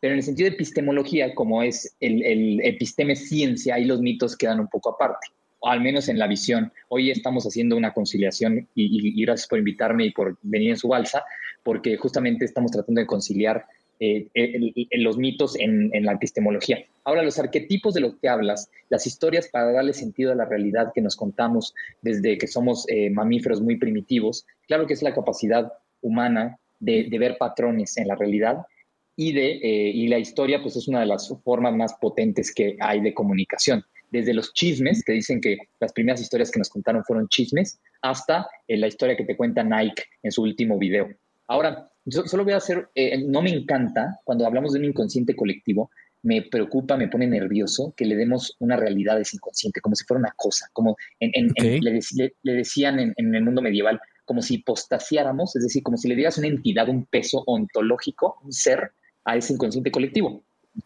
Pero 0.00 0.12
en 0.12 0.18
el 0.18 0.24
sentido 0.24 0.48
de 0.48 0.54
epistemología, 0.54 1.34
como 1.34 1.62
es 1.62 1.96
el, 2.00 2.24
el 2.24 2.60
episteme 2.62 3.16
ciencia, 3.16 3.74
ahí 3.74 3.84
los 3.84 4.00
mitos 4.00 4.36
quedan 4.36 4.60
un 4.60 4.68
poco 4.68 4.90
aparte, 4.90 5.26
o 5.58 5.68
al 5.68 5.80
menos 5.80 6.08
en 6.08 6.18
la 6.18 6.28
visión. 6.28 6.72
Hoy 6.88 7.10
estamos 7.10 7.44
haciendo 7.44 7.76
una 7.76 7.92
conciliación 7.92 8.68
y, 8.76 9.20
y 9.20 9.22
gracias 9.24 9.48
por 9.48 9.58
invitarme 9.58 10.06
y 10.06 10.12
por 10.12 10.38
venir 10.42 10.70
en 10.70 10.76
su 10.76 10.88
balsa, 10.88 11.24
porque 11.64 11.96
justamente 11.96 12.44
estamos 12.44 12.70
tratando 12.70 13.00
de 13.00 13.08
conciliar 13.08 13.66
eh, 14.00 14.28
los 14.92 15.18
mitos 15.18 15.58
en, 15.58 15.90
la 16.04 16.12
epistemología. 16.12 16.84
Ahora, 17.04 17.22
los 17.22 17.38
arquetipos 17.38 17.94
de 17.94 18.00
los 18.00 18.14
que 18.16 18.28
hablas, 18.28 18.70
las 18.90 19.06
historias 19.06 19.48
para 19.48 19.72
darle 19.72 19.92
sentido 19.92 20.30
a 20.30 20.36
la 20.36 20.44
realidad 20.44 20.92
que 20.94 21.00
nos 21.00 21.16
contamos 21.16 21.74
desde 22.02 22.38
que 22.38 22.46
somos 22.46 22.84
eh, 22.88 23.10
mamíferos 23.10 23.60
muy 23.60 23.76
primitivos, 23.76 24.46
claro 24.68 24.86
que 24.86 24.94
es 24.94 25.02
la 25.02 25.14
capacidad 25.14 25.72
humana 26.00 26.58
de, 26.78 27.08
ver 27.18 27.38
patrones 27.38 27.96
en 27.96 28.06
la 28.06 28.14
realidad 28.14 28.58
y, 29.16 29.32
de, 29.32 29.52
eh, 29.56 29.90
y 29.92 30.06
la 30.06 30.20
historia 30.20 30.62
pues 30.62 30.76
es 30.76 30.86
una 30.86 31.00
de 31.00 31.06
las 31.06 31.34
formas 31.42 31.74
más 31.74 31.94
potentes 31.94 32.54
que 32.54 32.76
hay 32.80 33.00
de 33.00 33.14
comunicación. 33.14 33.84
Desde 34.10 34.32
los 34.32 34.54
chismes, 34.54 35.02
que 35.04 35.12
dicen 35.12 35.40
que 35.40 35.58
las 35.80 35.92
primeras 35.92 36.20
historias 36.20 36.50
que 36.50 36.60
nos 36.60 36.70
contaron 36.70 37.04
fueron 37.04 37.28
chismes, 37.28 37.80
hasta 38.00 38.48
la 38.68 38.86
historia 38.86 39.16
que 39.16 39.24
te 39.24 39.36
cuenta 39.36 39.64
Nike 39.64 40.04
en 40.22 40.30
su 40.32 40.42
último 40.42 40.78
video. 40.78 41.08
Ahora, 41.48 41.90
solo 42.10 42.44
voy 42.44 42.52
a 42.52 42.58
hacer, 42.58 42.88
eh, 42.94 43.22
no 43.26 43.42
me 43.42 43.50
encanta, 43.50 44.18
cuando 44.24 44.46
hablamos 44.46 44.72
de 44.72 44.78
un 44.78 44.86
inconsciente 44.86 45.34
colectivo, 45.36 45.90
me 46.22 46.42
preocupa, 46.42 46.96
me 46.96 47.08
pone 47.08 47.26
nervioso 47.26 47.94
que 47.96 48.04
le 48.04 48.16
demos 48.16 48.56
una 48.58 48.76
realidad 48.76 49.16
a 49.16 49.20
ese 49.20 49.36
inconsciente, 49.36 49.80
como 49.80 49.94
si 49.94 50.04
fuera 50.04 50.18
una 50.18 50.34
cosa, 50.36 50.68
como 50.72 50.96
le, 51.20 52.32
decían 52.42 53.14
en, 53.16 53.34
el 53.34 53.42
mundo 53.42 53.62
medieval, 53.62 54.00
como 54.24 54.42
si 54.42 54.58
postasiáramos, 54.58 55.54
es 55.56 55.62
decir, 55.62 55.82
como 55.82 55.96
si 55.96 56.08
le 56.08 56.16
dieras 56.16 56.38
una 56.38 56.48
entidad, 56.48 56.88
un 56.88 57.06
peso 57.06 57.44
ontológico, 57.46 58.38
un 58.44 58.52
ser 58.52 58.90
a 59.24 59.36
ese 59.36 59.54
inconsciente 59.54 59.90
colectivo. 59.90 60.42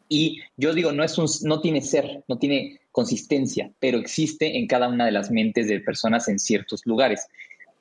Y 0.08 0.40
yo 0.56 0.74
digo, 0.74 0.92
no, 0.92 1.02
es 1.02 1.18
un, 1.18 1.26
no 1.42 1.60
tiene 1.60 1.82
ser, 1.82 2.24
no 2.28 2.38
tiene 2.38 2.80
consistencia, 2.92 3.70
pero 3.80 3.98
existe 3.98 4.58
en 4.58 4.66
cada 4.66 4.88
una 4.88 5.06
de 5.06 5.12
las 5.12 5.30
mentes 5.30 5.66
de 5.68 5.80
personas 5.80 6.28
en 6.28 6.38
ciertos 6.38 6.82
lugares. 6.86 7.26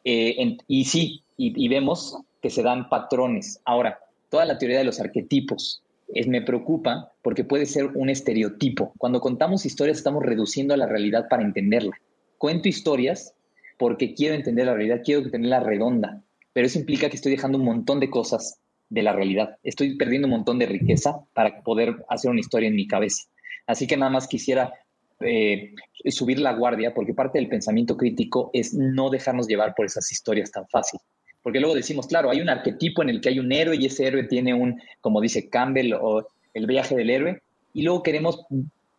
Eh, 0.04 0.58
y 0.68 0.86
sí, 0.86 1.24
y, 1.38 1.68
vemos 1.68 2.18
que 2.42 2.50
se 2.50 2.64
dan 2.64 2.90
patrones. 2.90 3.62
Ahora, 3.66 4.00
toda 4.30 4.46
la 4.46 4.58
teoría 4.58 4.80
de 4.80 4.84
los 4.84 5.00
arquetipos 5.00 5.84
es, 6.14 6.28
me 6.28 6.42
preocupa 6.42 7.12
porque 7.22 7.44
puede 7.44 7.66
ser 7.66 7.88
un 7.96 8.10
estereotipo. 8.10 8.94
Cuando 8.98 9.22
contamos 9.22 9.66
historias 9.66 9.98
estamos 9.98 10.24
reduciendo 10.24 10.74
a 10.74 10.78
la 10.78 10.88
realidad 10.88 11.28
para 11.30 11.44
entenderla. 11.44 11.98
Cuento 12.38 12.68
historias 12.68 13.34
porque 13.78 14.14
quiero 14.14 14.36
entender 14.36 14.66
la 14.66 14.74
realidad, 14.74 15.02
quiero 15.04 15.30
tenerla 15.30 15.60
redonda, 15.60 16.22
pero 16.54 16.68
eso 16.68 16.80
implica 16.80 17.10
que 17.10 17.16
estoy 17.16 17.32
dejando 17.32 17.58
un 17.58 17.66
montón 17.66 18.00
de 18.00 18.10
cosas 18.10 18.60
de 18.90 19.04
la 19.04 19.14
realidad. 19.14 19.58
Estoy 19.64 19.96
perdiendo 19.96 20.28
un 20.28 20.34
montón 20.34 20.60
de 20.60 20.66
riqueza 20.66 21.22
para 21.34 21.62
poder 21.64 22.04
hacer 22.10 22.30
una 22.30 22.42
historia 22.42 22.68
en 22.68 22.76
mi 22.76 22.88
cabeza. 22.88 23.24
Así 23.66 23.88
que 23.88 23.98
nada 23.98 24.12
más 24.12 24.28
quisiera 24.28 24.74
eh, 25.22 25.74
subir 26.08 26.40
la 26.40 26.54
guardia, 26.54 26.94
porque 26.94 27.14
parte 27.14 27.38
del 27.38 27.48
pensamiento 27.48 27.96
crítico 27.96 28.50
es 28.54 28.74
no 28.74 29.10
dejarnos 29.10 29.48
llevar 29.48 29.74
por 29.76 29.86
esas 29.86 30.12
historias 30.12 30.52
tan 30.52 30.68
fácil. 30.68 31.00
Porque 31.44 31.60
luego 31.60 31.76
decimos, 31.76 32.08
claro, 32.08 32.30
hay 32.30 32.42
un 32.42 32.50
arquetipo 32.50 33.02
en 33.02 33.10
el 33.10 33.22
que 33.22 33.30
hay 33.30 33.40
un 33.40 33.52
héroe 33.52 33.78
y 33.80 33.86
ese 33.86 34.06
héroe 34.06 34.24
tiene 34.24 34.54
un, 34.54 34.82
como 35.02 35.22
dice 35.22 35.50
Campbell, 35.50 35.94
o 35.94 36.28
el 36.54 36.68
viaje 36.68 36.96
del 36.96 37.10
héroe, 37.10 37.42
y 37.74 37.84
luego 37.84 38.04
queremos 38.04 38.46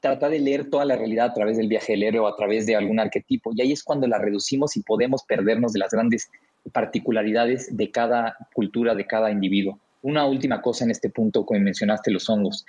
tratar 0.01 0.31
de 0.31 0.41
leer 0.41 0.69
toda 0.69 0.85
la 0.85 0.97
realidad 0.97 1.27
a 1.27 1.35
través 1.35 1.57
del 1.57 1.69
viaje 1.69 1.93
del 1.93 2.03
héroe 2.03 2.21
o 2.21 2.27
a 2.27 2.37
través 2.37 2.67
de 2.67 2.75
algún 2.75 2.99
arquetipo, 2.99 3.53
y 3.55 3.63
ahí 3.63 3.73
es 3.73 3.85
cuando 3.85 4.07
la 4.09 4.19
reducimos 4.19 4.77
y 4.77 4.83
podemos 4.83 5.23
perdernos 5.23 5.73
de 5.73 5.79
las 5.79 5.93
grandes 5.93 6.29
particularidades 6.73 7.77
de 7.77 7.91
cada 7.91 8.37
cultura, 8.53 8.95
de 8.95 9.07
cada 9.07 9.31
individuo. 9.31 9.79
Una 10.03 10.27
última 10.27 10.61
cosa 10.61 10.85
en 10.85 10.91
este 10.91 11.11
punto, 11.11 11.47
como 11.47 11.61
mencionaste 11.61 12.11
los 12.11 12.29
hongos. 12.29 12.67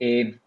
Eh, 0.00 0.38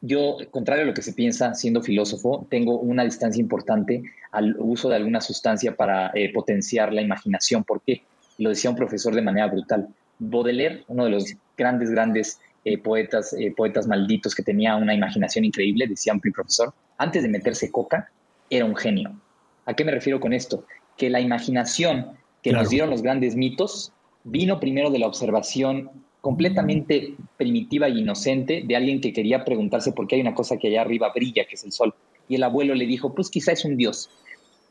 yo, 0.00 0.38
contrario 0.50 0.84
a 0.84 0.86
lo 0.86 0.94
que 0.94 1.02
se 1.02 1.12
piensa 1.12 1.54
siendo 1.54 1.82
filósofo, 1.82 2.46
tengo 2.50 2.78
una 2.78 3.04
distancia 3.04 3.40
importante 3.40 4.02
al 4.32 4.56
uso 4.58 4.88
de 4.88 4.96
alguna 4.96 5.20
sustancia 5.20 5.76
para 5.76 6.10
eh, 6.14 6.32
potenciar 6.32 6.92
la 6.92 7.02
imaginación. 7.02 7.64
¿Por 7.64 7.82
qué? 7.82 8.02
Lo 8.38 8.50
decía 8.50 8.70
un 8.70 8.76
profesor 8.76 9.14
de 9.14 9.22
manera 9.22 9.46
brutal. 9.48 9.88
Baudelaire, 10.18 10.84
uno 10.88 11.04
de 11.04 11.10
los 11.10 11.34
grandes, 11.56 11.90
grandes 11.90 12.40
eh, 12.64 12.78
poetas, 12.78 13.34
eh, 13.34 13.52
poetas 13.56 13.86
malditos 13.86 14.34
que 14.34 14.42
tenía 14.42 14.76
una 14.76 14.94
imaginación 14.94 15.44
increíble, 15.44 15.86
decía 15.86 16.12
un 16.12 16.20
profesor, 16.20 16.72
antes 16.98 17.22
de 17.22 17.28
meterse 17.28 17.70
coca, 17.70 18.10
era 18.48 18.64
un 18.64 18.76
genio. 18.76 19.20
¿A 19.66 19.74
qué 19.74 19.84
me 19.84 19.92
refiero 19.92 20.20
con 20.20 20.32
esto? 20.32 20.64
Que 20.96 21.10
la 21.10 21.20
imaginación 21.20 22.12
que 22.42 22.52
nos 22.52 22.70
dieron 22.70 22.90
los 22.90 23.02
grandes 23.02 23.36
mitos 23.36 23.92
vino 24.24 24.58
primero 24.58 24.90
de 24.90 24.98
la 24.98 25.06
observación 25.06 25.90
completamente 26.20 27.14
primitiva 27.36 27.86
e 27.86 27.90
inocente 27.90 28.62
de 28.66 28.76
alguien 28.76 29.00
que 29.00 29.12
quería 29.12 29.44
preguntarse 29.44 29.92
por 29.92 30.06
qué 30.06 30.16
hay 30.16 30.20
una 30.20 30.34
cosa 30.34 30.56
que 30.56 30.68
allá 30.68 30.80
arriba 30.80 31.12
brilla, 31.14 31.44
que 31.46 31.54
es 31.54 31.64
el 31.64 31.72
sol. 31.72 31.94
Y 32.28 32.34
el 32.34 32.42
abuelo 32.42 32.74
le 32.74 32.86
dijo, 32.86 33.14
pues 33.14 33.30
quizá 33.30 33.52
es 33.52 33.64
un 33.64 33.76
dios. 33.76 34.10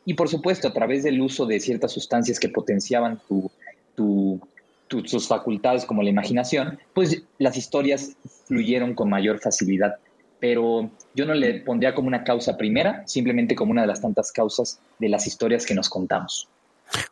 Y 0.05 0.13
por 0.13 0.29
supuesto, 0.29 0.67
a 0.67 0.73
través 0.73 1.03
del 1.03 1.21
uso 1.21 1.45
de 1.45 1.59
ciertas 1.59 1.91
sustancias 1.91 2.39
que 2.39 2.49
potenciaban 2.49 3.21
tu, 3.27 3.51
sus 5.05 5.27
facultades 5.27 5.85
como 5.85 6.03
la 6.03 6.09
imaginación, 6.09 6.79
pues 6.93 7.23
las 7.39 7.57
historias 7.57 8.15
fluyeron 8.45 8.93
con 8.93 9.09
mayor 9.09 9.39
facilidad. 9.39 9.95
Pero 10.39 10.91
yo 11.15 11.25
no 11.25 11.33
le 11.33 11.61
pondría 11.61 11.95
como 11.95 12.07
una 12.07 12.23
causa 12.23 12.57
primera, 12.57 13.03
simplemente 13.07 13.55
como 13.55 13.71
una 13.71 13.81
de 13.81 13.87
las 13.87 14.01
tantas 14.01 14.31
causas 14.31 14.79
de 14.99 15.09
las 15.09 15.25
historias 15.25 15.65
que 15.65 15.73
nos 15.73 15.89
contamos. 15.89 16.47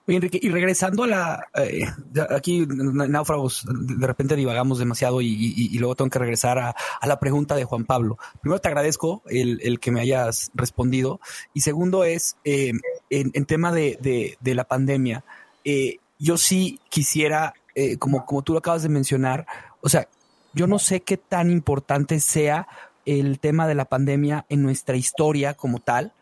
Oye, 0.08 0.18
Enrique, 0.18 0.40
y 0.42 0.50
regresando 0.50 1.04
a 1.04 1.08
la. 1.08 1.48
Eh, 1.56 1.86
aquí, 2.30 2.66
náufragos, 2.68 3.66
de 3.68 4.08
repente 4.08 4.36
divagamos 4.36 4.80
demasiado 4.80 5.22
y, 5.22 5.78
luego 5.78 5.96
tengo 5.96 6.10
que 6.10 6.20
regresar 6.20 6.60
a, 6.60 6.76
la 7.04 7.20
pregunta 7.20 7.56
de 7.56 7.66
Juan 7.66 7.86
Pablo. 7.86 8.18
Primero, 8.42 8.60
te 8.60 8.68
agradezco 8.68 9.24
el, 9.28 9.80
que 9.80 9.92
me 9.92 10.02
hayas 10.02 10.52
respondido. 10.54 11.20
Y 11.54 11.62
segundo, 11.62 12.04
es 12.04 12.38
eh, 12.44 12.74
en, 13.10 13.46
tema 13.46 13.72
de, 13.72 14.38
la 14.44 14.64
pandemia. 14.66 15.24
Eh, 15.66 15.98
yo 16.20 16.38
sí 16.38 16.80
quisiera, 16.90 17.54
como, 18.00 18.26
como 18.26 18.44
tú 18.44 18.54
lo 18.54 18.60
acabas 18.60 18.84
de 18.84 18.90
mencionar, 18.90 19.46
o 19.82 19.90
sea, 19.90 20.08
yo 20.54 20.68
no 20.68 20.80
sé 20.80 21.02
qué 21.02 21.18
tan 21.18 21.50
importante 21.50 22.20
sea 22.20 22.68
el 23.06 23.40
tema 23.40 23.68
de 23.68 23.76
la 23.76 23.86
pandemia 23.86 24.46
en 24.50 24.62
nuestra 24.62 24.96
historia 24.96 25.56
como 25.56 25.80
tal 25.80 26.14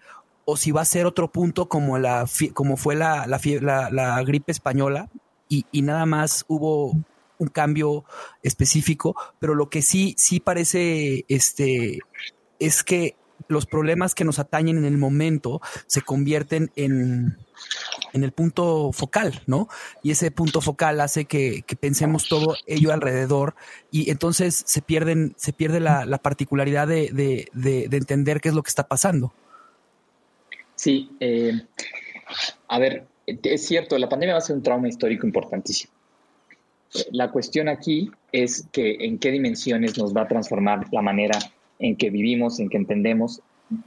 o 0.46 0.58
si 0.58 0.72
va 0.72 0.82
a 0.82 0.86
ser 0.86 1.06
otro 1.06 1.32
punto 1.32 1.68
como, 1.68 1.98
la, 1.98 2.28
como 2.54 2.78
fue 2.78 2.96
la, 2.96 3.26
la, 3.28 4.24
gripe 4.24 4.52
española 4.52 5.10
y, 5.48 5.66
nada 5.82 6.06
más 6.06 6.46
hubo 6.48 6.94
un 7.38 7.48
cambio 7.48 8.06
específico, 8.44 9.16
pero 9.40 9.56
lo 9.56 9.70
que 9.70 9.82
sí, 9.82 10.16
sí 10.18 10.40
parece 10.40 11.26
este, 11.28 12.00
es 12.60 12.84
que 12.84 13.16
los 13.48 13.66
problemas 13.66 14.16
que 14.16 14.24
nos 14.24 14.40
atañen 14.40 14.78
en 14.78 14.86
el 14.86 14.98
momento 14.98 15.62
se 15.88 16.02
convierten 16.02 16.72
en, 16.76 17.38
en 18.14 18.24
el 18.24 18.32
punto 18.32 18.92
focal, 18.94 19.42
¿no? 19.48 19.68
Y 20.04 20.12
ese 20.12 20.32
punto 20.32 20.62
focal 20.62 21.02
hace 21.02 21.26
que, 21.26 21.66
pensemos 21.80 22.30
todo 22.30 22.56
ello 22.68 22.94
alrededor 22.94 23.56
y 23.90 24.12
entonces 24.12 24.64
se 24.66 24.82
pierden, 24.82 25.34
se 25.38 25.52
pierde 25.52 25.80
la, 25.80 26.06
particularidad 26.20 26.88
de, 26.88 27.10
de 27.52 27.98
entender 27.98 28.40
qué 28.40 28.50
es 28.50 28.56
lo 28.56 28.64
que 28.64 28.70
está 28.70 28.88
pasando. 28.88 29.34
Sí, 30.82 31.12
eh, 31.20 31.62
a 32.68 32.80
ver, 32.80 33.06
es 33.28 33.68
cierto, 33.68 34.00
la 34.00 34.10
pandemia 34.10 34.34
va 34.34 34.40
a 34.40 34.42
ser 34.42 34.56
un 34.56 34.64
trauma 34.64 34.88
histórico 34.88 35.28
importantísimo. 35.28 35.94
La 37.12 37.30
cuestión 37.30 37.70
aquí 37.70 38.10
es 38.32 38.68
que 38.72 38.98
en 39.02 39.20
qué 39.20 39.30
dimensiones 39.30 39.96
nos 40.00 40.12
va 40.12 40.24
a 40.24 40.28
transformar 40.28 40.88
la 40.92 41.04
manera 41.04 41.38
en 41.78 41.96
que 41.96 42.10
vivimos, 42.10 42.60
en 42.60 42.68
que 42.68 42.78
entendemos. 42.78 43.42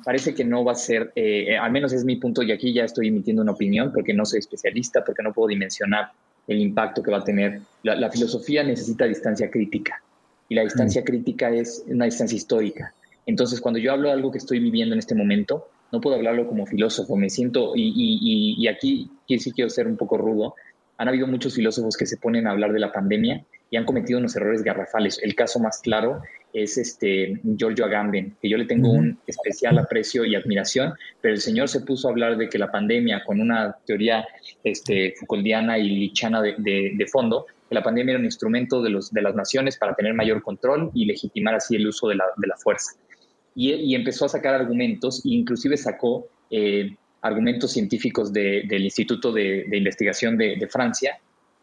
Parece 0.04 0.36
que 0.36 0.44
no 0.44 0.64
va 0.64 0.70
a 0.70 0.76
ser, 0.76 1.10
eh, 1.16 1.56
al 1.56 1.72
menos 1.72 1.92
es 1.92 2.04
mi 2.04 2.14
punto 2.14 2.44
y 2.44 2.52
aquí 2.52 2.72
ya 2.72 2.84
estoy 2.84 3.08
emitiendo 3.08 3.42
una 3.42 3.50
opinión 3.50 3.90
porque 3.92 4.14
no 4.14 4.24
soy 4.24 4.38
especialista, 4.38 5.04
porque 5.04 5.24
no 5.24 5.32
puedo 5.32 5.48
dimensionar 5.48 6.12
el 6.46 6.60
impacto 6.60 7.02
que 7.02 7.10
va 7.10 7.18
a 7.18 7.24
tener. 7.24 7.60
La, 7.82 8.08
filosofía 8.08 8.62
necesita 8.62 9.04
distancia 9.06 9.50
crítica 9.50 10.00
y 10.48 10.54
la 10.54 10.62
distancia 10.62 11.02
mm. 11.02 11.04
crítica 11.04 11.50
es 11.50 11.82
una 11.88 12.04
distancia 12.04 12.36
histórica. 12.36 12.94
Entonces, 13.26 13.60
cuando 13.60 13.80
yo 13.80 13.90
hablo 13.90 14.06
de 14.06 14.14
algo 14.14 14.30
que 14.30 14.38
estoy 14.38 14.60
viviendo 14.60 14.92
en 14.94 15.00
este 15.00 15.16
momento, 15.16 15.66
no 15.94 16.00
puedo 16.00 16.16
hablarlo 16.16 16.48
como 16.48 16.66
filósofo, 16.66 17.14
me 17.16 17.30
siento, 17.30 17.72
y, 17.76 18.66
aquí 18.66 19.08
sí 19.28 19.52
quiero 19.52 19.70
ser 19.70 19.86
un 19.86 19.96
poco 19.96 20.18
rudo, 20.18 20.56
han 20.98 21.06
habido 21.06 21.28
muchos 21.28 21.54
filósofos 21.54 21.96
que 21.96 22.04
se 22.04 22.16
ponen 22.16 22.48
a 22.48 22.50
hablar 22.50 22.72
de 22.72 22.80
la 22.80 22.92
pandemia 22.92 23.44
y 23.70 23.76
han 23.76 23.84
cometido 23.84 24.18
unos 24.18 24.34
errores 24.34 24.62
garrafales. 24.62 25.20
El 25.22 25.36
caso 25.36 25.60
más 25.60 25.80
claro 25.80 26.20
es 26.52 26.78
este 26.78 27.40
Giorgio 27.56 27.84
Agamben, 27.84 28.36
que 28.42 28.48
yo 28.48 28.56
le 28.56 28.64
tengo 28.64 28.90
un 28.90 29.18
especial 29.26 29.78
aprecio 29.78 30.24
y 30.24 30.34
admiración, 30.34 30.94
pero 31.20 31.34
el 31.34 31.40
señor 31.40 31.68
se 31.68 31.80
puso 31.80 32.08
a 32.08 32.10
hablar 32.10 32.36
de 32.36 32.48
que 32.48 32.58
la 32.58 32.72
pandemia, 32.72 33.22
con 33.24 33.40
una 33.40 33.76
teoría 33.86 34.26
este, 34.64 35.14
Foucauldiana 35.16 35.78
y 35.78 35.88
lichana 35.90 36.42
de, 36.42 37.06
fondo, 37.10 37.46
que 37.68 37.74
la 37.74 37.84
pandemia 37.84 38.12
era 38.12 38.18
un 38.18 38.24
instrumento 38.24 38.82
de, 38.82 38.90
los, 38.90 39.12
de 39.12 39.22
las 39.22 39.36
naciones 39.36 39.78
para 39.78 39.94
tener 39.94 40.14
mayor 40.14 40.42
control 40.42 40.90
y 40.92 41.04
legitimar 41.06 41.54
así 41.54 41.76
el 41.76 41.86
uso 41.86 42.08
de 42.08 42.16
la, 42.16 42.24
de 42.36 42.48
la 42.48 42.56
fuerza 42.56 42.94
y, 43.54 43.94
empezó 43.94 44.26
a 44.26 44.28
sacar 44.28 44.54
argumentos, 44.54 45.24
e 45.24 45.30
inclusive 45.30 45.76
sacó 45.76 46.26
eh, 46.50 46.96
argumentos 47.22 47.72
científicos 47.72 48.32
del 48.32 48.84
Instituto 48.84 49.32
de, 49.32 49.66
Investigación 49.72 50.36
de, 50.36 50.68
Francia, 50.68 51.18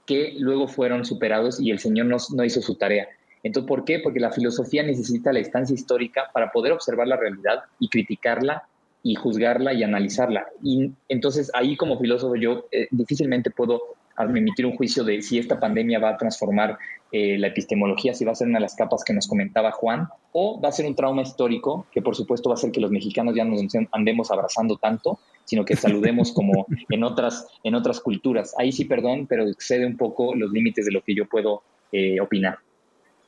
que 0.05 0.35
luego 0.39 0.67
fueron 0.67 1.05
superados 1.05 1.59
y 1.59 1.71
el 1.71 1.79
señor 1.79 2.07
no, 2.07 2.17
no 2.33 2.43
hizo 2.43 2.61
su 2.61 2.75
tarea. 2.75 3.07
Entonces, 3.43 3.67
¿por 3.67 3.85
qué? 3.85 3.99
Porque 3.99 4.19
la 4.19 4.31
filosofía 4.31 4.83
necesita 4.83 5.33
la 5.33 5.39
instancia 5.39 5.73
histórica 5.73 6.29
para 6.33 6.51
poder 6.51 6.71
observar 6.73 7.07
la 7.07 7.17
realidad 7.17 7.63
y 7.79 7.89
criticarla 7.89 8.63
y 9.03 9.15
juzgarla 9.15 9.73
y 9.73 9.83
analizarla. 9.83 10.47
Y 10.63 10.91
entonces 11.09 11.51
ahí 11.53 11.75
como 11.75 11.99
filósofo 11.99 12.35
yo 12.35 12.67
eh, 12.71 12.87
difícilmente 12.91 13.49
puedo 13.49 13.81
emitir 14.17 14.65
un 14.65 14.75
juicio 14.75 15.03
de 15.03 15.21
si 15.21 15.39
esta 15.39 15.59
pandemia 15.59 15.99
va 15.99 16.09
a 16.09 16.17
transformar 16.17 16.77
eh, 17.11 17.37
la 17.37 17.47
epistemología, 17.47 18.13
si 18.13 18.25
va 18.25 18.31
a 18.31 18.35
ser 18.35 18.47
una 18.47 18.59
de 18.59 18.63
las 18.63 18.75
capas 18.75 19.03
que 19.03 19.13
nos 19.13 19.27
comentaba 19.27 19.71
Juan, 19.71 20.07
o 20.31 20.59
va 20.61 20.69
a 20.69 20.71
ser 20.71 20.85
un 20.85 20.95
trauma 20.95 21.21
histórico 21.21 21.87
que 21.91 22.01
por 22.01 22.15
supuesto 22.15 22.49
va 22.49 22.55
a 22.55 22.57
ser 22.57 22.71
que 22.71 22.79
los 22.79 22.91
mexicanos 22.91 23.35
ya 23.35 23.43
nos 23.43 23.61
andemos 23.91 24.31
abrazando 24.31 24.77
tanto, 24.77 25.19
sino 25.45 25.65
que 25.65 25.75
saludemos 25.75 26.31
como 26.33 26.65
en 26.89 27.03
otras, 27.03 27.47
en 27.63 27.75
otras 27.75 27.99
culturas. 27.99 28.53
Ahí 28.57 28.71
sí, 28.71 28.85
perdón, 28.85 29.27
pero 29.27 29.47
excede 29.47 29.85
un 29.85 29.97
poco 29.97 30.35
los 30.35 30.51
límites 30.51 30.85
de 30.85 30.91
lo 30.91 31.01
que 31.01 31.15
yo 31.15 31.27
puedo 31.27 31.63
eh, 31.91 32.19
opinar. 32.19 32.59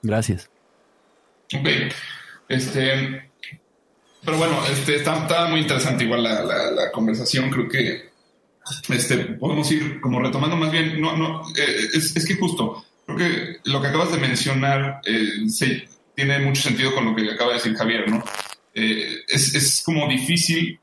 Gracias. 0.01 0.49
Ok. 1.57 1.67
Este, 2.49 3.29
pero 4.23 4.37
bueno, 4.37 4.57
este, 4.71 4.95
está, 4.95 5.47
muy 5.49 5.61
interesante 5.61 6.03
igual 6.03 6.23
la, 6.23 6.43
la 6.43 6.91
conversación. 6.91 7.49
Creo 7.49 7.67
que 7.67 8.13
este, 8.89 9.17
podemos 9.17 9.69
ir 9.71 9.99
como 9.99 10.21
retomando 10.21 10.55
más 10.55 10.71
bien, 10.71 11.01
no, 11.01 11.17
no, 11.17 11.41
eh, 11.57 11.89
es, 11.93 12.25
que 12.25 12.35
justo, 12.35 12.85
creo 13.05 13.17
que 13.17 13.57
lo 13.65 13.81
que 13.81 13.87
acabas 13.87 14.11
de 14.11 14.17
mencionar 14.17 15.01
eh, 15.05 15.29
tiene 16.15 16.39
mucho 16.39 16.61
sentido 16.61 16.93
con 16.93 17.05
lo 17.05 17.15
que 17.15 17.29
acaba 17.31 17.51
de 17.51 17.57
decir 17.57 17.75
Javier, 17.75 18.09
¿no? 18.09 18.23
Eh, 18.73 19.23
es, 19.27 19.53
es, 19.53 19.83
como 19.85 20.07
difícil 20.07 20.79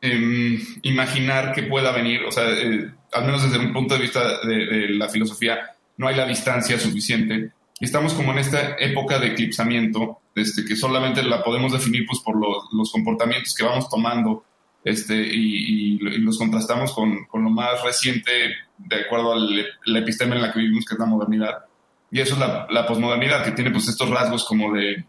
em, 0.00 0.60
imaginar 0.82 1.54
que 1.54 1.62
pueda 1.62 1.92
venir, 1.92 2.24
o 2.24 2.32
sea, 2.32 2.44
al 2.44 3.24
menos 3.24 3.42
desde 3.42 3.58
un 3.58 3.72
punto 3.72 3.94
de 3.94 4.00
vista 4.00 4.40
de, 4.46 4.88
la 4.90 5.08
filosofía, 5.08 5.76
no 5.96 6.08
hay 6.08 6.16
la 6.16 6.26
distancia 6.26 6.78
suficiente. 6.78 7.52
Estamos 7.80 8.12
como 8.14 8.32
en 8.32 8.38
esta 8.38 8.76
época 8.78 9.18
de 9.18 9.28
eclipsamiento, 9.28 10.20
este, 10.34 10.64
que 10.64 10.76
solamente 10.76 11.22
la 11.22 11.42
podemos 11.42 11.72
definir 11.72 12.06
pues, 12.06 12.20
por 12.20 12.36
los 12.36 12.92
comportamientos 12.92 13.54
que 13.54 13.64
vamos 13.64 13.88
tomando 13.88 14.44
este, 14.84 15.16
y, 15.16 15.98
los 15.98 16.38
contrastamos 16.38 16.92
con, 16.92 17.24
con, 17.24 17.44
lo 17.44 17.50
más 17.50 17.82
reciente 17.82 18.30
de 18.78 18.96
acuerdo 18.96 19.32
a 19.32 19.38
la 19.86 19.98
epistema 19.98 20.36
en 20.36 20.42
la 20.42 20.52
que 20.52 20.60
vivimos, 20.60 20.84
que 20.84 20.94
es 20.94 21.00
la 21.00 21.06
modernidad. 21.06 21.64
Y 22.10 22.20
eso 22.20 22.34
es 22.34 22.40
la, 22.40 22.66
la 22.70 22.86
posmodernidad, 22.86 23.44
que 23.44 23.52
tiene 23.52 23.70
pues 23.70 23.88
estos 23.88 24.08
rasgos 24.10 24.44
como 24.44 24.72
de 24.72 25.04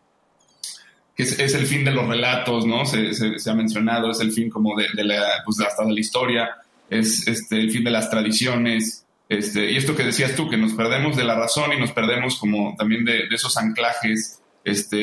que 1.16 1.24
es, 1.24 1.40
el 1.40 1.66
fin 1.66 1.86
de 1.86 1.92
los 1.92 2.08
relatos, 2.08 2.66
¿no? 2.66 2.86
Se, 2.86 3.14
se, 3.14 3.50
ha 3.50 3.54
mencionado, 3.54 4.12
es 4.12 4.20
el 4.20 4.34
fin 4.34 4.50
como 4.50 4.78
de, 4.78 4.88
de 4.94 5.06
la, 5.06 5.24
pues 5.46 5.62
hasta 5.62 5.86
de 5.86 5.94
la 5.94 6.00
historia, 6.00 6.50
es 6.90 7.26
este, 7.28 7.58
el 7.58 7.72
fin 7.72 7.86
de 7.86 7.92
las 7.92 8.10
tradiciones, 8.10 9.06
este, 9.30 9.72
y 9.72 9.78
esto 9.78 9.96
que 9.96 10.04
decías 10.04 10.36
tú, 10.36 10.50
que 10.50 10.58
nos 10.58 10.74
perdemos 10.74 11.16
de 11.16 11.24
la 11.24 11.36
razón 11.36 11.72
y 11.74 11.80
nos 11.80 11.92
perdemos 11.94 12.38
como 12.38 12.76
también 12.78 13.06
de, 13.06 13.28
de 13.28 13.36
esos 13.36 13.58
anclajes 13.58 14.42
este, 14.64 14.98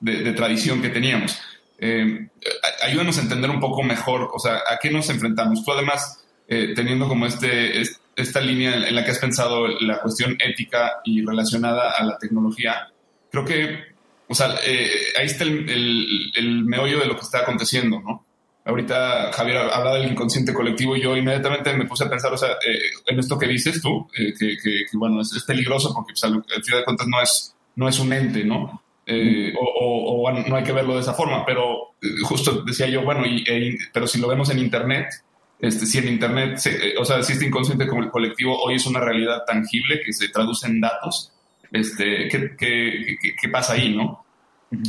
de, 0.00 0.22
de, 0.22 0.32
tradición 0.32 0.80
que 0.80 0.88
teníamos. 0.88 1.38
Eh, 1.82 2.28
ayúdanos 2.82 3.16
a 3.16 3.22
entender 3.22 3.48
un 3.48 3.58
poco 3.58 3.82
mejor, 3.82 4.30
o 4.34 4.38
sea, 4.38 4.56
a 4.56 4.78
qué 4.80 4.90
nos 4.90 5.08
enfrentamos. 5.08 5.64
Tú 5.64 5.72
además, 5.72 6.22
eh, 6.46 6.74
teniendo 6.76 7.08
como 7.08 7.24
este, 7.24 7.80
esta 8.14 8.40
línea 8.42 8.86
en 8.86 8.94
la 8.94 9.02
que 9.02 9.12
has 9.12 9.18
pensado 9.18 9.66
la 9.66 10.00
cuestión 10.00 10.36
ética 10.38 11.00
y 11.04 11.24
relacionada 11.24 11.92
a 11.92 12.04
la 12.04 12.18
tecnología, 12.18 12.88
creo 13.32 13.46
que, 13.46 13.78
o 14.28 14.34
sea, 14.34 14.56
eh, 14.66 14.90
ahí 15.18 15.24
está 15.24 15.44
el, 15.44 16.30
el, 16.36 16.64
meollo 16.66 17.00
de 17.00 17.06
lo 17.06 17.16
que 17.16 17.22
está 17.22 17.40
aconteciendo, 17.40 17.98
¿no? 18.00 18.26
Ahorita 18.62 19.32
Javier 19.32 19.56
habla 19.56 19.94
del 19.94 20.12
inconsciente 20.12 20.52
colectivo 20.52 20.94
y 20.94 21.00
yo 21.00 21.16
inmediatamente 21.16 21.72
me 21.72 21.86
puse 21.86 22.04
a 22.04 22.10
pensar, 22.10 22.30
o 22.30 22.36
sea, 22.36 22.50
en 23.06 23.18
esto 23.18 23.38
que 23.38 23.48
dices 23.48 23.80
tú, 23.80 24.06
que, 24.14 24.34
que, 24.34 24.84
bueno, 24.92 25.22
es, 25.22 25.42
peligroso 25.44 25.94
porque 25.94 26.12
pues, 26.12 26.24
al, 26.24 26.44
final 26.62 26.80
de 26.80 26.84
cuentas 26.84 27.06
no 27.08 27.22
es, 27.22 27.54
no 27.74 27.88
es 27.88 27.98
un 27.98 28.12
ente, 28.12 28.44
¿no? 28.44 28.82
Eh, 29.12 29.52
o, 29.58 30.30
no 30.30 30.56
hay 30.56 30.62
que 30.62 30.70
verlo 30.70 30.94
de 30.94 31.00
esa 31.00 31.14
forma, 31.14 31.44
pero 31.44 31.96
eh, 32.00 32.06
justo 32.22 32.62
decía 32.62 32.86
yo, 32.86 33.02
bueno, 33.02 33.26
y, 33.26 33.42
e 33.44 33.76
pero 33.92 34.06
si 34.06 34.20
lo 34.20 34.28
vemos 34.28 34.50
en 34.50 34.60
Internet, 34.60 35.08
este, 35.58 35.84
si 35.84 35.98
en 35.98 36.06
Internet, 36.06 36.60
eh, 36.66 36.94
o 36.96 37.04
sea, 37.04 37.20
si 37.24 37.32
este 37.32 37.46
inconsciente 37.46 37.88
como 37.88 38.04
el 38.04 38.10
colectivo 38.10 38.56
hoy 38.62 38.76
es 38.76 38.86
una 38.86 39.00
realidad 39.00 39.42
tangible 39.44 40.00
que 40.04 40.12
se 40.12 40.28
traduce 40.28 40.68
en 40.68 40.80
datos, 40.80 41.32
este, 41.72 42.28
¿qué, 42.28 42.54
qué, 42.56 43.16
qué, 43.40 43.48
pasa 43.48 43.72
ahí, 43.72 43.96
no? 43.96 44.24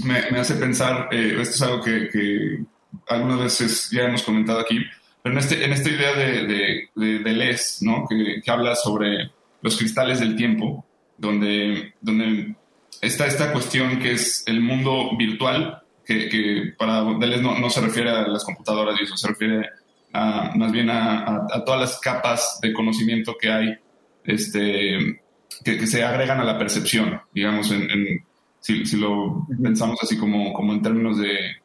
me, 0.05 0.19
hace 0.39 0.53
pensar, 0.53 1.07
esto 1.11 1.55
es 1.55 1.61
algo 1.63 1.81
que, 1.83 2.07
que, 2.09 2.59
algunas 3.07 3.39
veces 3.39 3.89
ya 3.89 4.03
hemos 4.03 4.21
comentado 4.21 4.59
aquí, 4.59 4.79
pero 5.23 5.33
en, 5.33 5.39
este, 5.39 5.65
en 5.65 5.73
esta 5.73 5.89
idea 5.89 6.13
de, 6.13 6.45
de, 6.45 6.89
de, 6.93 7.19
de 7.19 7.33
Les, 7.33 7.81
¿no? 7.81 8.05
Que, 8.07 8.39
que 8.43 8.51
habla 8.51 8.75
sobre 8.75 9.31
los 9.63 9.77
cristales 9.77 10.19
del 10.19 10.35
tiempo, 10.35 10.85
donde, 11.17 11.95
donde 12.01 12.55
está 13.01 13.25
esta 13.25 13.51
cuestión 13.51 13.99
que 13.99 14.13
es 14.13 14.43
el 14.45 14.61
mundo 14.61 15.17
virtual, 15.17 15.81
que, 16.05 16.73
para 16.77 17.03
Deleuze 17.03 17.41
no, 17.41 17.57
no, 17.57 17.69
se 17.69 17.81
refiere 17.81 18.09
a 18.09 18.27
las 18.27 18.43
computadoras 18.43 18.99
y 18.99 19.03
eso, 19.03 19.17
se 19.17 19.29
refiere 19.29 19.69
a, 20.13 20.51
más 20.55 20.71
bien 20.71 20.89
a, 20.89 21.47
todas 21.65 21.79
las 21.79 21.99
capas 21.99 22.59
de 22.61 22.73
conocimiento 22.73 23.35
que 23.39 23.51
hay, 23.51 23.75
este, 24.23 25.21
que, 25.63 25.87
se 25.87 26.03
agregan 26.03 26.39
a 26.39 26.43
la 26.43 26.57
percepción, 26.57 27.21
digamos, 27.33 27.71
en, 27.71 28.25
si, 28.59 28.83
lo 28.97 29.47
pensamos 29.61 29.97
así 30.01 30.17
como, 30.17 30.53
como 30.53 30.73
en 30.73 30.81
términos 30.81 31.17
de, 31.17 31.55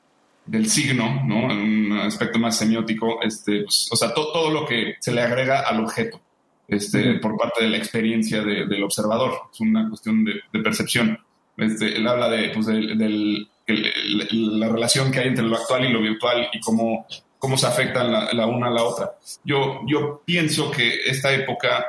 del 0.47 0.71
signo, 0.71 1.23
¿no? 1.27 1.51
En 1.51 1.93
un 1.93 1.99
aspecto 1.99 2.39
más 2.39 2.57
semiótico, 2.57 3.21
este, 3.23 3.63
pues, 3.63 3.89
o 3.91 3.97
sea, 3.97 4.15
todo 4.15 4.51
lo 4.51 4.65
que 4.65 4.95
se 5.01 5.13
le 5.13 5.23
agrega 5.23 5.61
al 5.61 5.81
objeto 5.81 6.21
este, 6.69 7.15
por 7.15 7.37
parte 7.37 7.65
de 7.65 7.71
la 7.71 7.77
experiencia 7.77 8.43
del 8.43 8.83
observador. 8.83 9.33
Es 9.53 9.61
una 9.61 9.89
cuestión 9.89 10.25
de, 10.25 10.61
percepción. 10.61 11.19
Este, 11.57 11.97
él 11.97 12.07
habla 12.07 12.29
de, 12.29 12.51
pues, 12.51 12.67
la 12.67 14.69
relación 14.69 15.11
que 15.11 15.21
hay 15.21 15.29
entre 15.29 15.45
lo 15.45 15.57
actual 15.57 15.85
y 15.85 15.93
lo 15.93 16.01
virtual 16.01 16.49
y 16.53 16.61
cómo, 16.61 17.07
cómo 17.39 17.57
se 17.57 17.67
afectan 17.67 18.13
la, 18.13 18.47
una 18.47 18.69
a 18.69 18.71
la 18.71 18.83
otra. 18.83 19.13
Yo, 19.45 19.81
yo 19.87 20.23
pienso 20.25 20.71
que 20.71 21.03
esta 21.07 21.33
época 21.33 21.87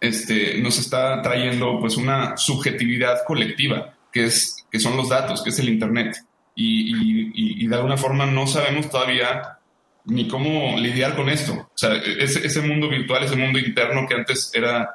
este, 0.00 0.58
nos 0.58 0.78
está 0.78 1.20
trayendo 1.22 1.78
pues, 1.80 1.96
una 1.96 2.36
subjetividad 2.36 3.24
colectiva, 3.26 3.94
que, 4.10 4.24
es, 4.24 4.66
que 4.70 4.80
son 4.80 4.96
los 4.96 5.08
datos, 5.08 5.42
que 5.42 5.50
es 5.50 5.58
el 5.58 5.68
Internet. 5.68 6.16
Y, 6.54 7.32
y, 7.34 7.64
y 7.64 7.66
de 7.66 7.76
alguna 7.76 7.96
forma 7.96 8.26
no 8.26 8.46
sabemos 8.46 8.90
todavía 8.90 9.58
ni 10.04 10.28
cómo 10.28 10.76
lidiar 10.78 11.14
con 11.16 11.28
esto. 11.28 11.52
O 11.52 11.76
sea, 11.78 11.94
ese, 11.94 12.62
mundo 12.62 12.88
virtual, 12.88 13.24
ese 13.24 13.36
mundo 13.36 13.58
interno 13.58 14.06
que 14.06 14.14
antes 14.14 14.50
era, 14.54 14.90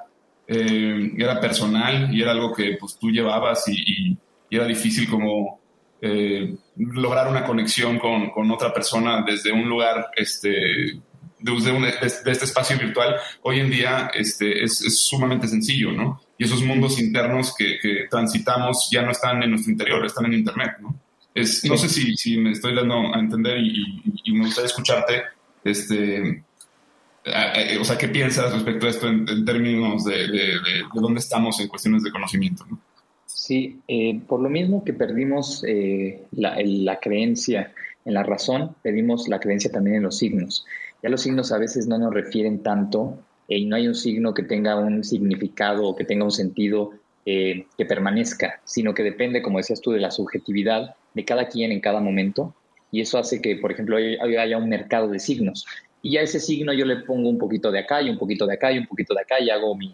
eh, 0.48 1.12
era 1.18 1.40
personal 1.40 2.14
y 2.14 2.22
era 2.22 2.32
algo 2.32 2.54
que 2.54 2.78
pues, 2.80 2.98
tú 3.00 3.10
llevabas 3.10 3.68
y, 3.68 4.18
era 4.50 4.66
difícil 4.66 5.10
como 5.10 5.60
eh, 6.02 6.56
lograr 6.78 7.28
una 7.28 7.44
conexión 7.44 8.00
con, 8.00 8.30
con, 8.30 8.50
otra 8.50 8.74
persona 8.74 9.26
desde 9.28 9.52
un 9.52 9.68
lugar, 9.68 10.08
este, 10.16 11.02
desde, 11.38 11.72
un, 11.74 11.84
este 11.84 12.32
espacio 12.32 12.78
virtual, 12.78 13.18
hoy 13.42 13.60
en 13.60 13.70
día 13.70 14.10
este, 14.14 14.64
es, 14.64 14.82
es, 14.82 15.00
sumamente 15.00 15.50
sencillo, 15.50 15.92
¿no? 15.92 16.22
Y 16.38 16.46
esos 16.46 16.64
mundos 16.64 16.98
internos 16.98 17.54
que, 17.58 17.78
que 17.82 18.08
transitamos 18.10 18.88
ya 18.90 19.02
no 19.02 19.12
están 19.12 19.44
en 19.44 19.50
nuestro 19.50 19.74
interior, 19.74 20.06
están 20.06 20.28
en 20.28 20.36
Internet, 20.36 20.78
¿no? 20.80 20.98
No 21.38 21.78
sé 21.78 21.90
si, 21.90 22.16
si, 22.16 22.38
me 22.38 22.52
estoy 22.52 22.76
dando 22.76 23.14
a 23.14 23.20
entender 23.20 23.58
y, 23.60 24.32
me 24.34 24.46
gustaría 24.46 24.68
escucharte, 24.68 25.24
este, 25.64 26.44
o 27.80 27.84
sea, 27.84 27.98
¿qué 27.98 28.08
piensas 28.08 28.54
respecto 28.54 28.88
a 28.88 28.90
esto 28.90 29.08
en, 29.08 29.46
términos 29.46 30.06
de, 30.06 30.28
de, 30.28 30.60
dónde 30.94 31.20
estamos 31.20 31.60
en 31.60 31.68
cuestiones 31.68 32.04
de 32.04 32.12
conocimiento? 32.12 32.66
Sí, 33.48 33.80
eh, 33.88 34.20
por 34.28 34.42
lo 34.42 34.50
mismo 34.50 34.84
que 34.84 34.94
perdimos 34.94 35.64
eh, 35.66 36.26
la, 36.32 36.58
la, 36.62 37.00
creencia 37.00 37.74
en 38.04 38.14
la 38.14 38.24
razón, 38.24 38.76
perdimos 38.82 39.30
la 39.30 39.40
creencia 39.40 39.72
también 39.72 39.98
en 39.98 40.04
los 40.04 40.18
signos. 40.18 40.66
Ya 41.04 41.10
los 41.10 41.22
signos 41.22 41.52
a 41.52 41.58
veces 41.58 41.88
no 41.88 41.98
nos 41.98 42.14
refieren 42.14 42.64
tanto 42.64 43.20
eh, 43.48 43.60
y 43.60 43.66
no 43.66 43.76
hay 43.76 43.88
un 43.88 43.96
signo 43.96 44.34
que 44.34 44.44
tenga 44.44 44.76
un 44.78 45.04
significado 45.04 45.86
o 45.86 45.96
que 45.96 46.04
tenga 46.04 46.26
un 46.26 46.32
sentido 46.32 46.92
que 47.26 47.86
permanezca, 47.86 48.62
sino 48.64 48.94
que 48.94 49.04
depende, 49.04 49.42
como 49.42 49.58
decías 49.58 49.82
tú, 49.82 49.92
de 49.92 50.00
la 50.00 50.12
subjetividad 50.12 50.96
de 51.18 51.26
cada 51.26 51.50
quien 51.50 51.74
en 51.74 51.82
cada 51.82 52.00
momento 52.00 52.56
y 52.92 53.02
eso 53.02 53.18
hace 53.18 53.42
que, 53.42 53.58
por 53.58 53.72
ejemplo, 53.72 53.98
haya 53.98 54.58
un 54.58 54.70
mercado 54.70 55.10
de 55.10 55.20
signos. 55.20 55.66
Y 56.02 56.18
a 56.18 56.22
ese 56.22 56.40
signo 56.40 56.74
yo 56.74 56.86
le 56.86 56.98
pongo 56.98 57.30
un 57.30 57.38
poquito 57.38 57.72
de 57.72 57.80
acá 57.80 58.02
y 58.02 58.10
un 58.10 58.18
poquito 58.18 58.46
de 58.48 58.54
acá 58.54 58.72
y 58.72 58.78
un 58.78 58.88
poquito 58.88 59.14
de 59.14 59.22
acá 59.22 59.42
y 59.42 59.50
hago 59.50 59.76
mi, 59.76 59.94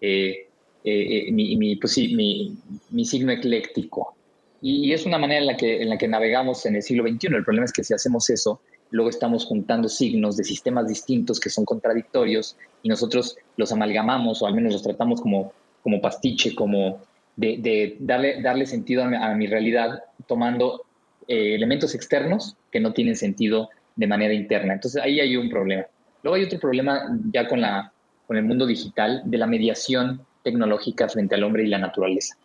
eh, 0.00 0.46
eh, 0.84 1.28
eh, 1.28 1.32
mi, 1.32 1.76
pues 1.76 1.94
sí, 1.94 2.14
mi, 2.14 2.56
mi, 2.90 3.04
signo 3.04 3.32
ecléctico. 3.32 4.14
Y, 4.60 4.92
es 4.92 5.06
una 5.06 5.18
manera 5.18 5.40
en 5.40 5.46
la, 5.46 5.56
que, 5.56 5.82
en 5.82 5.88
la 5.88 5.98
que 5.98 6.06
navegamos 6.06 6.64
en 6.66 6.76
el 6.76 6.82
siglo 6.82 7.08
XXI. 7.08 7.28
El 7.28 7.44
problema 7.44 7.64
es 7.64 7.72
que 7.72 7.82
si 7.82 7.94
hacemos 7.94 8.30
eso, 8.30 8.60
luego 8.90 9.10
estamos 9.10 9.44
juntando 9.44 9.88
signos 9.88 10.36
de 10.36 10.44
sistemas 10.44 10.86
distintos 10.86 11.40
que 11.40 11.50
son 11.50 11.64
contradictorios 11.64 12.56
y 12.82 12.88
nosotros 12.88 13.36
los 13.56 13.72
amalgamamos 13.72 14.42
o 14.42 14.46
al 14.46 14.54
menos 14.54 14.72
los 14.72 14.82
tratamos 14.82 15.20
como, 15.20 15.52
como 15.82 16.00
pastiche, 16.00 16.54
como 16.54 17.00
de, 17.38 17.96
darle, 18.00 18.42
darle 18.42 18.66
sentido 18.66 19.04
a 19.04 19.34
mi, 19.34 19.46
realidad 19.46 20.02
tomando 20.26 20.84
eh, 21.28 21.54
elementos 21.54 21.94
externos 21.94 22.56
que 22.72 22.80
no 22.80 22.92
tienen 22.92 23.16
sentido 23.16 23.70
de 23.96 24.06
manera 24.06 24.34
interna. 24.34 24.74
Entonces 24.74 25.00
ahí 25.02 25.20
hay 25.20 25.36
un 25.36 25.48
problema. 25.48 25.84
Luego 26.22 26.34
hay 26.34 26.44
otro 26.44 26.58
problema 26.58 27.16
ya 27.32 27.46
con, 27.46 27.60
la, 27.60 27.92
con 28.26 28.36
el 28.36 28.44
mundo 28.44 28.66
digital 28.66 29.22
de 29.24 29.38
la 29.38 29.46
mediación 29.46 30.20
tecnológica 30.42 31.08
frente 31.08 31.36
al 31.36 31.44
hombre 31.44 31.64
y 31.64 31.68
la 31.68 31.78
naturaleza. 31.78 32.36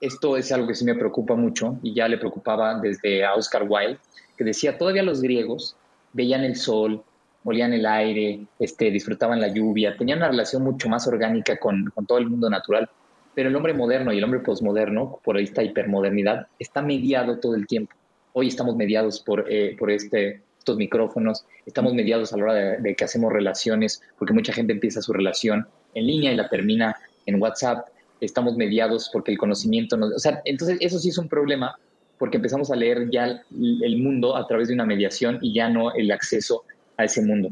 Esto 0.00 0.36
es 0.36 0.50
algo 0.50 0.66
que 0.66 0.74
sí 0.74 0.84
me 0.84 0.96
preocupa 0.96 1.36
mucho 1.36 1.78
y 1.82 1.94
ya 1.94 2.08
le 2.08 2.18
preocupaba 2.18 2.80
desde 2.80 3.24
a 3.24 3.34
Oscar 3.34 3.64
Wilde, 3.68 3.98
que 4.36 4.44
decía, 4.44 4.76
todavía 4.76 5.02
los 5.04 5.22
griegos 5.22 5.76
veían 6.12 6.42
el 6.42 6.56
sol, 6.56 7.02
olían 7.44 7.72
el 7.72 7.86
aire, 7.86 8.46
este, 8.58 8.90
disfrutaban 8.90 9.40
la 9.40 9.48
lluvia, 9.48 9.96
tenían 9.96 10.18
una 10.18 10.28
relación 10.28 10.62
mucho 10.62 10.88
más 10.88 11.06
orgánica 11.06 11.56
con, 11.56 11.90
con 11.94 12.04
todo 12.04 12.18
el 12.18 12.28
mundo 12.28 12.50
natural. 12.50 12.88
Pero 13.34 13.48
el 13.48 13.56
hombre 13.56 13.74
moderno 13.74 14.12
y 14.12 14.18
el 14.18 14.24
hombre 14.24 14.40
posmoderno, 14.40 15.20
por 15.24 15.38
esta 15.38 15.62
hipermodernidad, 15.62 16.46
está 16.58 16.82
mediado 16.82 17.38
todo 17.38 17.54
el 17.54 17.66
tiempo. 17.66 17.94
Hoy 18.32 18.48
estamos 18.48 18.76
mediados 18.76 19.20
por, 19.20 19.46
eh, 19.50 19.76
por 19.78 19.90
este, 19.90 20.42
estos 20.58 20.76
micrófonos, 20.76 21.44
estamos 21.66 21.94
mediados 21.94 22.32
a 22.32 22.36
la 22.36 22.44
hora 22.44 22.54
de, 22.54 22.94
que 22.94 23.04
hacemos 23.04 23.32
relaciones, 23.32 24.02
porque 24.18 24.32
mucha 24.32 24.52
gente 24.52 24.72
empieza 24.72 25.02
su 25.02 25.12
relación 25.12 25.66
en 25.94 26.06
línea 26.06 26.32
y 26.32 26.36
la 26.36 26.48
termina 26.48 26.96
en 27.26 27.40
WhatsApp. 27.40 27.88
Estamos 28.20 28.56
mediados 28.56 29.10
porque 29.12 29.32
el 29.32 29.38
conocimiento 29.38 29.96
nos... 29.96 30.14
O 30.14 30.18
sea, 30.18 30.40
entonces 30.44 30.78
eso 30.80 30.98
sí 30.98 31.08
es 31.08 31.18
un 31.18 31.28
problema 31.28 31.76
porque 32.18 32.36
empezamos 32.36 32.70
a 32.70 32.76
leer 32.76 33.10
ya 33.10 33.42
el 33.50 33.98
mundo 33.98 34.36
a 34.36 34.46
través 34.46 34.68
de 34.68 34.74
una 34.74 34.86
mediación 34.86 35.38
y 35.42 35.52
ya 35.52 35.68
no 35.68 35.92
el 35.92 36.10
acceso 36.10 36.64
a 36.96 37.04
ese 37.04 37.20
mundo. 37.22 37.50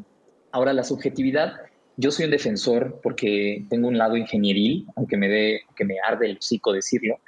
Ahora, 0.52 0.72
la 0.72 0.84
subjetividad 0.84 1.54
yo 1.96 2.10
soy 2.10 2.26
un 2.26 2.30
defensor 2.30 3.00
porque 3.02 3.64
tengo 3.68 3.88
un 3.88 3.98
lado 3.98 4.16
ingenieril, 4.16 4.86
aunque 4.96 5.16
me, 5.16 5.28
dé, 5.28 5.62
que 5.76 5.84
me 5.84 5.96
arde 6.06 6.26
el 6.26 6.38
psico 6.40 6.72
decirlo, 6.72 7.20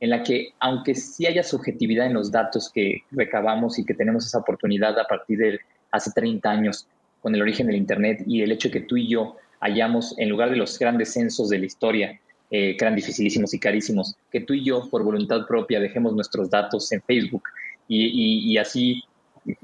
en 0.00 0.10
la 0.10 0.22
que 0.22 0.52
aunque 0.60 0.94
sí 0.94 1.26
haya 1.26 1.42
subjetividad 1.42 2.06
en 2.06 2.14
los 2.14 2.30
datos 2.30 2.70
que 2.72 3.02
recabamos 3.10 3.78
y 3.78 3.84
que 3.84 3.94
tenemos 3.94 4.26
esa 4.26 4.38
oportunidad 4.38 4.98
a 4.98 5.04
partir 5.04 5.38
de 5.38 5.60
hace 5.90 6.10
30 6.12 6.50
años 6.50 6.86
con 7.20 7.34
el 7.34 7.42
origen 7.42 7.66
del 7.66 7.76
Internet 7.76 8.22
y 8.26 8.42
el 8.42 8.52
hecho 8.52 8.68
de 8.68 8.80
que 8.80 8.86
tú 8.86 8.96
y 8.96 9.08
yo 9.08 9.36
hayamos, 9.60 10.16
en 10.18 10.28
lugar 10.28 10.50
de 10.50 10.56
los 10.56 10.78
grandes 10.78 11.12
censos 11.12 11.48
de 11.48 11.58
la 11.58 11.66
historia, 11.66 12.20
eh, 12.50 12.76
que 12.76 12.84
eran 12.84 12.94
dificilísimos 12.94 13.52
y 13.54 13.58
carísimos, 13.58 14.14
que 14.30 14.40
tú 14.40 14.54
y 14.54 14.64
yo, 14.64 14.88
por 14.88 15.02
voluntad 15.02 15.46
propia, 15.46 15.80
dejemos 15.80 16.14
nuestros 16.14 16.48
datos 16.48 16.90
en 16.92 17.02
Facebook 17.02 17.42
y, 17.88 18.52
y 18.52 18.58
así 18.58 19.02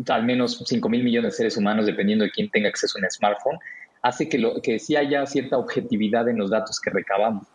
al 0.08 0.24
menos 0.24 0.62
5 0.64 0.88
mil 0.88 1.04
millones 1.04 1.32
de 1.32 1.36
seres 1.36 1.56
humanos, 1.56 1.86
dependiendo 1.86 2.24
de 2.24 2.30
quién 2.30 2.50
tenga 2.50 2.68
acceso 2.68 2.98
a 2.98 3.02
un 3.02 3.10
smartphone, 3.10 3.58
hace 4.04 4.28
que, 4.28 4.38
lo, 4.38 4.54
sí 4.78 4.96
haya 4.96 5.24
cierta 5.24 5.56
objetividad 5.56 6.28
en 6.28 6.36
los 6.36 6.50
datos 6.50 6.78
que 6.78 6.90
recabamos. 6.90 7.46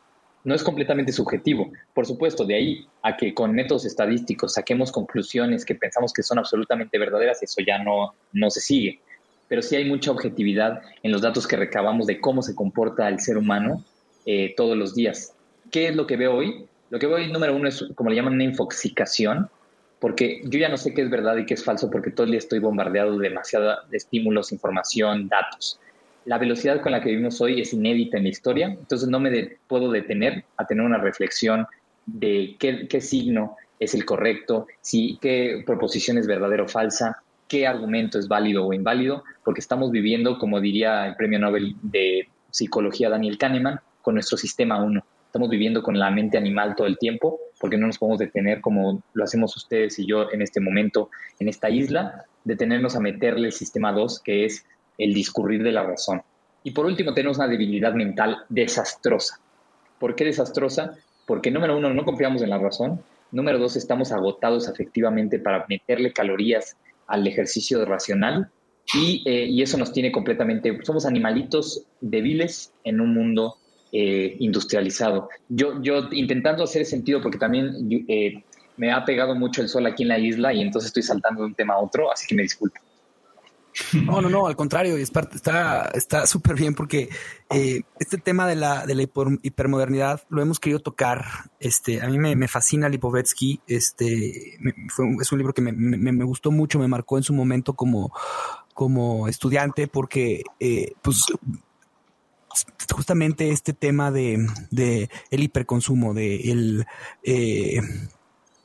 No 0.44 0.56
es 0.56 0.64
completamente 0.64 1.12
subjetivo. 1.12 1.72
Por 1.94 2.08
supuesto, 2.08 2.44
de 2.44 2.56
ahí 2.56 2.88
a 3.04 3.16
que 3.16 3.36
con 3.36 3.54
métodos 3.54 3.86
estadísticos 3.86 4.54
saquemos 4.56 4.92
conclusiones 4.92 5.64
que 5.64 5.76
pensamos 5.76 6.12
que 6.12 6.24
son 6.24 6.40
absolutamente 6.40 6.98
verdaderas, 6.98 7.44
eso 7.44 7.62
ya 7.66 7.78
no, 7.78 8.16
no 8.34 8.50
se 8.50 8.62
sigue. 8.62 9.00
Pero 9.48 9.62
sí 9.62 9.76
hay 9.76 9.86
mucha 9.86 10.10
objetividad 10.10 10.82
en 11.04 11.12
los 11.12 11.22
datos 11.22 11.46
que 11.46 11.56
recabamos 11.56 12.08
de 12.08 12.20
cómo 12.20 12.42
se 12.42 12.56
comporta 12.56 13.08
el 13.10 13.20
ser 13.20 13.38
humano 13.38 13.86
eh, 14.26 14.56
todos 14.58 14.76
los 14.76 14.96
días. 14.96 15.36
¿Qué 15.70 15.90
es 15.90 15.96
lo 15.96 16.08
que 16.08 16.18
veo 16.18 16.36
hoy? 16.36 16.66
Lo 16.90 16.98
que 16.98 17.06
veo 17.06 17.18
hoy, 17.18 17.32
número 17.32 17.56
uno, 17.56 17.68
es 17.68 17.86
como 17.94 18.10
le 18.10 18.16
llaman 18.16 18.34
una 18.34 18.44
infoxicación, 18.46 19.52
porque 20.00 20.42
yo 20.46 20.58
ya 20.58 20.70
no 20.70 20.78
sé 20.78 20.96
qué 20.96 21.04
es 21.04 21.12
verdad 21.12 21.38
y 21.38 21.46
qué 21.46 21.54
es 21.54 21.64
falso, 21.64 21.92
porque 21.92 22.10
todo 22.10 22.24
el 22.24 22.32
día 22.32 22.40
estoy 22.40 22.58
bombardeado 22.58 23.20
de 23.20 23.30
demasiada 23.30 23.84
de 23.92 23.98
estímulos, 23.98 24.52
información, 24.52 25.28
datos 25.28 25.80
la 26.26 26.38
velocidad 26.38 26.82
con 26.82 26.92
la 26.92 27.02
que 27.02 27.10
vivimos 27.10 27.40
hoy 27.42 27.62
es 27.62 27.74
inédita 27.74 28.18
en 28.18 28.24
la 28.24 28.30
historia, 28.30 28.68
entonces 28.68 29.10
no 29.10 29.20
me 29.20 29.58
puedo 29.68 29.92
detener 29.92 30.46
a 30.58 30.66
tener 30.66 30.86
una 30.86 30.98
reflexión 30.98 31.66
de 32.06 32.56
qué, 32.60 33.02
signo 33.02 33.56
es 33.80 33.94
el 33.94 34.06
correcto, 34.06 34.68
si, 34.82 35.18
qué 35.22 35.64
proposición 35.66 36.18
es 36.18 36.28
verdadera 36.28 36.64
o 36.64 36.68
falsa, 36.68 37.22
qué 37.48 37.66
argumento 37.68 38.20
es 38.20 38.28
válido 38.28 38.66
o 38.66 38.74
inválido, 38.74 39.24
porque 39.44 39.62
estamos 39.62 39.92
viviendo, 39.92 40.38
como 40.38 40.60
diría 40.60 41.08
el 41.08 41.16
premio 41.16 41.40
Nobel 41.40 41.76
de 41.82 42.28
Psicología 42.52 43.10
Daniel 43.10 43.38
Kahneman, 43.38 43.80
con 44.02 44.16
nuestro 44.16 44.38
sistema 44.38 44.84
1. 44.84 45.04
Estamos 45.26 45.50
viviendo 45.50 45.84
con 45.84 45.98
la 46.00 46.10
mente 46.10 46.38
animal 46.38 46.76
todo 46.76 46.88
el 46.88 46.98
tiempo, 46.98 47.40
porque 47.60 47.78
no 47.78 47.88
nos 47.88 47.98
podemos 47.98 48.20
detener 48.20 48.62
como 48.62 49.04
lo 49.14 49.24
hacemos 49.24 49.56
ustedes 49.56 50.00
y 50.00 50.06
yo 50.06 50.32
en 50.32 50.42
este 50.42 50.60
momento, 50.60 51.10
en 51.40 51.50
esta 51.50 51.70
isla, 51.70 52.26
detenernos 52.44 52.96
a 52.96 53.00
meterle 53.00 53.48
el 53.48 53.54
sistema 53.54 53.92
2, 53.92 54.22
que 54.22 54.46
es 54.46 54.66
el 55.00 55.14
discurrir 55.14 55.64
de 55.64 55.72
la 55.72 55.84
razón. 55.84 56.22
Y 56.64 56.72
por 56.72 56.86
último, 56.86 57.14
tenemos 57.14 57.38
una 57.38 57.48
debilidad 57.48 57.94
mental 57.94 58.44
desastrosa. 58.50 59.40
¿Por 59.98 60.16
qué 60.16 60.26
desastrosa? 60.26 60.96
Porque 61.26 61.50
número 61.50 61.78
uno, 61.78 61.92
no 61.94 62.06
confiamos 62.06 62.42
en 62.42 62.52
la 62.52 62.60
razón. 62.60 63.02
Número 63.32 63.58
dos, 63.58 63.76
estamos 63.76 64.12
agotados 64.12 64.68
efectivamente 64.68 65.40
para 65.40 65.66
meterle 65.68 66.12
calorías 66.14 66.76
al 67.08 67.26
ejercicio 67.26 67.84
racional. 67.86 68.50
Y, 68.94 69.24
eh, 69.26 69.50
eso 69.62 69.78
nos 69.78 69.94
tiene 69.94 70.12
completamente, 70.12 70.80
somos 70.84 71.06
animalitos 71.06 71.84
débiles 72.02 72.74
en 72.84 73.02
un 73.02 73.14
mundo 73.14 73.56
eh, 73.92 74.36
industrializado. 74.40 75.30
Yo, 75.48 75.82
yo 75.82 76.10
intentando 76.12 76.64
hacer 76.64 76.86
sentido, 76.86 77.22
porque 77.22 77.38
también 77.38 77.88
eh, 78.08 78.44
me 78.78 78.92
ha 78.92 79.06
pegado 79.06 79.36
mucho 79.36 79.62
el 79.62 79.70
sol 79.70 79.86
aquí 79.86 80.04
en 80.04 80.10
la 80.10 80.20
isla 80.20 80.54
y 80.54 80.62
entonces 80.62 80.88
estoy 80.88 81.04
saltando 81.04 81.42
de 81.42 81.48
un 81.48 81.56
tema 81.56 81.76
a 81.76 81.80
otro, 81.80 82.12
así 82.12 82.26
que 82.28 82.36
me 82.36 82.42
disculpo. 82.42 82.80
No, 83.94 84.22
no, 84.22 84.30
no, 84.30 84.48
al 84.48 84.56
contrario, 84.56 84.98
está 84.98 85.90
está 85.94 86.28
súper 86.28 86.56
bien 86.56 86.74
porque 86.74 87.10
eh, 87.50 87.82
este 88.00 88.18
tema 88.18 88.48
de 88.48 88.56
la, 88.56 88.86
de 88.86 88.96
la 88.96 89.04
hipermodernidad 89.04 90.24
lo 90.30 90.42
hemos 90.42 90.60
querido 90.60 90.80
tocar. 90.80 91.26
Este, 91.60 92.02
a 92.02 92.08
mí 92.08 92.18
me, 92.18 92.48
fascina 92.48 92.90
Lipovetsky. 92.90 93.62
Este, 93.68 94.58
es 95.22 95.32
un 95.32 95.38
libro 95.38 95.54
que 95.54 95.62
me, 95.62 96.24
gustó 96.26 96.52
mucho, 96.52 96.80
me 96.80 96.88
marcó 96.88 97.18
en 97.18 97.24
su 97.24 97.34
momento 97.34 97.74
como, 97.74 98.12
como 98.74 99.28
estudiante 99.28 99.88
porque, 99.88 100.44
eh, 100.60 100.94
pues, 101.02 101.26
justamente 102.94 103.52
este 103.52 103.74
tema 103.74 104.12
de, 104.12 104.48
de 104.72 105.10
el 105.32 105.44
hiperconsumo, 105.44 106.14
de 106.14 106.52
el 106.52 106.86
eh, 107.24 107.82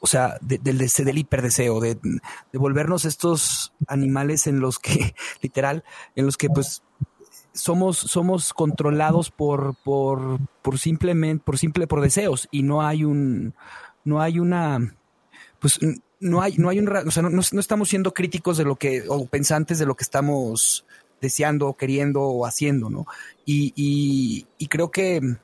o 0.04 0.06
sea, 0.06 0.36
del, 0.42 0.76
del 0.76 1.18
hiperdeseo, 1.18 1.80
de, 1.80 1.94
de 1.94 2.58
volvernos 2.58 3.06
estos 3.06 3.72
animales 3.86 4.46
en 4.46 4.60
los 4.60 4.78
que, 4.78 5.14
literal, 5.40 5.82
en 6.14 6.26
los 6.26 6.36
que 6.36 6.50
pues 6.50 6.82
somos, 7.54 7.96
somos 7.96 8.52
controlados 8.52 9.30
por, 9.30 9.76
por, 9.82 10.40
por 10.60 10.78
simplemente, 10.78 11.42
por 11.42 11.56
simple, 11.56 11.86
por 11.86 12.02
deseos, 12.02 12.48
y 12.50 12.64
no 12.64 12.82
hay 12.82 13.04
un, 13.04 13.54
no 14.04 14.20
hay 14.20 14.40
una, 14.40 14.94
pues 15.58 15.80
no 16.20 16.42
hay, 16.42 16.58
no 16.58 16.68
hay 16.68 16.80
un, 16.80 16.94
o 16.94 17.10
sea, 17.10 17.22
no, 17.22 17.30
no, 17.30 17.40
estamos 17.40 17.88
siendo 17.88 18.12
críticos 18.12 18.58
de 18.58 18.64
lo 18.64 18.76
que, 18.76 19.04
o 19.08 19.24
pensantes 19.24 19.78
de 19.78 19.86
lo 19.86 19.94
que 19.94 20.04
estamos 20.04 20.84
deseando, 21.22 21.72
queriendo 21.78 22.20
o 22.20 22.44
haciendo, 22.44 22.90
¿no? 22.90 23.06
Y, 23.46 24.44
y 24.58 24.66
creo 24.66 24.90
que 24.90 25.38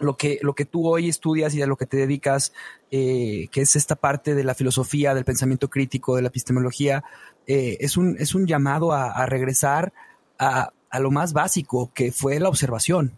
lo 0.00 0.16
que, 0.16 0.38
lo 0.42 0.54
que 0.54 0.64
tú 0.64 0.88
hoy 0.88 1.08
estudias 1.08 1.54
y 1.54 1.62
a 1.62 1.66
lo 1.66 1.76
que 1.76 1.86
te 1.86 1.98
dedicas, 1.98 2.52
eh, 2.90 3.48
que 3.52 3.60
es 3.60 3.76
esta 3.76 3.96
parte 3.96 4.34
de 4.34 4.44
la 4.44 4.54
filosofía, 4.54 5.14
del 5.14 5.24
pensamiento 5.24 5.68
crítico, 5.68 6.16
de 6.16 6.22
la 6.22 6.28
epistemología, 6.28 7.04
eh, 7.46 7.76
es, 7.80 7.96
un, 7.96 8.16
es 8.18 8.34
un 8.34 8.46
llamado 8.46 8.92
a, 8.92 9.26
regresar 9.26 9.92
a, 10.38 10.72
lo 10.98 11.10
más 11.10 11.32
básico, 11.32 11.90
que 11.94 12.12
fue 12.12 12.40
la 12.40 12.48
observación. 12.48 13.12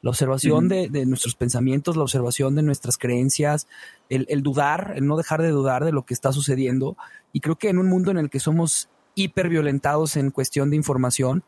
La 0.00 0.10
observación 0.10 0.68
de, 0.68 0.88
nuestros 1.06 1.34
pensamientos, 1.34 1.96
la 1.96 2.04
observación 2.04 2.54
de 2.54 2.62
nuestras 2.62 2.98
creencias, 2.98 3.66
el, 4.08 4.42
dudar, 4.44 4.92
el 4.94 5.06
no 5.08 5.16
dejar 5.16 5.42
de 5.42 5.48
dudar 5.48 5.84
de 5.84 5.90
lo 5.90 6.06
que 6.06 6.14
está 6.14 6.32
sucediendo. 6.32 6.96
Y 7.32 7.40
creo 7.40 7.56
que 7.56 7.68
en 7.68 7.78
un 7.78 7.88
mundo 7.88 8.12
en 8.12 8.18
el 8.18 8.30
que 8.30 8.38
somos 8.38 8.88
hiperviolentados 9.16 10.16
en 10.16 10.30
cuestión 10.30 10.70
de 10.70 10.76
información, 10.76 11.42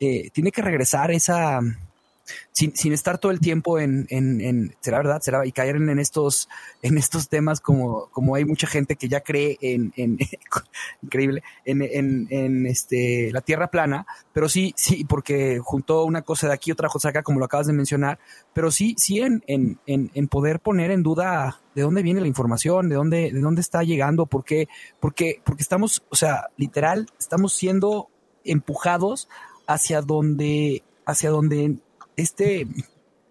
eh, 0.00 0.30
tiene 0.32 0.50
que 0.50 0.62
regresar 0.62 1.12
esa, 1.12 1.60
sin, 2.52 2.92
estar 2.92 3.18
todo 3.18 3.32
el 3.32 3.40
tiempo 3.40 3.78
en, 3.78 4.06
será 4.80 4.98
verdad, 4.98 5.20
será, 5.20 5.46
y 5.46 5.52
caer 5.52 5.76
en, 5.76 5.98
estos, 5.98 6.48
en 6.82 6.98
estos 6.98 7.28
temas 7.28 7.60
como, 7.60 8.08
como 8.10 8.34
hay 8.34 8.44
mucha 8.44 8.66
gente 8.66 8.96
que 8.96 9.08
ya 9.08 9.20
cree 9.20 9.58
en, 9.60 9.92
en 9.96 10.18
increíble, 11.02 11.42
en, 11.64 12.66
este, 12.66 13.30
la 13.32 13.40
tierra 13.40 13.70
plana, 13.70 14.06
pero 14.32 14.48
sí, 14.48 14.74
sí, 14.76 15.04
porque 15.04 15.58
juntó 15.62 16.04
una 16.04 16.22
cosa 16.22 16.48
de 16.48 16.54
aquí, 16.54 16.72
otra 16.72 16.88
cosa 16.88 17.08
acá, 17.08 17.22
como 17.22 17.38
lo 17.38 17.46
acabas 17.46 17.66
de 17.66 17.72
mencionar, 17.72 18.18
pero 18.52 18.70
sí, 18.70 18.94
sí 18.98 19.20
en, 19.20 19.42
en, 19.46 19.78
en, 19.86 20.28
poder 20.28 20.60
poner 20.60 20.90
en 20.90 21.02
duda 21.02 21.60
de 21.74 21.82
dónde 21.82 22.02
viene 22.02 22.20
la 22.20 22.26
información, 22.26 22.88
de 22.88 22.96
dónde, 22.96 23.32
de 23.32 23.40
dónde 23.40 23.60
está 23.60 23.82
llegando, 23.82 24.26
por 24.26 24.44
qué, 24.44 24.68
porque, 25.00 25.40
porque 25.44 25.62
estamos, 25.62 26.02
o 26.10 26.16
sea, 26.16 26.48
literal, 26.56 27.06
estamos 27.18 27.54
siendo 27.54 28.08
empujados 28.44 29.28
hacia 29.66 30.02
donde, 30.02 30.82
hacia 31.06 31.30
donde 31.30 31.76
este, 32.16 32.66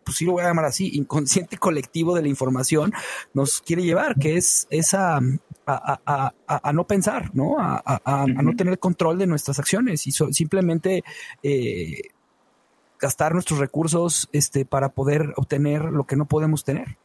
pues 0.03 0.17
sí 0.17 0.25
lo 0.25 0.33
voy 0.33 0.43
a 0.43 0.47
llamar 0.47 0.65
así, 0.65 0.91
inconsciente 0.93 1.57
colectivo 1.57 2.15
de 2.15 2.21
la 2.21 2.27
información 2.27 2.93
nos 3.33 3.61
quiere 3.61 3.83
llevar, 3.83 4.15
que 4.15 4.37
es 4.37 4.67
esa 4.69 5.19
a, 5.65 6.33
a, 6.47 6.73
no 6.73 6.85
pensar, 6.85 7.31
¿no? 7.33 7.55
A, 7.59 8.25
no 8.27 8.55
tener 8.55 8.79
control 8.79 9.17
de 9.17 9.27
nuestras 9.27 9.59
acciones 9.59 10.05
y 10.07 10.11
simplemente 10.11 11.03
eh, 11.43 12.01
gastar 12.99 13.33
nuestros 13.33 13.59
recursos 13.59 14.29
este, 14.31 14.65
para 14.65 14.89
poder 14.89 15.33
obtener 15.37 15.83
lo 15.83 16.05
que 16.05 16.15
no 16.15 16.25
podemos 16.25 16.63
tener. 16.63 16.97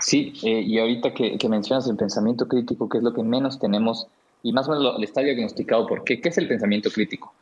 Sí, 0.00 0.32
eh, 0.42 0.60
y 0.60 0.78
ahorita 0.78 1.14
que, 1.14 1.38
mencionas 1.48 1.88
el 1.88 1.96
pensamiento 1.96 2.48
crítico, 2.48 2.88
que 2.88 2.98
es 2.98 3.04
lo 3.04 3.14
que 3.14 3.22
menos 3.22 3.58
tenemos, 3.58 4.08
y 4.42 4.52
más 4.52 4.68
o 4.68 4.72
menos 4.72 4.84
lo, 4.84 4.98
le 4.98 5.04
está 5.04 5.22
diagnosticado 5.22 5.86
por 5.86 6.04
qué. 6.04 6.20
¿Qué 6.20 6.28
es 6.28 6.38
el 6.38 6.48
pensamiento 6.48 6.90
crítico? 6.90 7.32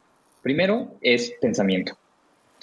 Primero 0.43 0.89
es 1.01 1.33
pensamiento. 1.41 1.97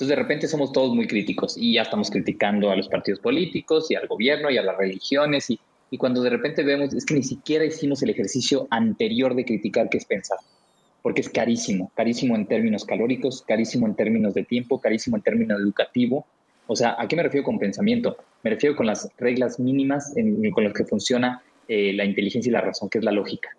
Entonces, 0.02 0.18
de 0.18 0.24
repente 0.24 0.47
somos 0.47 0.72
todos 0.72 0.95
muy 0.95 1.06
críticos 1.06 1.56
y 1.56 1.74
ya 1.74 1.84
estamos 1.84 2.10
criticando 2.10 2.72
a 2.72 2.76
los 2.76 2.89
partidos 2.89 3.20
políticos 3.20 3.91
y 3.91 3.93
al 3.93 4.08
gobierno 4.08 4.49
y 4.49 4.58
a 4.58 4.64
las 4.64 4.76
religiones. 4.76 5.47
Y, 5.52 5.60
y 5.91 5.97
cuando 5.99 6.24
de 6.24 6.32
repente 6.32 6.64
vemos, 6.64 6.91
es 6.95 7.06
que 7.06 7.14
ni 7.14 7.22
siquiera 7.22 7.66
hicimos 7.66 8.02
el 8.02 8.10
ejercicio 8.10 8.66
anterior 8.72 9.36
de 9.36 9.45
criticar, 9.45 9.89
que 9.89 9.99
es 9.99 10.06
pensar. 10.06 10.39
Porque 11.04 11.22
es 11.22 11.30
carísimo, 11.30 11.91
carísimo 11.93 12.36
en 12.36 12.47
términos 12.47 12.84
calóricos, 12.84 13.43
carísimo 13.43 13.86
en 13.86 13.93
términos 13.93 14.34
de 14.34 14.43
tiempo, 14.43 14.82
carísimo 14.82 15.18
en 15.18 15.22
términos 15.22 15.62
educativo. 15.62 16.26
O 16.66 16.76
sea, 16.76 16.95
¿a 16.97 17.08
qué 17.08 17.16
me 17.16 17.22
refiero 17.22 17.45
con 17.45 17.60
pensamiento? 17.60 18.18
Me 18.41 18.49
refiero 18.49 18.76
con 18.76 18.88
las 18.88 19.08
reglas 19.20 19.60
mínimas 19.60 20.16
con 20.56 20.64
las 20.64 20.74
que 20.74 20.84
funciona 20.84 21.43
eh, 21.68 21.93
la 21.93 22.06
inteligencia 22.06 22.49
y 22.49 22.54
la 22.54 22.62
razón, 22.62 22.89
que 22.89 22.97
es 22.97 23.04
la 23.04 23.12
lógica. 23.12 23.56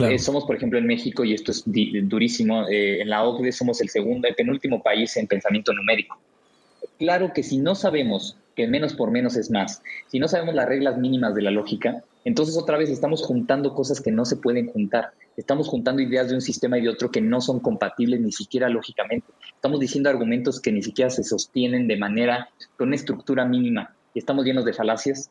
Eh, 0.00 0.18
somos, 0.18 0.44
por 0.44 0.56
ejemplo, 0.56 0.78
en 0.78 0.86
México, 0.86 1.24
y 1.24 1.34
esto 1.34 1.50
es 1.50 1.64
durísimo, 1.66 2.68
eh, 2.68 3.00
en 3.00 3.08
la 3.08 3.24
OCDE 3.24 3.52
somos 3.52 3.80
el 3.80 3.88
segundo, 3.88 4.28
el 4.28 4.34
penúltimo 4.34 4.82
país 4.82 5.16
en 5.16 5.26
pensamiento 5.26 5.72
numérico. 5.72 6.18
Claro 6.98 7.32
que 7.32 7.42
si 7.42 7.58
no 7.58 7.74
sabemos 7.74 8.36
que 8.56 8.66
menos 8.66 8.94
por 8.94 9.10
menos 9.10 9.36
es 9.36 9.50
más, 9.50 9.82
si 10.08 10.18
no 10.18 10.28
sabemos 10.28 10.54
las 10.54 10.68
reglas 10.68 10.98
mínimas 10.98 11.34
de 11.34 11.42
la 11.42 11.50
lógica, 11.50 12.02
entonces 12.24 12.56
otra 12.56 12.76
vez 12.76 12.90
estamos 12.90 13.22
juntando 13.22 13.74
cosas 13.74 14.00
que 14.00 14.10
no 14.10 14.24
se 14.24 14.36
pueden 14.36 14.66
juntar. 14.66 15.12
Estamos 15.36 15.68
juntando 15.68 16.02
ideas 16.02 16.28
de 16.28 16.34
un 16.34 16.40
sistema 16.40 16.78
y 16.78 16.82
de 16.82 16.88
otro 16.88 17.10
que 17.10 17.20
no 17.20 17.40
son 17.40 17.60
compatibles 17.60 18.20
ni 18.20 18.32
siquiera 18.32 18.68
lógicamente. 18.68 19.26
Estamos 19.54 19.78
diciendo 19.80 20.10
argumentos 20.10 20.60
que 20.60 20.72
ni 20.72 20.82
siquiera 20.82 21.10
se 21.10 21.22
sostienen 21.22 21.86
de 21.86 21.96
manera, 21.96 22.50
con 22.76 22.88
una 22.88 22.96
estructura 22.96 23.44
mínima. 23.44 23.94
Y 24.14 24.18
estamos 24.18 24.44
llenos 24.44 24.64
de 24.64 24.72
falacias 24.72 25.30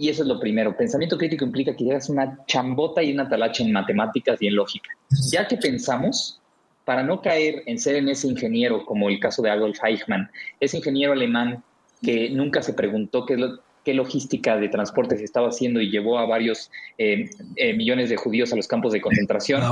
y 0.00 0.08
eso 0.08 0.22
es 0.22 0.28
lo 0.28 0.40
primero. 0.40 0.74
Pensamiento 0.74 1.18
crítico 1.18 1.44
implica 1.44 1.76
que 1.76 1.84
llegas 1.84 2.08
una 2.08 2.38
chambota 2.46 3.02
y 3.02 3.12
una 3.12 3.28
talacha 3.28 3.62
en 3.62 3.70
matemáticas 3.70 4.40
y 4.40 4.46
en 4.46 4.56
lógica. 4.56 4.88
Ya 5.30 5.46
que 5.46 5.58
pensamos, 5.58 6.40
para 6.86 7.02
no 7.02 7.20
caer 7.20 7.62
en 7.66 7.78
ser 7.78 7.96
en 7.96 8.08
ese 8.08 8.26
ingeniero, 8.26 8.86
como 8.86 9.10
el 9.10 9.20
caso 9.20 9.42
de 9.42 9.50
Adolf 9.50 9.78
Eichmann, 9.84 10.30
ese 10.58 10.78
ingeniero 10.78 11.12
alemán 11.12 11.62
que 12.02 12.30
nunca 12.30 12.62
se 12.62 12.72
preguntó 12.72 13.26
qué, 13.26 13.36
qué 13.84 13.92
logística 13.92 14.56
de 14.56 14.70
transporte 14.70 15.18
se 15.18 15.24
estaba 15.24 15.48
haciendo 15.48 15.82
y 15.82 15.90
llevó 15.90 16.18
a 16.18 16.24
varios 16.24 16.70
eh, 16.96 17.28
eh, 17.56 17.74
millones 17.74 18.08
de 18.08 18.16
judíos 18.16 18.54
a 18.54 18.56
los 18.56 18.66
campos 18.66 18.94
de 18.94 19.02
concentración, 19.02 19.62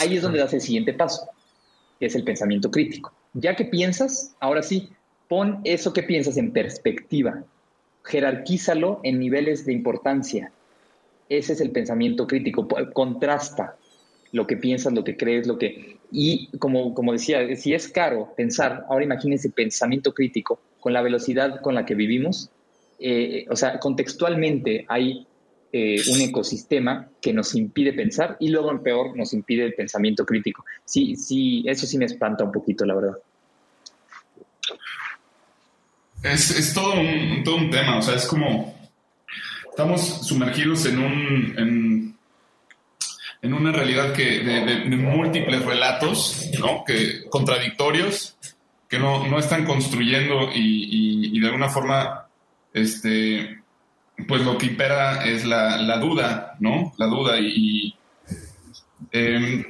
ahí 0.00 0.16
es 0.16 0.22
donde 0.22 0.38
das 0.38 0.52
el 0.52 0.60
siguiente 0.60 0.92
paso, 0.92 1.30
que 1.98 2.06
es 2.06 2.14
el 2.14 2.24
pensamiento 2.24 2.70
crítico. 2.70 3.14
Ya 3.32 3.56
que 3.56 3.64
piensas, 3.64 4.36
ahora 4.38 4.62
sí, 4.62 4.90
pon 5.28 5.62
eso 5.64 5.94
que 5.94 6.02
piensas 6.02 6.36
en 6.36 6.52
perspectiva 6.52 7.42
jerarquízalo 8.08 9.00
en 9.02 9.18
niveles 9.20 9.66
de 9.66 9.72
importancia. 9.72 10.50
Ese 11.28 11.52
es 11.52 11.60
el 11.60 11.70
pensamiento 11.70 12.26
crítico, 12.26 12.66
contrasta 12.92 13.76
lo 14.32 14.46
que 14.46 14.56
piensas, 14.56 14.92
lo 14.92 15.04
que 15.04 15.16
crees, 15.16 15.46
lo 15.46 15.58
que... 15.58 15.98
Y 16.10 16.48
como, 16.58 16.94
como 16.94 17.12
decía, 17.12 17.54
si 17.56 17.74
es 17.74 17.88
caro 17.88 18.32
pensar, 18.36 18.86
ahora 18.88 19.04
imagínense 19.04 19.50
pensamiento 19.50 20.14
crítico 20.14 20.58
con 20.80 20.92
la 20.92 21.02
velocidad 21.02 21.60
con 21.60 21.74
la 21.74 21.84
que 21.84 21.94
vivimos, 21.94 22.50
eh, 22.98 23.46
o 23.50 23.56
sea, 23.56 23.78
contextualmente 23.78 24.86
hay 24.88 25.26
eh, 25.72 26.00
un 26.10 26.20
ecosistema 26.22 27.08
que 27.20 27.34
nos 27.34 27.54
impide 27.54 27.92
pensar 27.92 28.36
y 28.40 28.48
luego, 28.48 28.70
en 28.70 28.82
peor, 28.82 29.14
nos 29.16 29.34
impide 29.34 29.64
el 29.64 29.74
pensamiento 29.74 30.24
crítico. 30.24 30.64
Sí, 30.86 31.14
sí, 31.14 31.62
eso 31.66 31.86
sí 31.86 31.98
me 31.98 32.06
espanta 32.06 32.44
un 32.44 32.52
poquito, 32.52 32.86
la 32.86 32.94
verdad. 32.94 33.18
Es, 36.22 36.50
es 36.50 36.74
todo, 36.74 36.94
un, 36.94 37.42
todo 37.44 37.56
un 37.56 37.70
tema, 37.70 37.98
o 37.98 38.02
sea, 38.02 38.16
es 38.16 38.26
como 38.26 38.76
estamos 39.70 40.26
sumergidos 40.26 40.86
en 40.86 40.98
un 40.98 41.54
en, 41.56 42.18
en 43.42 43.54
una 43.54 43.70
realidad 43.70 44.12
que 44.12 44.40
de, 44.40 44.96
múltiples 44.96 45.64
relatos, 45.64 46.50
¿no? 46.58 46.84
Que 46.84 47.24
contradictorios 47.30 48.36
que 48.88 48.98
no, 48.98 49.26
no 49.28 49.38
están 49.38 49.64
construyendo 49.64 50.50
y, 50.52 51.36
y, 51.36 51.40
de 51.40 51.46
alguna 51.46 51.68
forma, 51.68 52.26
este, 52.72 53.60
pues 54.26 54.42
lo 54.42 54.56
que 54.56 54.66
impera 54.66 55.26
es 55.26 55.44
la, 55.44 55.76
la 55.76 55.98
duda, 55.98 56.56
¿no? 56.58 56.94
La 56.96 57.06
duda 57.06 57.38
y, 57.38 57.94
eh, 59.12 59.64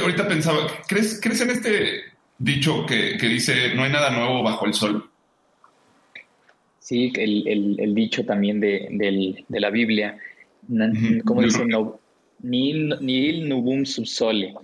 ahorita 0.00 0.28
pensaba, 0.28 0.58
¿crees, 0.86 1.18
¿crees 1.22 1.40
en 1.40 1.50
este 1.50 2.02
dicho 2.36 2.86
que, 2.86 3.16
que 3.16 3.26
dice 3.26 3.74
no 3.74 3.82
hay 3.82 3.90
nada 3.90 4.10
nuevo 4.10 4.42
bajo 4.42 4.66
el 4.66 4.74
sol? 4.74 5.10
Sí, 6.88 7.12
el, 7.16 7.76
el, 7.78 7.94
dicho 7.94 8.24
también 8.24 8.60
de, 8.60 8.88
de, 8.90 9.60
la 9.60 9.68
Biblia, 9.68 10.16
como 11.26 11.42
dice, 11.42 11.66
no, 11.66 12.00
nil, 12.40 13.46
nubum 13.46 13.84
subsole. 13.84 14.54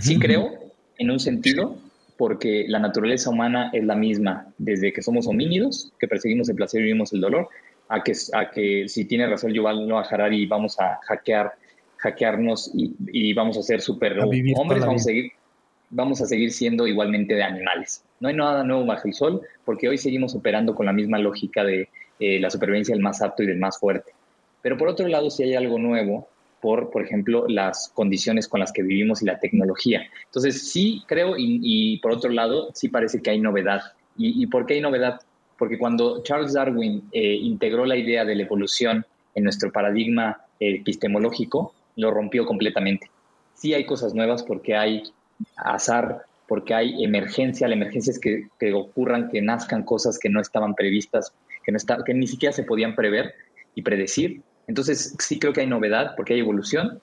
Sí 0.00 0.18
creo, 0.18 0.48
en 0.96 1.10
un 1.10 1.20
sentido, 1.20 1.76
porque 2.16 2.64
la 2.68 2.78
naturaleza 2.78 3.28
humana 3.28 3.68
es 3.74 3.84
la 3.84 3.94
misma, 3.96 4.46
desde 4.56 4.94
que 4.94 5.02
somos 5.02 5.26
homínidos, 5.26 5.92
que 5.98 6.08
perseguimos 6.08 6.48
el 6.48 6.56
placer 6.56 6.80
y 6.80 6.84
vivimos 6.84 7.12
el 7.12 7.20
dolor, 7.20 7.50
a 7.90 8.02
que, 8.02 8.14
a 8.32 8.50
que 8.50 8.88
si 8.88 9.04
tiene 9.04 9.26
razón 9.26 9.52
Yuval 9.52 9.86
Noah 9.86 10.06
Harari 10.08 10.44
y 10.44 10.46
vamos 10.46 10.80
a 10.80 11.00
hackear, 11.02 11.52
hackearnos 11.98 12.70
y, 12.72 12.94
y 13.12 13.34
vamos 13.34 13.58
a 13.58 13.62
ser 13.62 13.82
super 13.82 14.18
hombres, 14.20 14.80
vamos 14.80 15.02
a 15.02 15.04
seguir 15.04 15.32
vamos 15.90 16.20
a 16.20 16.26
seguir 16.26 16.52
siendo 16.52 16.86
igualmente 16.86 17.34
de 17.34 17.42
animales. 17.42 18.02
No 18.24 18.30
hay 18.30 18.36
nada 18.36 18.64
nuevo 18.64 18.86
bajo 18.86 19.06
el 19.06 19.12
sol 19.12 19.42
porque 19.66 19.86
hoy 19.86 19.98
seguimos 19.98 20.34
operando 20.34 20.74
con 20.74 20.86
la 20.86 20.94
misma 20.94 21.18
lógica 21.18 21.62
de 21.62 21.90
eh, 22.18 22.40
la 22.40 22.48
supervivencia 22.48 22.94
del 22.94 23.02
más 23.02 23.20
apto 23.20 23.42
y 23.42 23.46
del 23.46 23.58
más 23.58 23.78
fuerte. 23.78 24.12
Pero 24.62 24.78
por 24.78 24.88
otro 24.88 25.06
lado, 25.08 25.28
si 25.28 25.42
hay 25.42 25.54
algo 25.54 25.78
nuevo 25.78 26.26
por, 26.62 26.90
por 26.90 27.04
ejemplo, 27.04 27.44
las 27.48 27.92
condiciones 27.92 28.48
con 28.48 28.60
las 28.60 28.72
que 28.72 28.82
vivimos 28.82 29.20
y 29.20 29.26
la 29.26 29.38
tecnología. 29.38 30.06
Entonces, 30.24 30.72
sí 30.72 31.02
creo 31.06 31.34
y, 31.36 31.98
por 31.98 32.12
otro 32.12 32.30
lado, 32.30 32.70
sí 32.72 32.88
parece 32.88 33.20
que 33.20 33.28
hay 33.28 33.40
novedad. 33.40 33.82
¿Y, 34.16 34.46
por 34.46 34.64
qué 34.64 34.72
hay 34.72 34.80
novedad? 34.80 35.20
Porque 35.58 35.76
cuando 35.76 36.22
Charles 36.22 36.54
Darwin 36.54 37.06
eh, 37.12 37.34
integró 37.34 37.84
la 37.84 37.98
idea 37.98 38.24
de 38.24 38.36
la 38.36 38.44
evolución 38.44 39.04
en 39.34 39.44
nuestro 39.44 39.70
paradigma 39.70 40.40
epistemológico, 40.58 41.74
lo 41.96 42.10
rompió 42.10 42.46
completamente. 42.46 43.10
Sí 43.52 43.74
hay 43.74 43.84
cosas 43.84 44.14
nuevas 44.14 44.42
porque 44.42 44.74
hay 44.74 45.02
azar, 45.56 46.24
porque 46.48 46.74
hay 46.74 47.04
emergencia. 47.04 47.68
La 47.68 47.74
emergencia 47.74 48.10
es 48.10 48.18
que, 48.18 48.48
que 48.58 48.72
ocurran, 48.72 49.30
que 49.30 49.40
nazcan 49.42 49.84
cosas 49.84 50.18
que 50.18 50.28
no 50.28 50.40
estaban 50.40 50.74
previstas, 50.74 51.32
que, 51.64 51.72
no 51.72 51.76
está, 51.76 52.02
que 52.04 52.14
ni 52.14 52.26
siquiera 52.26 52.52
se 52.52 52.64
podían 52.64 52.94
prever 52.94 53.34
y 53.74 53.82
predecir. 53.82 54.42
Entonces, 54.66 55.14
sí 55.18 55.38
creo 55.38 55.52
que 55.52 55.60
hay 55.60 55.66
novedad 55.66 56.14
porque 56.16 56.34
hay 56.34 56.40
evolución, 56.40 57.00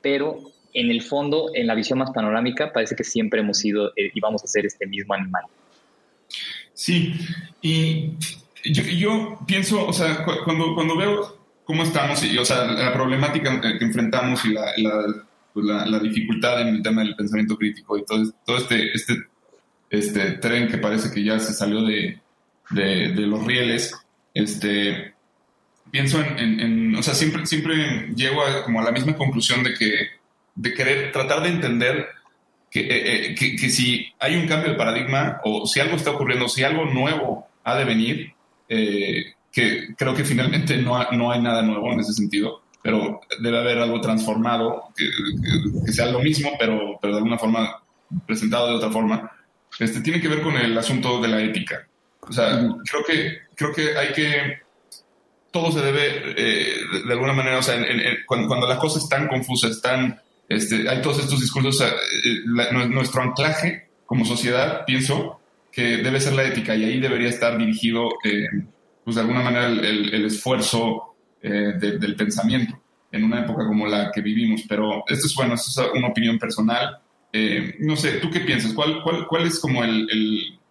pero 0.00 0.38
en 0.74 0.90
el 0.90 1.02
fondo, 1.02 1.50
en 1.54 1.66
la 1.66 1.74
visión 1.74 1.98
más 1.98 2.10
panorámica, 2.10 2.72
parece 2.72 2.96
que 2.96 3.04
siempre 3.04 3.40
hemos 3.40 3.58
sido 3.58 3.88
eh, 3.96 4.10
y 4.14 4.20
vamos 4.20 4.42
a 4.44 4.46
ser 4.46 4.66
este 4.66 4.86
mismo 4.86 5.14
animal. 5.14 5.44
Sí, 6.72 7.14
y 7.60 8.16
yo, 8.64 9.38
pienso, 9.46 9.86
o 9.86 9.92
sea, 9.92 10.24
cuando, 10.44 10.74
cuando 10.74 10.96
veo 10.96 11.38
cómo 11.64 11.82
estamos, 11.82 12.24
y, 12.24 12.38
o 12.38 12.44
sea, 12.44 12.64
la 12.64 12.92
problemática 12.92 13.60
que 13.60 13.84
enfrentamos 13.84 14.44
y 14.44 14.52
la, 14.52 14.72
pues 15.52 15.66
la, 15.66 15.98
dificultad 15.98 16.62
en 16.62 16.68
el 16.68 16.82
tema 16.82 17.02
del 17.02 17.16
pensamiento 17.16 17.56
crítico 17.56 17.96
y 17.98 18.04
todo, 18.04 18.58
este, 18.58 18.92
este, 18.92 19.14
este 19.90 20.32
tren 20.32 20.68
que 20.68 20.78
parece 20.78 21.12
que 21.12 21.22
ya 21.22 21.38
se 21.38 21.52
salió 21.52 21.82
de, 21.82 22.20
los 22.70 23.44
rieles, 23.44 23.94
este, 24.34 25.14
pienso 25.90 26.20
en, 26.20 26.94
o 26.96 27.02
sea, 27.02 27.14
siempre, 27.14 27.46
siempre 27.46 28.08
llego 28.14 28.42
a, 28.42 28.64
como 28.64 28.80
a 28.80 28.84
la 28.84 28.92
misma 28.92 29.16
conclusión 29.16 29.62
de 29.62 29.74
que, 29.74 29.92
de 30.54 30.74
querer 30.74 31.12
tratar 31.12 31.42
de 31.42 31.48
entender 31.50 32.08
que, 32.70 32.80
eh, 32.80 33.34
eh, 33.38 33.68
si 33.68 34.10
hay 34.18 34.36
un 34.36 34.48
cambio 34.48 34.72
de 34.72 34.78
paradigma 34.78 35.40
o 35.44 35.66
si 35.66 35.80
algo 35.80 35.96
está 35.96 36.12
ocurriendo, 36.12 36.48
si 36.48 36.64
algo 36.64 36.86
nuevo 36.86 37.46
ha 37.64 37.76
de 37.76 37.84
venir, 37.84 38.32
eh, 38.68 39.34
que 39.52 39.94
creo 39.94 40.14
que 40.14 40.24
finalmente 40.24 40.78
no, 40.78 40.98
no 41.12 41.30
hay 41.30 41.42
nada 41.42 41.60
nuevo 41.60 41.92
en 41.92 42.00
ese 42.00 42.14
sentido, 42.14 42.61
pero 42.82 43.20
debe 43.40 43.58
haber 43.58 43.78
algo 43.78 44.00
transformado, 44.00 44.88
que, 44.96 45.08
que, 45.86 45.92
sea 45.92 46.06
lo 46.06 46.20
mismo, 46.20 46.50
pero, 46.58 46.98
pero 47.00 47.14
de 47.14 47.18
alguna 47.18 47.38
forma 47.38 47.82
presentado 48.26 48.68
de 48.68 48.74
otra 48.74 48.90
forma, 48.90 49.30
este, 49.78 50.00
tiene 50.00 50.20
que 50.20 50.28
ver 50.28 50.42
con 50.42 50.56
el 50.56 50.76
asunto 50.76 51.20
de 51.20 51.28
la 51.28 51.40
ética. 51.40 51.86
O 52.20 52.32
sea, 52.32 52.58
creo 52.84 53.04
que, 53.06 53.38
creo 53.54 53.72
que 53.72 53.96
hay 53.96 54.12
que 54.12 54.62
todo 55.52 55.70
se 55.70 55.80
debe, 55.80 56.34
eh, 56.36 56.76
de 57.06 57.12
alguna 57.12 57.34
manera, 57.34 57.58
o 57.58 57.62
sea, 57.62 57.76
cuando, 58.26 58.66
las 58.66 58.78
cosas 58.78 59.04
están 59.04 59.28
confusas, 59.28 59.72
están, 59.72 60.20
este, 60.48 60.88
hay 60.88 61.00
todos 61.02 61.20
estos 61.20 61.40
discursos, 61.40 61.80
eh, 61.82 62.86
nuestro 62.88 63.22
anclaje 63.22 63.88
como 64.06 64.24
sociedad, 64.24 64.84
pienso, 64.86 65.40
que 65.70 65.98
debe 65.98 66.20
ser 66.20 66.32
la 66.32 66.44
ética 66.44 66.74
y 66.74 66.84
ahí 66.84 67.00
debería 67.00 67.28
estar 67.28 67.56
dirigido, 67.58 68.08
eh, 68.24 68.46
pues 69.04 69.16
de 69.16 69.22
alguna 69.22 69.42
manera, 69.42 69.66
el, 69.68 70.24
esfuerzo 70.24 71.11
del 71.42 72.16
pensamiento 72.16 72.80
en 73.10 73.24
una 73.24 73.40
época 73.40 73.66
como 73.66 73.86
la 73.86 74.10
que 74.12 74.20
vivimos. 74.20 74.62
Pero 74.68 75.04
esto 75.08 75.26
es, 75.26 75.34
bueno, 75.34 75.54
esto 75.54 75.82
es 75.82 75.90
una 75.94 76.08
opinión 76.08 76.38
personal. 76.38 76.98
no 77.80 77.96
sé, 77.96 78.12
¿tú 78.18 78.30
qué 78.30 78.40
piensas? 78.40 78.72
¿Cuál, 78.72 79.02
cuál, 79.02 79.26
cuál 79.26 79.46
es 79.46 79.58
como 79.58 79.82
el, 79.84 80.08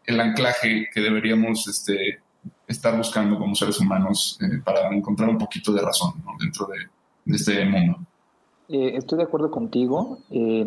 el 0.06 0.20
anclaje 0.20 0.90
que 0.94 1.02
deberíamos 1.02 1.68
este, 1.68 2.20
estar 2.68 2.96
buscando 2.98 3.38
como 3.38 3.56
seres 3.56 3.80
humanos 3.80 4.40
eh, 4.42 4.60
para 4.64 4.94
encontrar 4.94 5.30
un 5.30 5.38
poquito 5.38 5.72
de 5.74 5.82
razón 5.82 6.14
dentro 6.40 6.68
de, 6.68 7.36
este 7.36 7.64
mundo. 7.66 8.00
Eh, 8.70 8.94
estoy 8.96 9.20
de 9.20 9.24
acuerdo 9.26 9.52
contigo. 9.52 10.20
Eh, 10.32 10.66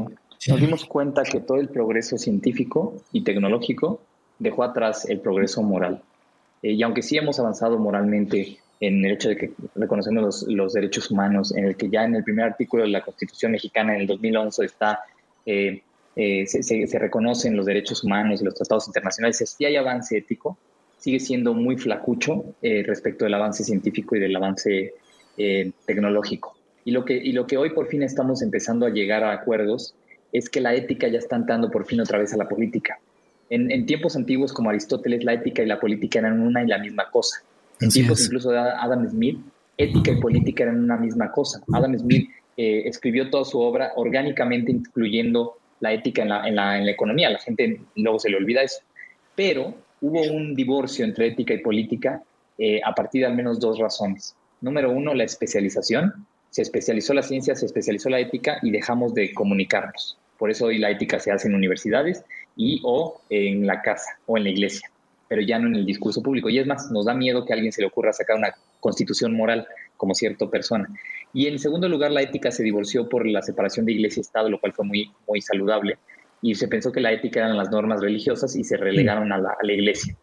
nos 0.49 0.61
dimos 0.61 0.85
cuenta 0.85 1.23
que 1.23 1.41
todo 1.41 1.59
el 1.59 1.69
progreso 1.69 2.19
científico 2.19 2.95
y 3.13 3.23
tecnológico 3.25 4.01
dejó 4.39 4.63
atrás 4.63 5.09
el 5.09 5.21
progreso 5.21 5.63
moral. 5.63 6.03
y 6.63 6.83
aunque 6.83 7.03
sí 7.03 7.17
hemos 7.17 7.39
avanzado 7.39 7.79
moralmente 7.79 8.59
en 8.81 9.05
el 9.05 9.12
hecho 9.12 9.29
de 9.29 9.37
que 9.37 9.53
reconocemos 9.75 10.45
los, 10.49 10.72
derechos 10.72 11.11
humanos, 11.11 11.55
en 11.57 11.64
el 11.64 11.77
que 11.77 11.89
ya 11.89 12.05
en 12.05 12.16
el 12.16 12.25
primer 12.25 12.47
artículo 12.47 12.83
de 12.83 12.91
la 12.91 13.03
Constitución 13.03 13.53
mexicana 13.53 13.95
en 13.95 14.03
el 14.03 14.07
2011 14.07 14.64
está, 14.64 15.01
se, 15.45 15.83
se, 16.47 16.99
reconocen 16.99 17.57
los 17.57 17.66
derechos 17.66 18.05
humanos 18.05 18.41
y 18.41 18.45
los 18.45 18.55
tratados 18.55 18.87
internacionales, 18.87 19.39
sí 19.57 19.64
hay 19.64 19.77
avance 19.77 20.16
ético, 20.16 20.59
sigue 21.05 21.20
siendo 21.20 21.53
muy 21.53 21.77
flacucho 21.77 22.55
eh, 22.62 22.83
respecto 22.87 23.27
del 23.27 23.35
avance 23.35 23.62
científico 23.62 24.16
y 24.16 24.20
del 24.20 24.35
avance 24.35 24.95
eh, 25.37 25.70
tecnológico. 25.85 26.57
Y 26.87 26.93
lo, 26.93 27.05
que, 27.05 27.14
y 27.14 27.33
lo 27.33 27.47
que 27.47 27.59
hoy 27.59 27.70
por 27.70 27.89
fin 27.89 28.03
estamos 28.03 28.41
empezando 28.41 28.87
a 28.87 28.91
llegar 28.91 29.22
a 29.22 29.33
acuerdos 29.33 29.95
es 30.33 30.49
que 30.49 30.62
la 30.62 30.75
ética 30.75 31.07
ya 31.09 31.18
está 31.18 31.37
entrando 31.37 31.70
por 31.70 31.85
fin 31.85 32.01
otra 32.01 32.18
vez 32.18 32.33
a 32.33 32.39
la 32.39 32.49
política. 32.49 32.99
En, 33.51 33.85
tiempos 33.85 34.16
antiguos 34.16 34.55
como 34.55 34.70
Aristóteles, 34.70 35.25
la 35.25 35.35
ética 35.35 35.62
y 35.62 35.66
la 35.66 35.79
política 35.79 36.20
eran 36.20 36.41
una 36.41 36.64
y 36.64 36.66
la 36.68 36.79
misma 36.79 37.11
cosa. 37.11 37.43
En 37.81 37.89
tiempos 37.91 38.25
incluso 38.25 38.51
de 38.51 38.59
Adam 38.59 39.09
Smith, 39.09 39.39
ética 39.77 40.12
y 40.12 40.20
política 40.20 40.64
eran 40.64 40.83
una 40.83 40.97
misma 40.97 41.31
cosa. 41.31 41.62
Adam 41.72 41.99
Smith 41.99 42.31
eh, 42.57 42.83
escribió 42.87 43.31
toda 43.31 43.45
su 43.45 43.59
obra 43.61 43.93
orgánicamente 43.97 44.70
incluyendo 44.70 45.59
la 45.81 45.93
ética 45.93 46.22
en 46.22 46.29
la, 46.29 46.49
en 46.49 46.57
la, 46.57 46.79
en 46.79 46.87
la 46.87 46.93
economía. 46.93 47.31
La 47.31 47.39
gente 47.39 47.81
luego 47.97 48.18
se 48.18 48.31
le 48.31 48.37
olvida 48.37 48.62
eso. 48.62 48.81
Pero 49.35 49.75
hubo 50.01 50.22
un 50.22 50.55
divorcio 50.55 51.05
entre 51.05 51.29
ética 51.29 51.55
y 51.55 51.59
política 51.59 52.22
eh, 52.59 52.81
a 52.85 52.95
partir 52.95 53.22
de 53.22 53.27
al 53.27 53.35
menos 53.35 53.59
dos 53.59 53.79
razones. 53.79 54.37
Número 54.61 54.91
uno, 54.91 55.12
la 55.14 55.25
especialización. 55.25 56.27
Se 56.51 56.62
especializó 56.62 57.14
la 57.14 57.22
ciencia, 57.22 57.57
se 57.57 57.66
especializó 57.66 58.09
la 58.09 58.20
ética 58.20 58.59
y 58.62 58.70
dejamos 58.70 59.12
de 59.14 59.35
comunicarnos. 59.35 60.16
Por 60.39 60.51
eso 60.51 60.66
hoy 60.66 60.79
la 60.79 60.91
ética 60.91 61.18
se 61.18 61.33
hace 61.33 61.49
en 61.49 61.55
universidades 61.55 62.25
y 62.57 62.81
o 62.85 63.20
en 63.31 63.66
la 63.66 63.83
casa 63.83 64.18
o 64.27 64.37
en 64.37 64.45
la 64.45 64.51
iglesia, 64.51 64.89
pero 65.35 65.45
ya 65.45 65.59
no 65.59 65.66
en 65.66 65.74
el 65.74 65.85
discurso 65.85 66.22
público. 66.22 66.49
Y 66.49 66.61
es 66.61 66.66
más, 66.68 66.93
nos 66.93 67.07
da 67.07 67.14
miedo 67.14 67.45
que 67.45 67.53
a 67.53 67.57
alguien 67.57 67.72
se 67.72 67.80
le 67.80 67.89
ocurra 67.89 68.12
sacar 68.12 68.37
una 68.37 68.55
constitución 68.78 69.37
moral 69.37 69.66
como 69.97 70.14
cierta 70.14 70.49
persona. 70.49 70.89
Y 71.32 71.49
en 71.49 71.59
segundo 71.59 71.89
lugar, 71.89 72.12
la 72.12 72.22
ética 72.22 72.53
se 72.53 72.62
divorció 72.62 73.09
por 73.09 73.26
la 73.26 73.43
separación 73.43 73.85
de 73.85 73.93
iglesia 73.95 74.20
y 74.20 74.22
Estado, 74.22 74.49
lo 74.49 74.61
cual 74.61 74.72
fue 74.74 74.85
muy, 74.85 75.11
muy 75.26 75.41
saludable 75.41 75.99
y 76.41 76.55
se 76.55 76.68
pensó 76.68 76.93
que 76.93 77.01
la 77.01 77.11
ética 77.11 77.41
eran 77.41 77.57
las 77.57 77.70
normas 77.72 78.01
religiosas 78.01 78.55
y 78.55 78.62
se 78.62 78.76
relegaron 78.76 79.32
a 79.32 79.39
la, 79.39 79.72
iglesia. 79.72 80.14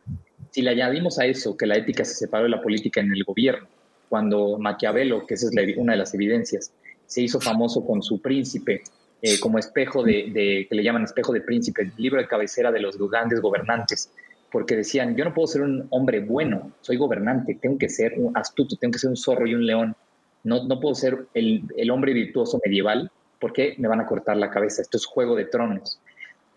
Si 0.52 0.62
le 0.62 0.70
añadimos 0.70 1.20
a 1.20 1.26
eso 1.26 1.58
que 1.58 1.66
la 1.66 1.76
ética 1.76 2.06
se 2.06 2.14
separó 2.14 2.44
de 2.44 2.52
la 2.52 2.62
política 2.62 3.02
en 3.02 3.12
el 3.12 3.26
gobierno, 3.26 3.68
cuando 4.08 4.58
Maquiavelo, 4.58 5.26
que 5.26 5.34
esa 5.34 5.48
es 5.48 5.78
una 5.78 5.92
de 5.92 5.98
las 5.98 6.14
evidencias, 6.14 6.72
se 7.06 7.24
hizo 7.24 7.42
famoso 7.42 7.86
con 7.86 8.02
su 8.02 8.22
príncipe 8.22 8.84
eh, 9.24 9.40
como 9.40 9.60
espejo 9.60 10.04
de, 10.04 10.68
que 10.68 10.76
le 10.76 10.84
llaman 10.84 11.04
espejo 11.04 11.34
de 11.34 11.42
príncipe, 11.42 11.92
libro 11.98 12.20
de 12.20 12.28
cabecera 12.28 12.72
de 12.72 12.80
los 12.80 12.98
grandes 13.10 13.40
gobernantes, 13.42 14.12
porque 14.52 14.76
decían, 14.76 15.16
yo 15.16 15.24
no 15.24 15.34
puedo 15.34 15.48
ser 15.48 15.62
un 15.62 15.88
hombre 15.90 16.20
bueno, 16.20 16.72
soy 16.82 16.98
gobernante, 16.98 17.58
tengo 17.62 17.78
que 17.78 17.90
ser 17.90 18.14
un 18.18 18.36
astuto, 18.38 18.76
tengo 18.76 18.92
que 18.92 19.00
ser 19.00 19.10
un 19.10 19.18
zorro 19.18 19.48
y 19.48 19.56
un 19.56 19.66
león, 19.66 19.96
no, 20.44 20.64
no 20.66 20.80
puedo 20.80 20.94
ser 20.94 21.26
el, 21.34 21.64
el 21.78 21.90
hombre 21.92 22.14
virtuoso 22.14 22.60
medieval, 22.64 23.10
porque 23.40 23.76
me 23.78 23.88
van 23.88 24.02
a 24.02 24.06
cortar 24.06 24.38
la 24.38 24.50
cabeza, 24.50 24.82
esto 24.82 24.98
es 24.98 25.06
juego 25.06 25.36
de 25.36 25.46
tronos. 25.46 26.00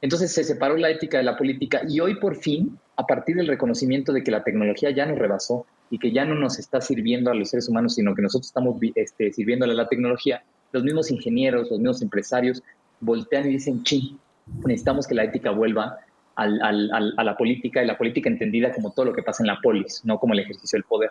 Entonces 0.00 0.32
se 0.32 0.44
separó 0.44 0.76
la 0.76 0.90
ética 0.90 1.18
de 1.18 1.24
la 1.24 1.36
política 1.36 1.80
y 1.88 2.00
hoy 2.00 2.16
por 2.16 2.36
fin, 2.36 2.78
a 2.96 3.06
partir 3.06 3.36
del 3.36 3.46
reconocimiento 3.46 4.12
de 4.12 4.22
que 4.22 4.30
la 4.30 4.44
tecnología 4.44 4.90
ya 4.90 5.06
nos 5.06 5.18
rebasó 5.18 5.64
y 5.88 5.98
que 5.98 6.12
ya 6.12 6.24
no 6.24 6.34
nos 6.34 6.58
está 6.58 6.80
sirviendo 6.80 7.30
a 7.30 7.34
los 7.34 7.50
seres 7.50 7.68
humanos, 7.68 7.94
sino 7.94 8.14
que 8.14 8.22
nosotros 8.22 8.48
estamos 8.48 8.76
este, 8.96 9.32
sirviéndole 9.32 9.72
a 9.72 9.76
la 9.76 9.88
tecnología, 9.88 10.42
los 10.72 10.82
mismos 10.82 11.10
ingenieros, 11.10 11.70
los 11.70 11.78
mismos 11.78 12.02
empresarios 12.02 12.62
voltean 13.00 13.46
y 13.46 13.52
dicen, 13.52 13.82
sí, 13.86 14.18
necesitamos 14.66 15.06
que 15.06 15.14
la 15.14 15.24
ética 15.24 15.52
vuelva 15.52 15.98
a 16.36 17.22
la 17.24 17.36
política 17.36 17.82
y 17.82 17.86
la 17.86 17.98
política 17.98 18.28
entendida 18.28 18.72
como 18.72 18.92
todo 18.92 19.06
lo 19.06 19.12
que 19.12 19.22
pasa 19.22 19.42
en 19.42 19.48
la 19.48 19.60
polis, 19.60 20.02
no 20.04 20.18
como 20.18 20.34
el 20.34 20.40
ejercicio 20.40 20.76
del 20.76 20.84
poder. 20.84 21.10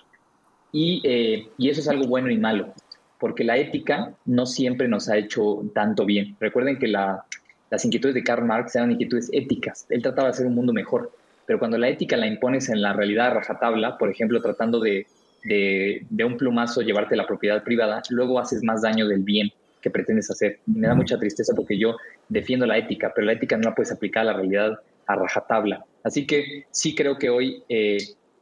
Y, 0.71 1.01
eh, 1.03 1.47
y 1.57 1.69
eso 1.69 1.81
es 1.81 1.87
algo 1.87 2.07
bueno 2.07 2.29
y 2.29 2.37
malo, 2.37 2.73
porque 3.19 3.43
la 3.43 3.57
ética 3.57 4.13
no 4.25 4.45
siempre 4.45 4.87
nos 4.87 5.07
ha 5.07 5.17
hecho 5.17 5.63
tanto 5.73 6.05
bien. 6.05 6.35
Recuerden 6.39 6.79
que 6.79 6.87
la, 6.87 7.23
las 7.69 7.85
inquietudes 7.85 8.15
de 8.15 8.23
Karl 8.23 8.45
Marx 8.45 8.75
eran 8.75 8.91
inquietudes 8.91 9.29
éticas. 9.33 9.85
Él 9.89 10.01
trataba 10.01 10.27
de 10.27 10.33
hacer 10.33 10.45
un 10.45 10.55
mundo 10.55 10.73
mejor. 10.73 11.11
Pero 11.45 11.59
cuando 11.59 11.77
la 11.77 11.89
ética 11.89 12.15
la 12.17 12.27
impones 12.27 12.69
en 12.69 12.81
la 12.81 12.93
realidad 12.93 13.33
rajatabla, 13.33 13.97
por 13.97 14.09
ejemplo, 14.09 14.41
tratando 14.41 14.79
de, 14.79 15.07
de, 15.43 16.23
un 16.23 16.37
plumazo 16.37 16.81
llevarte 16.81 17.15
la 17.15 17.27
propiedad 17.27 17.63
privada, 17.63 18.01
luego 18.09 18.39
haces 18.39 18.63
más 18.63 18.81
daño 18.81 19.07
del 19.07 19.23
bien 19.23 19.51
que 19.81 19.89
pretendes 19.89 20.31
hacer. 20.31 20.59
me 20.65 20.87
da 20.87 20.95
mucha 20.95 21.17
tristeza 21.17 21.53
porque 21.55 21.77
yo 21.77 21.97
defiendo 22.29 22.65
la 22.65 22.77
ética, 22.77 23.11
pero 23.13 23.25
la 23.25 23.33
ética 23.33 23.57
no 23.57 23.63
la 23.63 23.75
puedes 23.75 23.91
aplicar 23.91 24.21
a 24.21 24.25
la 24.25 24.33
realidad 24.33 24.79
a 25.07 25.15
rajatabla. 25.15 25.85
Así 26.03 26.25
que 26.27 26.65
sí 26.71 26.95
creo 26.95 27.17
que 27.17 27.29
hoy 27.29 27.63
eh, 27.69 27.97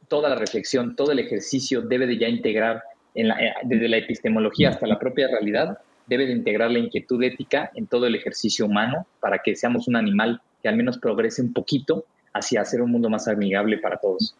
toda 0.08 0.28
la 0.28 0.36
reflexión, 0.36 0.96
todo 0.96 1.12
el 1.12 1.18
ejercicio 1.18 1.82
debe 1.82 2.06
de 2.06 2.18
ya 2.18 2.28
integrar 2.28 2.82
eh, 3.14 3.24
desde 3.64 3.88
la 3.88 3.98
epistemología 3.98 4.70
hasta 4.70 4.86
la 4.86 4.98
propia 4.98 5.28
realidad 5.28 5.78
debe 6.06 6.26
de 6.26 6.32
integrar 6.32 6.70
la 6.70 6.78
inquietud 6.78 7.22
ética 7.22 7.70
en 7.74 7.86
todo 7.86 8.06
el 8.06 8.14
ejercicio 8.14 8.66
humano 8.66 9.06
para 9.20 9.38
que 9.38 9.54
seamos 9.54 9.88
un 9.88 9.96
animal 9.96 10.40
que 10.62 10.68
al 10.68 10.76
menos 10.76 10.98
progrese 10.98 11.42
un 11.42 11.52
poquito 11.52 12.04
hacia 12.34 12.60
hacer 12.60 12.82
un 12.82 12.90
mundo 12.90 13.08
más 13.08 13.28
amigable 13.28 13.78
para 13.78 13.98
todos. 13.98 14.34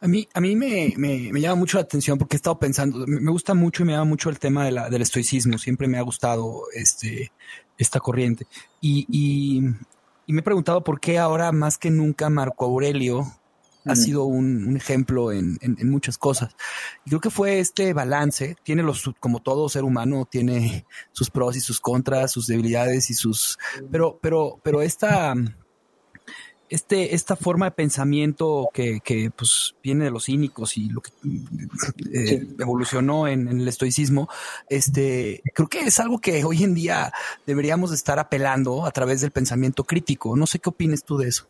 A 0.00 0.08
mí, 0.08 0.28
a 0.34 0.40
mí 0.40 0.56
me, 0.56 0.92
me, 0.96 1.40
llama 1.40 1.54
mucho 1.54 1.78
la 1.78 1.84
atención 1.84 2.18
porque 2.18 2.36
he 2.36 2.38
estado 2.38 2.58
pensando, 2.58 3.06
me, 3.06 3.30
gusta 3.30 3.54
mucho 3.54 3.82
y 3.82 3.86
me 3.86 3.92
llama 3.92 4.04
mucho 4.04 4.28
el 4.28 4.38
tema 4.38 4.64
de 4.64 4.72
la, 4.72 4.90
del 4.90 5.02
estoicismo, 5.02 5.58
siempre 5.58 5.86
me 5.86 5.96
ha 5.96 6.02
gustado 6.02 6.64
este, 6.74 7.30
esta 7.78 8.00
corriente. 8.00 8.46
Y, 8.80 9.06
y, 9.08 9.62
me 10.32 10.40
he 10.40 10.42
preguntado 10.42 10.82
por 10.82 11.00
qué 11.00 11.18
ahora 11.18 11.52
más 11.52 11.78
que 11.78 11.90
nunca 11.90 12.30
Marco 12.30 12.64
Aurelio 12.64 13.26
ha 13.86 13.96
sido 13.96 14.24
un, 14.24 14.76
ejemplo 14.76 15.30
en, 15.30 15.58
en, 15.60 15.90
muchas 15.90 16.16
cosas. 16.16 16.56
Y 17.04 17.10
creo 17.10 17.20
que 17.20 17.30
fue 17.30 17.58
este 17.58 17.92
balance, 17.92 18.56
tiene 18.62 18.82
los, 18.82 19.10
como 19.20 19.40
todo 19.40 19.68
ser 19.68 19.84
humano, 19.84 20.26
tiene 20.30 20.86
sus 21.12 21.30
pros 21.30 21.56
y 21.56 21.60
sus 21.60 21.80
contras, 21.80 22.32
sus 22.32 22.46
debilidades 22.46 23.10
y 23.10 23.14
sus, 23.14 23.58
pero, 23.90 24.18
pero, 24.22 24.58
pero 24.62 24.80
esta, 24.80 25.34
este, 26.70 27.14
esta 27.14 27.36
forma 27.36 27.66
de 27.66 27.70
pensamiento 27.72 28.68
que, 28.72 29.00
que 29.04 29.30
pues, 29.30 29.74
viene 29.82 30.04
de 30.04 30.10
los 30.10 30.24
cínicos 30.24 30.76
y 30.76 30.88
lo 30.88 31.00
que 31.00 31.10
eh, 32.12 32.46
evolucionó 32.58 33.28
en, 33.28 33.48
el 33.48 33.68
estoicismo, 33.68 34.28
este, 34.68 35.42
creo 35.54 35.68
que 35.68 35.80
es 35.80 36.00
algo 36.00 36.18
que 36.18 36.44
hoy 36.44 36.64
en 36.64 36.74
día 36.74 37.12
deberíamos 37.46 37.92
estar 37.92 38.18
apelando 38.18 38.86
a 38.86 38.90
través 38.90 39.20
del 39.20 39.30
pensamiento 39.30 39.84
crítico. 39.84 40.36
No 40.36 40.46
sé 40.46 40.58
qué 40.58 40.70
opines 40.70 41.04
tú 41.04 41.18
de 41.18 41.28
eso. 41.28 41.46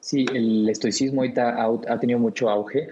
Sí, 0.00 0.26
el 0.34 0.68
estoicismo 0.68 1.20
ahorita 1.20 1.56
ha, 1.88 2.00
tenido 2.00 2.18
mucho 2.18 2.50
auge 2.50 2.88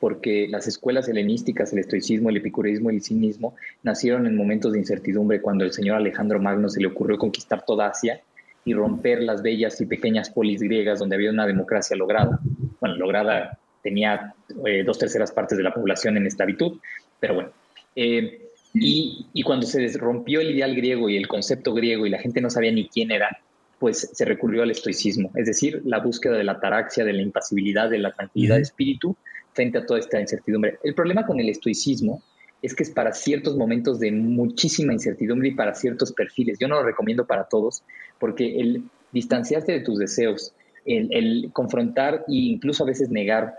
porque 0.00 0.46
las 0.48 0.68
escuelas 0.68 1.08
helenísticas, 1.08 1.72
el 1.72 1.80
estoicismo, 1.80 2.30
el 2.30 2.36
epicureísmo 2.36 2.90
y 2.90 2.96
el 2.96 3.02
cinismo, 3.02 3.54
nacieron 3.82 4.26
en 4.26 4.36
momentos 4.36 4.72
de 4.72 4.78
incertidumbre 4.78 5.40
cuando 5.40 5.64
el 5.64 5.72
señor 5.72 5.96
Alejandro 5.96 6.40
Magno 6.40 6.68
se 6.68 6.80
le 6.80 6.86
ocurrió 6.86 7.18
conquistar 7.18 7.64
toda 7.64 7.88
Asia 7.88 8.20
y 8.64 8.74
romper 8.74 9.22
las 9.22 9.42
bellas 9.42 9.80
y 9.80 9.86
pequeñas 9.86 10.30
polis 10.30 10.60
griegas 10.60 10.98
donde 10.98 11.16
había 11.16 11.30
una 11.30 11.46
democracia 11.46 11.96
lograda. 11.96 12.38
Bueno, 12.80 12.96
lograda 12.96 13.58
tenía 13.82 14.34
eh, 14.66 14.82
dos 14.84 14.98
terceras 14.98 15.32
partes 15.32 15.56
de 15.56 15.64
la 15.64 15.72
población 15.72 16.16
en 16.16 16.26
esclavitud, 16.26 16.78
pero 17.20 17.34
bueno. 17.34 17.50
Eh, 17.96 18.42
y, 18.74 19.26
y, 19.32 19.42
cuando 19.42 19.66
se 19.66 19.88
rompió 19.96 20.40
el 20.40 20.50
ideal 20.50 20.74
griego 20.74 21.08
y 21.08 21.16
el 21.16 21.26
concepto 21.26 21.72
griego 21.72 22.06
y 22.06 22.10
la 22.10 22.18
gente 22.18 22.40
no 22.40 22.50
sabía 22.50 22.70
ni 22.70 22.86
quién 22.88 23.10
era, 23.10 23.40
pues 23.78 24.10
se 24.12 24.24
recurrió 24.24 24.62
al 24.62 24.70
estoicismo, 24.70 25.30
es 25.34 25.46
decir, 25.46 25.80
la 25.84 26.00
búsqueda 26.00 26.36
de 26.36 26.44
la 26.44 26.52
ataraxia, 26.52 27.04
de 27.04 27.12
la 27.12 27.22
impasibilidad, 27.22 27.88
de 27.88 27.98
la 27.98 28.12
tranquilidad 28.12 28.56
de 28.56 28.62
espíritu 28.62 29.16
frente 29.52 29.78
a 29.78 29.86
toda 29.86 30.00
esta 30.00 30.20
incertidumbre. 30.20 30.78
El 30.82 30.94
problema 30.94 31.24
con 31.24 31.40
el 31.40 31.48
estoicismo 31.48 32.22
es 32.62 32.74
que 32.74 32.82
es 32.82 32.90
para 32.90 33.12
ciertos 33.12 33.56
momentos 33.56 34.00
de 34.00 34.10
muchísima 34.10 34.92
incertidumbre 34.92 35.48
y 35.48 35.54
para 35.54 35.74
ciertos 35.74 36.12
perfiles. 36.12 36.58
Yo 36.58 36.68
no 36.68 36.76
lo 36.76 36.84
recomiendo 36.84 37.26
para 37.26 37.44
todos, 37.44 37.82
porque 38.18 38.60
el 38.60 38.84
distanciarte 39.12 39.72
de 39.72 39.80
tus 39.80 39.98
deseos, 39.98 40.52
el, 40.84 41.50
confrontar 41.52 42.24
e 42.28 42.34
incluso 42.34 42.84
a 42.84 42.86
veces 42.86 43.10
negar 43.10 43.54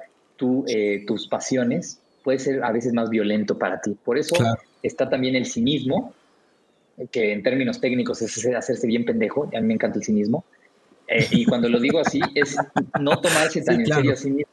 eh, 0.67 1.03
tus 1.05 1.27
pasiones 1.27 1.99
puede 2.23 2.39
ser 2.39 2.63
a 2.63 2.71
veces 2.71 2.93
más 2.93 3.09
violento 3.09 3.57
para 3.57 3.79
ti. 3.81 3.95
Por 4.03 4.17
eso 4.17 4.35
está 4.83 5.09
también 5.09 5.35
el 5.35 5.45
cinismo, 5.45 6.13
que 7.11 7.31
en 7.31 7.43
términos 7.43 7.79
técnicos 7.79 8.21
es 8.21 8.45
hacerse 8.45 8.85
bien 8.85 9.05
pendejo, 9.05 9.49
a 9.55 9.61
mí 9.61 9.67
me 9.67 9.73
encanta 9.75 9.99
el 9.99 10.03
cinismo, 10.03 10.43
eh, 11.07 11.25
y 11.31 11.45
cuando 11.45 11.69
lo 11.69 11.79
digo 11.79 11.99
así 11.99 12.19
es 12.35 12.57
no 12.99 13.19
tomarse 13.19 13.61
tan 13.61 13.79
en 13.79 13.87
serio 13.87 14.13
a 14.13 14.15
sí 14.15 14.29
mismo 14.31 14.48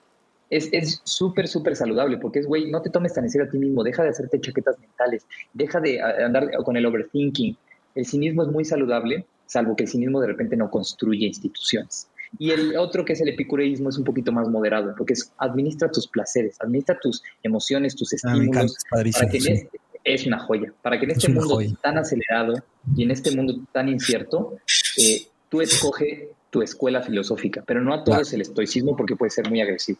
es 0.51 1.01
súper, 1.05 1.49
súper 1.49 1.76
saludable, 1.76 2.18
porque 2.18 2.40
es, 2.40 2.47
güey, 2.47 2.70
no 2.70 2.82
te 2.82 2.90
tomes 2.90 3.14
tan 3.14 3.24
en 3.24 3.30
serio 3.30 3.47
a 3.47 3.51
ti 3.51 3.59
mismo, 3.59 3.82
deja 3.82 4.03
de 4.03 4.11
hacerte 4.11 4.40
chaquetas 4.40 4.78
mentales, 4.78 5.26
deja 5.53 5.80
de 5.80 6.01
andar 6.01 6.51
con 6.64 6.76
el 6.76 6.86
overthinking. 6.86 7.57
El 7.94 8.07
cinismo 8.07 8.42
es 8.42 8.49
muy 8.49 8.64
saludable, 8.64 9.26
salvo 9.47 9.74
que 9.74 9.84
el 9.84 9.88
cinismo 9.88 10.20
de 10.20 10.28
repente 10.28 10.57
no 10.57 10.70
construye 10.70 11.26
instituciones. 11.26 12.09
Y 12.38 12.51
el 12.51 12.76
otro 12.76 13.05
que 13.05 13.14
es 13.14 13.20
el 13.20 13.28
epicureísmo 13.28 13.88
es 13.88 13.99
un 13.99 14.05
poquito 14.05 14.32
más 14.32 14.49
moderado, 14.49 14.94
porque 14.97 15.14
es 15.14 15.32
administra 15.38 15.90
tus 15.90 16.07
placeres, 16.09 16.57
administra 16.61 16.99
tus 17.01 17.22
emociones, 17.42 17.97
tus 17.97 18.12
ah, 18.12 18.16
estímulos, 18.16 18.76
para 18.90 19.30
que 19.30 19.38
este, 19.38 19.70
es 20.05 20.26
una 20.26 20.38
joya, 20.38 20.72
para 20.82 20.99
que 20.99 21.05
en 21.05 21.12
este 21.12 21.28
mundo 21.28 21.59
tan 21.82 21.99
acelerado 21.99 22.55
y 22.97 23.05
en 23.05 23.11
este 23.11 23.34
mundo 23.34 23.55
tan 23.72 23.88
incierto, 23.88 24.57
eh, 24.99 25.26
tú 25.49 25.61
escoge 25.61 26.30
tu 26.51 26.62
escuela 26.62 27.03
filosófica, 27.03 27.62
pero 27.66 27.82
no 27.82 27.92
a 27.92 28.05
todos 28.05 28.32
el 28.32 28.40
estoicismo 28.40 28.97
porque 28.97 29.16
puede 29.16 29.30
ser 29.30 29.49
muy 29.49 29.61
agresivo. 29.61 29.99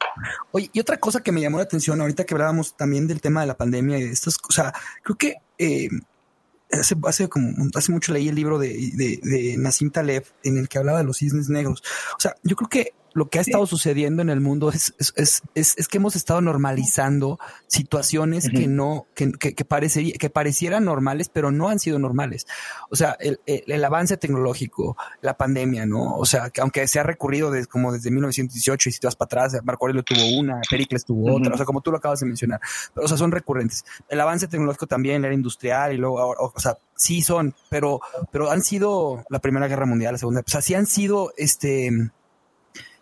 Oye, 0.53 0.71
y 0.73 0.81
otra 0.81 0.99
cosa 0.99 1.21
que 1.23 1.33
me 1.33 1.41
llamó 1.41 1.59
la 1.59 1.65
atención 1.65 2.01
ahorita 2.01 2.25
que 2.25 2.35
hablábamos 2.35 2.77
también 2.77 3.07
del 3.07 3.21
tema 3.21 3.41
de 3.41 3.47
la 3.49 3.57
pandemia 3.57 3.99
y 3.99 4.05
de 4.05 4.11
estas 4.11 4.39
cosas, 4.39 4.73
creo 5.03 5.17
que 5.17 5.35
eh, 5.59 5.89
hace, 6.71 6.95
hace, 7.05 7.29
como, 7.29 7.53
hace 7.75 7.93
mucho 7.93 8.13
leí 8.13 8.29
el 8.29 8.35
libro 8.35 8.59
de, 8.59 8.69
de, 8.69 9.21
de 9.23 9.57
Nassim 9.59 9.91
Taleb 9.91 10.25
en 10.45 10.59
el 10.59 10.69
que 10.69 10.79
hablaba 10.79 10.99
de 10.99 11.05
los 11.05 11.19
cisnes 11.19 11.49
negros. 11.49 11.83
O 12.17 12.21
sea, 12.21 12.37
yo 12.43 12.57
creo 12.57 12.69
que 12.69 12.93
lo 13.17 13.31
que 13.31 13.39
ha 13.39 13.41
estado 13.41 13.65
sucediendo 13.65 14.21
en 14.21 14.29
el 14.29 14.43
mundo 14.43 14.69
es, 14.69 14.95
es, 14.99 15.43
es, 15.55 15.75
es, 15.79 15.89
que 15.89 15.97
hemos 15.97 16.17
estado 16.17 16.43
normalizando 16.43 17.39
situaciones 17.67 18.51
que 18.51 18.67
no, 18.67 19.07
que, 19.15 19.33
que, 19.33 19.55
que, 19.55 19.65
que 19.65 20.31
parecieran 20.31 20.85
normales, 20.85 21.31
pero 21.31 21.51
no 21.51 21.71
han 21.71 21.79
sido 21.79 21.99
normales. 21.99 22.47
O 22.91 22.95
sea, 22.95 23.17
el, 23.19 23.41
el, 23.47 23.85
avance 23.87 24.19
tecnológico, 24.19 24.99
la 25.23 25.39
pandemia, 25.39 25.87
¿no? 25.87 26.15
O 26.19 26.27
sea, 26.27 26.51
que 26.51 26.61
aunque 26.61 26.87
se 26.89 27.01
ha 27.01 27.05
recurrido 27.05 27.51
desde, 27.51 27.69
como 27.69 27.91
desde 27.91 28.11
1918 28.11 28.91
y 28.91 28.93
si 28.93 29.01
te 29.01 29.07
vas 29.07 29.17
para 29.17 29.27
atrás, 29.47 29.65
Marco 29.65 29.87
Aurelio 29.87 30.03
tuvo 30.03 30.39
una, 30.39 30.61
Pericles 30.69 31.07
tuvo 31.07 31.37
otra, 31.37 31.55
o 31.55 31.57
sea, 31.57 31.65
como 31.65 31.81
tú 31.81 31.91
lo 31.91 31.97
acabas 31.97 32.21
de 32.21 32.27
mencionar, 32.27 32.61
pero 32.93 33.07
o 33.07 33.09
sea, 33.09 33.17
son 33.17 33.33
recurrentes. 33.33 33.87
El 34.11 34.21
avance 34.21 34.47
tecnológico 34.47 34.87
también, 34.87 35.25
era 35.25 35.33
industrial 35.33 35.95
y 35.95 35.97
luego, 35.97 36.17
o, 36.17 36.53
o 36.55 36.61
sea, 36.61 36.77
sí 36.95 37.23
son, 37.23 37.55
pero, 37.71 38.03
pero 38.31 38.51
han 38.51 38.63
sido 38.63 39.25
la 39.31 39.39
Primera 39.39 39.69
Guerra 39.69 39.87
Mundial, 39.87 40.13
la 40.13 40.19
Segunda, 40.19 40.43
o 40.47 40.51
sea, 40.51 40.61
sí 40.61 40.75
han 40.75 40.85
sido, 40.85 41.33
este, 41.39 42.11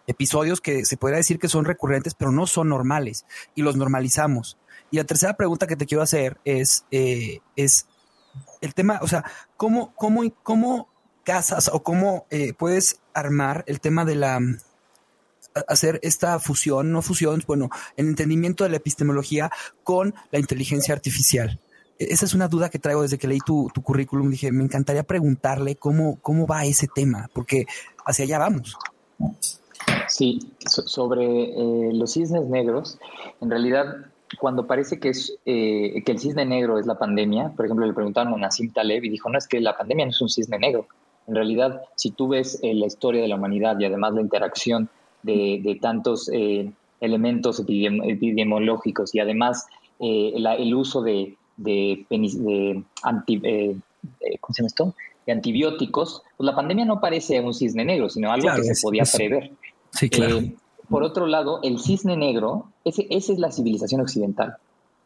episodios 0.07 0.61
que 0.61 0.85
se 0.85 0.97
podría 0.97 1.19
decir 1.19 1.39
que 1.39 1.49
son 1.49 1.65
recurrentes, 1.65 2.15
pero 2.15 2.33
no 2.33 2.47
son 2.47 2.69
normales 2.69 3.25
y 3.55 3.63
los 3.63 3.77
normalizamos. 3.77 4.59
Y 4.91 4.97
la 4.97 5.05
tercera 5.05 5.37
pregunta 5.37 5.67
que 5.67 5.77
te 5.77 5.87
quiero 5.87 6.03
hacer 6.03 6.39
es, 6.45 6.85
eh, 6.91 7.41
es 7.57 7.87
el 8.61 8.75
tema, 8.75 9.01
o 9.03 9.09
sea, 9.09 9.25
¿cómo, 9.57 9.95
cómo, 9.95 10.23
cómo 10.43 10.89
casas 11.25 11.71
o 11.73 11.83
cómo 11.83 12.27
eh, 12.31 12.53
puedes 12.53 13.01
armar 13.13 13.65
el 13.67 13.81
tema 13.81 14.05
de 14.05 14.15
la 14.15 14.41
hacer 15.69 16.01
esta 16.03 16.39
fusión, 16.41 16.91
no 16.91 17.01
fusión, 17.01 17.43
bueno, 17.47 17.71
el 17.97 18.09
entendimiento 18.09 18.65
de 18.65 18.71
la 18.71 18.77
epistemología 18.79 19.51
con 19.83 20.15
la 20.31 20.39
inteligencia 20.39 20.95
artificial? 20.95 21.61
E-, 21.99 22.13
esa 22.13 22.25
es 22.25 22.35
una 22.35 22.49
duda 22.49 22.69
que 22.69 22.79
traigo 22.79 23.03
desde 23.03 23.19
que 23.19 23.29
leí 23.29 23.41
tu, 23.45 23.71
tu 23.73 23.83
currículum. 23.83 24.31
Dije, 24.31 24.53
me 24.53 24.65
encantaría 24.65 25.03
preguntarle 25.03 25.77
cómo, 25.77 26.21
cómo 26.21 26.47
va 26.47 26.65
ese 26.65 26.89
tema, 26.93 27.29
porque 27.33 27.67
hacia 28.05 28.25
allá 28.25 28.39
vamos. 28.39 28.77
Sí, 30.09 30.41
sobre 30.67 31.25
eh, 31.25 31.93
los 31.93 32.13
cisnes 32.13 32.47
negros, 32.49 32.99
en 33.41 33.51
realidad 33.51 33.97
cuando 34.39 34.67
parece 34.67 34.99
que, 34.99 35.11
es, 35.11 35.37
eh, 35.45 36.03
que 36.05 36.13
el 36.13 36.19
cisne 36.19 36.45
negro 36.45 36.79
es 36.79 36.87
la 36.87 36.99
pandemia, 36.99 37.53
por 37.55 37.67
ejemplo, 37.67 37.87
le 37.87 37.93
preguntaron 37.93 38.35
a 38.35 38.37
Nassim 38.37 38.73
Taleb 38.73 39.05
y 39.05 39.11
dijo, 39.11 39.31
no, 39.31 39.39
es 39.39 39.47
que 39.47 39.61
la 39.61 39.77
pandemia 39.77 40.07
no 40.07 40.11
es 40.11 40.21
un 40.21 40.29
cisne 40.29 40.59
negro. 40.59 40.87
En 41.27 41.35
realidad, 41.35 41.83
si 41.95 42.11
tú 42.11 42.29
ves 42.29 42.59
eh, 42.63 42.75
la 42.75 42.87
historia 42.87 43.23
de 43.23 43.29
la 43.29 43.37
humanidad 43.37 43.79
y 43.79 43.85
además 43.85 44.15
la 44.15 44.21
interacción 44.21 44.89
de, 45.23 45.79
tantos 45.81 46.31
elementos 47.01 47.61
epidemiológicos 47.61 49.15
y 49.15 49.21
además 49.21 49.67
el 49.99 50.75
uso 50.75 51.01
de, 51.01 51.37
de, 51.57 52.85
anti, 53.03 53.41
¿cómo 53.41 54.55
se 54.55 54.63
llama 54.63 54.67
esto? 54.67 54.95
de 55.27 55.33
antibióticos, 55.33 56.23
pues 56.37 56.47
la 56.47 56.55
pandemia 56.55 56.85
no 56.85 57.01
parece 57.01 57.41
un 57.41 57.55
cisne 57.55 57.85
negro, 57.85 58.09
sino 58.11 58.31
algo 58.33 58.49
que 58.55 58.63
se 58.63 58.83
podía 58.83 59.05
prever. 59.05 59.53
Sí, 59.95 60.11
claro. 60.11 60.39
Eh, 60.39 60.55
por 60.89 61.03
otro 61.03 61.27
lado, 61.27 61.61
el 61.63 61.79
cisne 61.79 62.17
negro, 62.17 62.67
ese, 62.85 63.07
esa 63.11 63.33
es 63.33 63.39
la 63.39 63.51
civilización 63.51 64.01
occidental. 64.01 64.57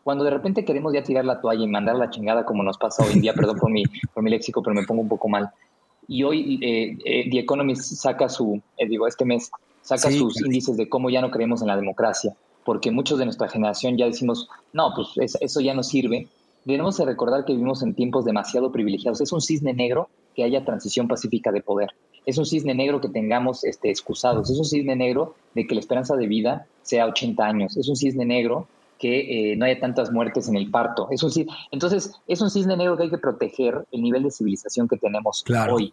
Cuando 0.03 0.25
de 0.25 0.31
repente 0.31 0.65
queremos 0.65 0.95
ya 0.95 1.03
tirar 1.03 1.25
la 1.25 1.41
toalla 1.41 1.63
y 1.65 1.69
mandar 1.69 1.97
la 1.97 2.11
chingada 2.11 2.45
como 2.45 2.63
nos 2.63 2.79
pasa 2.79 3.05
hoy 3.05 3.13
en 3.13 3.21
día, 3.21 3.35
perdón 3.35 3.59
por 3.59 3.71
mi, 3.71 3.85
por 4.15 4.23
mi 4.23 4.31
léxico, 4.31 4.63
pero 4.63 4.75
me 4.75 4.85
pongo 4.85 5.03
un 5.03 5.09
poco 5.09 5.29
mal. 5.29 5.51
Y 6.09 6.23
hoy 6.23 6.59
eh, 6.63 6.97
eh, 7.05 7.31
The 7.31 7.41
Economist 7.41 7.83
saca 7.83 8.29
su, 8.29 8.61
digo, 8.79 9.07
este 9.07 9.27
mes, 9.27 9.51
saca 9.83 10.11
sus 10.11 10.41
índices 10.41 10.77
de 10.79 10.89
cómo 10.89 11.11
ya 11.11 11.21
no 11.21 11.31
creemos 11.31 11.61
en 11.61 11.69
la 11.69 11.77
democracia, 11.77 12.35
porque 12.65 12.91
muchos 12.91 13.19
de 13.19 13.27
nuestra 13.27 13.49
generación 13.49 13.99
ya 13.99 14.07
decimos, 14.07 14.49
no, 14.73 14.93
pues 14.95 15.37
eso 15.41 15.61
ya 15.61 15.75
no 15.75 15.83
sirve. 15.83 16.29
Debemos 16.65 16.97
de 16.97 17.05
recordar 17.05 17.45
que 17.45 17.53
vivimos 17.53 17.83
en 17.83 17.95
tiempos 17.95 18.25
demasiado 18.25 18.73
privilegiados. 18.73 19.21
Es 19.21 19.33
un 19.33 19.43
cisne 19.43 19.75
negro 19.75 20.09
que 20.35 20.45
haya 20.45 20.65
transición 20.65 21.09
pacífica 21.09 21.53
de 21.53 21.61
poder 21.61 21.91
es 22.27 22.39
un 22.39 22.47
cisne 22.47 22.75
negro 22.75 23.01
que 23.01 23.09
tengamos 23.09 23.65
este, 23.65 23.91
excusados, 23.91 24.51
es 24.51 24.59
un 24.59 24.65
cisne 24.65 24.97
negro 24.97 25.35
de 25.55 25.67
que 25.67 25.75
la 25.75 25.81
esperanza 25.81 26.17
de 26.17 26.27
vida 26.27 26.67
sea 26.83 27.07
80 27.07 27.45
años, 27.45 27.77
es 27.77 27.89
un 27.89 27.97
cisne 27.97 28.25
negro 28.25 28.69
que 28.99 29.53
eh, 29.53 29.57
no 29.57 29.65
haya 29.65 29.79
tantas 29.81 30.11
muertes 30.11 30.49
en 30.49 30.57
el 30.57 30.71
parto. 30.71 31.09
Es 31.11 31.23
un, 31.23 31.31
entonces, 31.71 32.21
es 32.27 32.41
un 32.41 32.51
cisne 32.51 32.77
negro 32.77 32.97
que 32.97 33.05
hay 33.05 33.11
que 33.11 33.19
proteger 33.19 33.87
el 33.93 34.03
nivel 34.03 34.25
de 34.25 34.31
civilización 34.31 34.89
que 34.89 34.97
tenemos 34.97 35.45
hoy. 35.71 35.93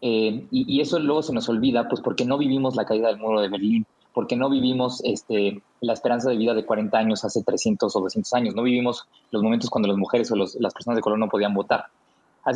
Eh, 0.00 0.46
y, 0.50 0.80
eso 0.80 0.98
luego 0.98 1.22
se 1.22 1.32
nos 1.32 1.48
olvida, 1.48 1.88
pues 1.88 2.00
porque 2.00 2.24
no 2.24 2.36
vivimos 2.36 2.76
la 2.76 2.84
caída 2.84 3.08
del 3.08 3.18
muro 3.18 3.40
de 3.40 3.48
Berlín, 3.48 3.86
porque 4.12 4.36
no 4.36 4.50
vivimos 4.50 5.00
este, 5.04 5.62
la 5.80 5.92
esperanza 5.92 6.30
de 6.30 6.36
vida 6.36 6.54
de 6.54 6.64
40 6.64 6.98
años 6.98 7.24
hace 7.24 7.42
300 7.42 7.94
o 7.94 8.00
200 8.00 8.32
años, 8.34 8.54
no 8.54 8.62
vivimos 8.62 9.06
los 9.30 9.42
momentos 9.42 9.70
cuando 9.70 9.88
las 9.88 9.96
mujeres 9.96 10.30
o 10.30 10.36
las 10.36 10.74
personas 10.74 10.96
de 10.96 11.02
color 11.02 11.18
no 11.18 11.28
podían 11.28 11.54
votar. 11.54 11.86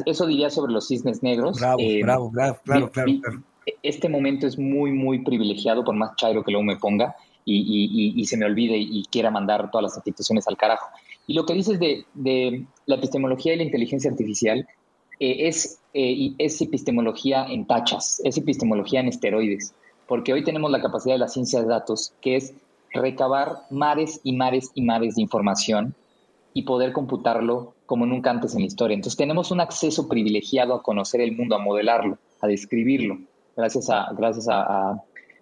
Eso 0.06 0.26
diría 0.26 0.50
sobre 0.50 0.72
los 0.72 0.88
cisnes 0.88 1.22
negros. 1.22 1.58
Bravo, 1.58 1.80
eh, 1.80 2.00
bravo, 2.02 2.30
bravo, 2.30 2.58
claro, 2.62 2.90
claro, 2.90 3.42
este 3.82 4.08
momento 4.08 4.46
es 4.46 4.58
muy, 4.58 4.92
muy 4.92 5.24
privilegiado, 5.24 5.84
por 5.84 5.94
más 5.94 6.16
chairo 6.16 6.42
que 6.42 6.50
luego 6.50 6.64
me 6.64 6.76
ponga 6.76 7.14
y, 7.44 8.24
se 8.26 8.36
me 8.36 8.46
olvide 8.46 8.76
y 8.76 9.04
quiera 9.10 9.30
mandar 9.30 9.70
todas 9.70 9.82
las 9.82 9.96
instituciones 9.96 10.46
al 10.48 10.56
carajo. 10.56 10.88
Y 11.26 11.34
lo 11.34 11.46
que 11.46 11.54
dices 11.54 11.78
de, 11.78 12.04
de 12.14 12.66
la 12.86 12.96
epistemología 12.96 13.54
y 13.54 13.56
la 13.56 13.62
inteligencia 13.62 14.10
artificial 14.10 14.66
eh, 15.20 15.46
es, 15.46 15.78
eh, 15.94 16.32
es 16.38 16.60
epistemología 16.60 17.46
en 17.46 17.66
tachas, 17.66 18.20
es 18.24 18.36
epistemología 18.38 19.00
en 19.00 19.08
esteroides, 19.08 19.74
porque 20.08 20.32
hoy 20.32 20.42
tenemos 20.42 20.70
la 20.70 20.82
capacidad 20.82 21.14
de 21.14 21.20
la 21.20 21.28
ciencia 21.28 21.60
de 21.60 21.68
datos, 21.68 22.12
que 22.20 22.36
es 22.36 22.54
recabar 22.92 23.62
mares 23.70 24.20
y 24.24 24.34
mares 24.34 24.72
y 24.74 24.82
mares 24.82 25.14
de 25.14 25.22
información 25.22 25.94
y 26.54 26.62
poder 26.62 26.92
computarlo 26.92 27.74
como 27.92 28.06
nunca 28.06 28.30
antes 28.30 28.54
en 28.54 28.60
la 28.60 28.68
historia. 28.68 28.94
Entonces 28.94 29.18
tenemos 29.18 29.50
un 29.50 29.60
acceso 29.60 30.08
privilegiado 30.08 30.72
a 30.72 30.82
conocer 30.82 31.20
el 31.20 31.36
mundo, 31.36 31.56
a 31.56 31.58
modelarlo, 31.58 32.16
a 32.40 32.46
describirlo, 32.46 33.18
gracias 33.54 33.90
a, 33.90 34.10
gracias 34.16 34.48
a, 34.48 34.98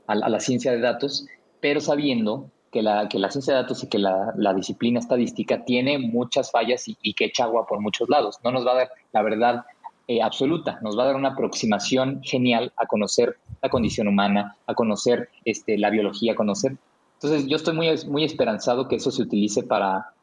la 0.08 0.40
ciencia 0.40 0.72
de 0.72 0.80
datos, 0.80 1.28
pero 1.60 1.80
sabiendo 1.80 2.50
que 2.72 2.82
la, 2.82 3.08
que 3.08 3.20
la 3.20 3.30
ciencia 3.30 3.54
de 3.54 3.62
datos 3.62 3.84
y 3.84 3.88
que 3.88 4.00
la, 4.00 4.52
disciplina 4.56 4.98
estadística 4.98 5.64
tiene 5.64 6.00
muchas 6.00 6.50
fallas 6.50 6.88
y, 6.88 7.14
que 7.14 7.26
echa 7.26 7.44
agua 7.44 7.68
por 7.68 7.78
muchos 7.78 8.08
lados. 8.08 8.40
No 8.42 8.50
nos 8.50 8.66
va 8.66 8.72
a 8.72 8.78
dar 8.78 8.90
la 9.12 9.22
verdad 9.22 9.64
eh, 10.08 10.20
absoluta, 10.20 10.80
nos 10.82 10.98
va 10.98 11.04
a 11.04 11.06
dar 11.06 11.14
una 11.14 11.28
aproximación 11.28 12.20
genial 12.24 12.72
a 12.76 12.86
conocer 12.86 13.36
la 13.62 13.68
condición 13.68 14.08
humana, 14.08 14.56
a 14.66 14.74
conocer 14.74 15.28
este, 15.44 15.78
la 15.78 15.90
biología, 15.90 16.32
a 16.32 16.34
conocer. 16.34 16.76
Entonces 17.14 17.46
yo 17.46 17.54
estoy 17.54 17.76
muy, 17.76 17.86
muy 18.08 18.24
esperanzado 18.24 18.88
que 18.88 18.96
eso 18.96 19.12
se 19.12 19.22
utilice 19.22 19.62
para, 19.62 20.14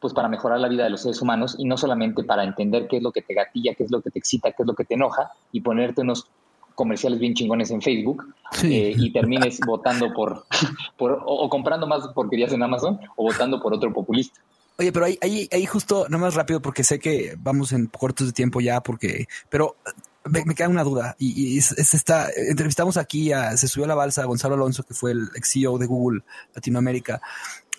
pues 0.00 0.14
para 0.14 0.28
mejorar 0.28 0.60
la 0.60 0.68
vida 0.68 0.84
de 0.84 0.90
los 0.90 1.02
seres 1.02 1.20
humanos 1.20 1.56
y 1.58 1.64
no 1.64 1.76
solamente 1.76 2.24
para 2.24 2.44
entender 2.44 2.86
qué 2.88 2.98
es 2.98 3.02
lo 3.02 3.12
que 3.12 3.22
te 3.22 3.34
gatilla, 3.34 3.74
qué 3.74 3.84
es 3.84 3.90
lo 3.90 4.00
que 4.00 4.10
te 4.10 4.18
excita, 4.18 4.52
qué 4.52 4.62
es 4.62 4.66
lo 4.66 4.74
que 4.74 4.84
te 4.84 4.94
enoja 4.94 5.30
y 5.52 5.60
ponerte 5.60 6.02
unos 6.02 6.28
comerciales 6.74 7.18
bien 7.18 7.34
chingones 7.34 7.72
en 7.72 7.82
Facebook 7.82 8.24
eh, 8.62 8.94
y 8.96 9.12
termines 9.12 9.58
votando 9.66 10.12
por, 10.14 10.44
por 10.96 11.20
o, 11.26 11.48
comprando 11.50 11.88
más 11.88 12.06
porquerías 12.08 12.52
en 12.52 12.62
Amazon 12.62 13.00
o 13.16 13.24
votando 13.24 13.60
por 13.60 13.74
otro 13.74 13.92
populista. 13.92 14.40
Oye, 14.78 14.92
pero 14.92 15.06
ahí, 15.06 15.18
ahí, 15.20 15.48
ahí 15.50 15.66
justo, 15.66 16.06
no 16.08 16.20
más 16.20 16.36
rápido, 16.36 16.62
porque 16.62 16.84
sé 16.84 17.00
que 17.00 17.34
vamos 17.36 17.72
en 17.72 17.86
cortos 17.86 18.28
de 18.28 18.32
tiempo 18.32 18.60
ya, 18.60 18.80
porque, 18.80 19.26
pero 19.48 19.74
me, 20.24 20.54
queda 20.54 20.68
una 20.68 20.84
duda 20.84 21.16
y, 21.18 21.58
es, 21.58 21.72
esta, 21.72 22.28
entrevistamos 22.30 22.96
aquí 22.96 23.32
a, 23.32 23.56
se 23.56 23.66
subió 23.66 23.86
a 23.86 23.88
la 23.88 23.94
balsa 23.94 24.22
a 24.22 24.26
Gonzalo 24.26 24.54
Alonso, 24.54 24.84
que 24.84 24.94
fue 24.94 25.12
el 25.12 25.28
ex 25.34 25.52
CEO 25.52 25.78
de 25.78 25.86
Google 25.86 26.22
Latinoamérica, 26.54 27.20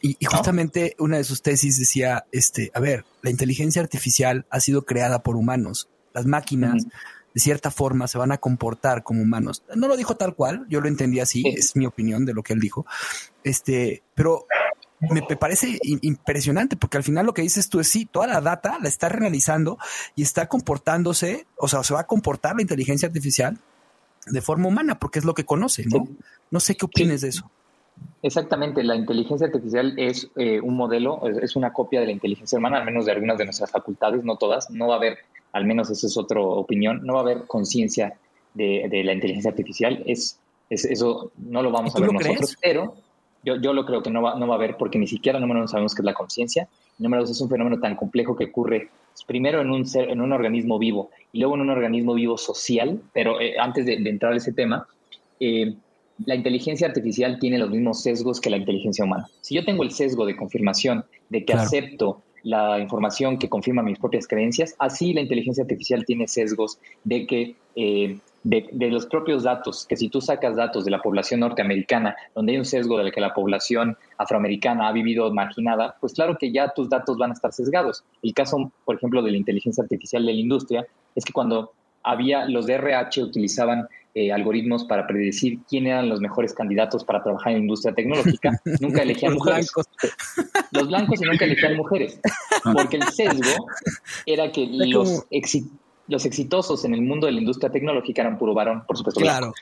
y, 0.02 0.18
justamente 0.26 0.95
una 1.00 1.18
de 1.18 1.24
sus 1.24 1.41
tesis 1.41 1.78
decía, 1.78 2.26
este, 2.32 2.72
a 2.74 2.80
ver, 2.80 3.06
la 3.22 3.30
inteligencia 3.30 3.82
artificial 3.82 4.45
ha 4.50 4.60
sido 4.60 4.86
creada 4.86 5.24
por 5.24 5.36
humanos, 5.36 5.89
las 6.14 6.26
máquinas 6.26 6.86
de 7.34 7.39
cierta 7.39 7.72
forma 7.72 8.08
se 8.08 8.18
van 8.18 8.32
a 8.32 8.38
comportar 8.38 9.04
como 9.04 9.22
humanos. 9.22 9.64
No 9.76 9.88
lo 9.88 9.97
dijo 9.97 10.16
tal 10.16 10.36
cual, 10.36 10.66
yo 10.70 10.82
lo 10.82 10.88
entendí 10.88 11.20
así, 11.20 11.43
es 11.45 11.76
mi 11.76 11.86
opinión 11.86 12.26
de 12.26 12.34
lo 12.34 12.43
que 12.43 12.54
él 12.54 12.60
dijo. 12.60 12.86
Este, 13.43 14.04
pero 14.16 14.47
me, 15.00 15.22
parece 15.38 15.78
impresionante 15.82 16.76
porque 16.76 16.97
al 16.97 17.04
final 17.04 17.26
lo 17.26 17.34
que 17.34 17.41
dices 17.41 17.70
tú 17.70 17.80
es 17.80 17.88
sí, 17.88 18.06
toda 18.06 18.28
la 18.28 18.41
data 18.41 18.78
la 18.82 18.89
está 18.89 19.10
reanalizando 19.10 19.78
y 20.16 20.24
está 20.24 20.47
comportándose, 20.47 21.47
o 21.58 21.68
sea, 21.68 21.84
se 21.84 21.93
va 21.93 22.02
a 22.02 22.08
comportar 22.08 22.56
la 22.56 22.62
inteligencia 22.62 23.08
artificial 23.08 23.60
de 24.26 24.41
forma 24.41 24.68
humana 24.68 25.00
porque 25.00 25.20
es 25.20 25.26
lo 25.26 25.34
que 25.34 25.45
conoce, 25.45 25.86
¿no? 25.86 26.08
No 26.52 26.60
sé 26.60 26.76
qué 26.76 26.86
opines 26.86 27.22
de 27.22 27.30
eso. 27.30 27.50
Exactamente, 28.22 28.84
la 28.84 28.95
inteligencia 28.95 29.47
artificial 29.47 29.93
es 29.97 30.30
eh, 30.36 30.60
un 30.60 30.76
modelo, 30.76 31.22
es, 31.41 31.56
una 31.56 31.72
copia 31.72 32.02
de 32.02 32.08
la 32.08 32.12
inteligencia 32.12 32.58
humana, 32.58 32.78
al 32.78 32.86
menos 32.86 33.06
de 33.06 33.14
algunas 33.14 33.38
de 33.38 33.45
nuestras 33.45 33.72
facultades, 33.72 34.24
no 34.24 34.36
todas. 34.36 34.70
No 34.70 34.88
va 34.88 34.95
a 34.95 34.97
haber 34.97 35.20
al 35.52 35.66
menos 35.66 35.89
esa 35.89 36.08
es 36.08 36.18
otra 36.18 36.41
opinión, 36.41 37.02
no 37.04 37.14
va 37.14 37.20
a 37.20 37.24
haber 37.24 37.47
conciencia 37.47 38.16
de, 38.54 38.89
la 39.04 39.14
inteligencia 39.14 39.52
artificial, 39.52 40.04
es, 40.06 40.39
eso 40.70 41.32
no 41.38 41.62
lo 41.62 41.72
vamos 41.72 41.95
a 41.95 42.00
ver 42.00 42.12
nosotros, 42.12 42.58
pero 42.62 42.95
yo, 43.43 43.56
yo 43.56 43.74
lo 43.74 43.86
creo 43.86 44.04
que 44.04 44.10
no 44.10 44.22
va, 44.22 44.36
no 44.36 44.47
va 44.47 44.56
a 44.56 44.58
haber 44.58 44.78
porque 44.78 45.00
ni 45.00 45.08
siquiera, 45.08 45.39
número 45.39 45.60
uno, 45.60 45.68
sabemos 45.68 45.95
qué 45.95 46.02
es 46.02 46.06
la 46.06 46.14
conciencia, 46.14 46.68
número 46.97 47.24
dos, 47.24 47.32
es 47.32 47.41
un 47.41 47.50
fenómeno 47.50 47.80
tan 47.80 47.95
complejo 47.95 48.36
que 48.36 48.45
ocurre 48.45 48.89
primero 49.28 49.62
en 49.62 49.70
un, 49.70 49.86
ser, 49.86 50.10
en 50.10 50.22
un 50.22 50.32
organismo 50.32 50.78
vivo 50.78 51.10
y 51.32 51.39
luego 51.39 51.56
en 51.56 51.62
un 51.62 51.70
organismo 51.70 52.14
vivo 52.14 52.38
social, 52.38 53.02
pero 53.14 53.39
eh, 53.39 53.56
antes 53.60 53.86
de, 53.86 53.93
entrar 53.93 54.34
a 54.34 54.38
ese 54.38 54.54
tema, 54.54 54.88
eh, 55.39 55.74
la 56.26 56.36
inteligencia 56.36 56.88
artificial 56.88 57.39
tiene 57.39 57.57
los 57.57 57.70
mismos 57.70 58.01
sesgos 58.01 58.41
que 58.41 58.49
la 58.49 58.57
inteligencia 58.57 59.05
humana. 59.05 59.28
Si 59.41 59.55
yo 59.55 59.63
tengo 59.63 59.84
el 59.84 59.91
sesgo 59.91 60.26
de 60.26 60.36
confirmación 60.36 61.05
de 61.30 61.45
que 61.45 61.53
acepto 61.53 62.22
la 62.43 62.80
información 62.80 63.38
que 63.38 63.49
confirma 63.49 63.84
mis 63.84 63.99
propias 63.99 64.28
creencias, 64.28 64.76
así 64.80 65.13
la 65.13 65.22
inteligencia 65.22 65.63
artificial 65.63 66.05
tiene 66.05 66.28
sesgos 66.28 66.80
de 67.03 67.28
que 67.28 67.55
eh, 67.76 68.17
de, 68.43 68.89
los 68.89 69.05
propios 69.05 69.43
datos, 69.43 69.86
que 69.86 69.97
si 69.97 70.09
tú 70.09 70.22
sacas 70.22 70.55
datos 70.55 70.86
de 70.86 70.91
la 70.91 71.01
población 71.01 71.41
norteamericana, 71.41 72.15
donde 72.34 72.53
hay 72.53 72.57
un 72.57 72.65
sesgo 72.65 72.97
de 72.97 73.11
que 73.11 73.20
la 73.20 73.34
población 73.34 73.97
afroamericana 74.17 74.88
ha 74.88 74.91
vivido 74.93 75.32
marginada, 75.34 75.97
pues 75.99 76.13
claro 76.13 76.38
que 76.38 76.51
ya 76.51 76.70
tus 76.70 76.89
datos 76.89 77.17
van 77.17 77.32
a 77.32 77.34
estar 77.34 77.51
sesgados. 77.51 78.03
El 78.22 78.34
caso, 78.34 78.72
por 78.86 78.95
ejemplo, 78.95 79.22
de 79.22 79.32
la 79.32 79.38
inteligencia 79.38 79.84
artificial 79.84 80.26
de 80.26 80.34
la 80.34 80.39
industria 80.39 80.88
es 81.15 81.26
que 81.26 81.34
cuando 81.34 81.74
había 82.04 82.45
los 82.45 82.66
DRH 82.66 83.24
utilizaban 83.24 83.88
eh, 84.16 84.32
algoritmos 84.32 84.86
para 84.86 85.06
predecir 85.06 85.60
quién 85.70 85.86
eran 85.86 86.10
los 86.10 86.20
mejores 86.20 86.54
candidatos 86.54 87.04
para 87.04 87.22
trabajar 87.22 87.50
en 87.52 87.60
la 87.60 87.62
industria 87.62 87.93
tecnológica, 87.93 88.60
nunca 88.82 89.04
elegían 89.04 89.34
mujeres. 89.34 89.72
Los 90.72 90.88
blancos 90.88 91.22
y 91.22 91.26
nunca 91.26 91.45
elegían 91.45 91.78
mujeres. 91.78 92.20
Porque 92.64 92.97
el 92.97 93.04
sesgo 93.04 93.68
era 94.26 94.52
que 94.52 94.68
los, 94.68 95.26
los 96.08 96.26
exitosos 96.26 96.86
en 96.86 96.93
el 96.93 97.02
mundo 97.02 97.28
de 97.28 97.34
la 97.34 97.39
industria 97.39 97.72
tecnológica 97.72 98.22
eran 98.22 98.38
puro 98.38 98.54
varón, 98.54 98.84
por 98.86 98.97
supuesto. 98.97 99.22
Claro. 99.22 99.54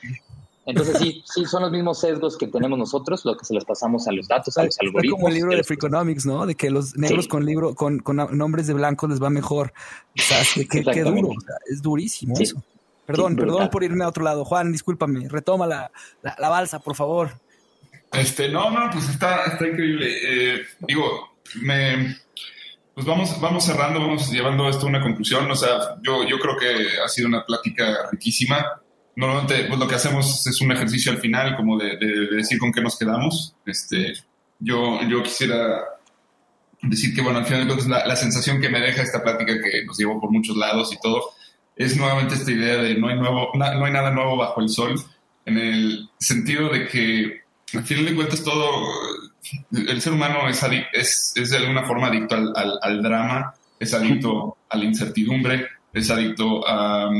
Entonces 0.68 0.98
sí, 0.98 1.22
sí, 1.24 1.46
son 1.46 1.62
los 1.62 1.72
mismos 1.72 1.98
sesgos 1.98 2.36
que 2.36 2.46
tenemos 2.46 2.78
nosotros, 2.78 3.24
lo 3.24 3.38
que 3.38 3.44
se 3.46 3.54
los 3.54 3.64
pasamos 3.64 4.06
a 4.06 4.12
los 4.12 4.28
datos, 4.28 4.58
a 4.58 4.64
los 4.64 4.78
algoritmos. 4.78 5.04
Es 5.04 5.10
como 5.12 5.28
el 5.28 5.34
libro 5.34 5.56
de 5.56 5.64
Freakonomics, 5.64 6.26
¿no? 6.26 6.44
De 6.44 6.54
que 6.54 6.68
los 6.68 6.94
negros 6.94 7.26
con 7.26 7.46
libro, 7.46 7.74
con, 7.74 8.00
con, 8.00 8.16
nombres 8.36 8.66
de 8.66 8.74
blancos 8.74 9.08
les 9.08 9.22
va 9.22 9.30
mejor. 9.30 9.72
O 10.18 10.22
sea, 10.22 10.42
qué, 10.68 11.02
duro. 11.04 11.30
es 11.70 11.80
durísimo 11.80 12.34
eso. 12.38 12.62
Perdón, 13.06 13.36
perdón 13.36 13.70
por 13.70 13.82
irme 13.82 14.04
a 14.04 14.08
otro 14.08 14.22
lado. 14.22 14.44
Juan, 14.44 14.70
discúlpame. 14.70 15.26
Retoma 15.30 15.66
la, 15.66 15.90
la, 16.22 16.48
balsa, 16.50 16.80
por 16.80 16.94
favor. 16.94 17.30
Este, 18.12 18.50
no, 18.50 18.70
no, 18.70 18.90
pues 18.92 19.08
está, 19.08 19.44
está 19.44 19.66
increíble. 19.66 20.06
Eh, 20.22 20.62
digo, 20.80 21.30
me, 21.62 22.14
pues 22.92 23.06
vamos, 23.06 23.40
vamos 23.40 23.64
cerrando, 23.64 24.00
vamos 24.00 24.30
llevando 24.30 24.68
esto 24.68 24.84
a 24.84 24.90
una 24.90 25.00
conclusión. 25.00 25.50
O 25.50 25.56
sea, 25.56 25.96
yo, 26.02 26.24
yo 26.24 26.38
creo 26.38 26.58
que 26.58 27.00
ha 27.02 27.08
sido 27.08 27.26
una 27.26 27.46
plática 27.46 28.10
riquísima 28.12 28.82
normalmente 29.18 29.64
pues, 29.64 29.80
lo 29.80 29.88
que 29.88 29.96
hacemos 29.96 30.46
es 30.46 30.60
un 30.60 30.70
ejercicio 30.70 31.10
al 31.10 31.18
final, 31.18 31.56
como 31.56 31.76
de, 31.76 31.96
decir 32.30 32.56
con 32.58 32.72
qué 32.72 32.80
nos 32.80 32.96
quedamos. 32.96 33.52
Este, 33.66 34.14
yo, 34.60 35.00
yo 35.08 35.24
quisiera 35.24 35.82
decir 36.82 37.12
que, 37.12 37.20
bueno, 37.20 37.40
al 37.40 37.44
final 37.44 37.66
de 37.66 37.88
la, 37.88 38.06
la, 38.06 38.14
sensación 38.14 38.60
que 38.60 38.68
me 38.68 38.80
deja 38.80 39.02
esta 39.02 39.20
plática 39.20 39.60
que 39.60 39.84
nos 39.84 39.98
llevó 39.98 40.20
por 40.20 40.30
muchos 40.30 40.56
lados 40.56 40.92
y 40.92 41.00
todo, 41.00 41.32
es 41.74 41.96
nuevamente 41.96 42.36
esta 42.36 42.52
idea 42.52 42.76
de 42.76 42.94
no 42.94 43.08
hay, 43.08 43.16
nuevo, 43.16 43.50
no 43.54 43.84
hay 43.84 43.92
nada 43.92 44.12
nuevo 44.12 44.36
bajo 44.36 44.60
el 44.60 44.68
sol, 44.68 44.94
en 45.44 45.58
el 45.58 46.08
sentido 46.20 46.68
de 46.68 46.86
que, 46.86 47.40
al 47.74 47.82
final 47.82 48.04
de 48.04 48.14
cuentas, 48.14 48.44
todo, 48.44 48.86
el 49.72 50.00
ser 50.00 50.12
humano 50.12 50.48
es, 50.48 50.62
es, 50.92 51.32
es 51.34 51.50
de 51.50 51.56
alguna 51.56 51.84
forma 51.84 52.06
adicto 52.06 52.36
al, 52.36 52.78
al 52.80 53.02
drama, 53.02 53.52
es 53.80 53.92
adicto 53.94 54.58
a 54.68 54.76
la 54.76 54.84
incertidumbre, 54.84 55.66
es 55.92 56.10
adicto 56.10 56.66
a, 56.66 57.10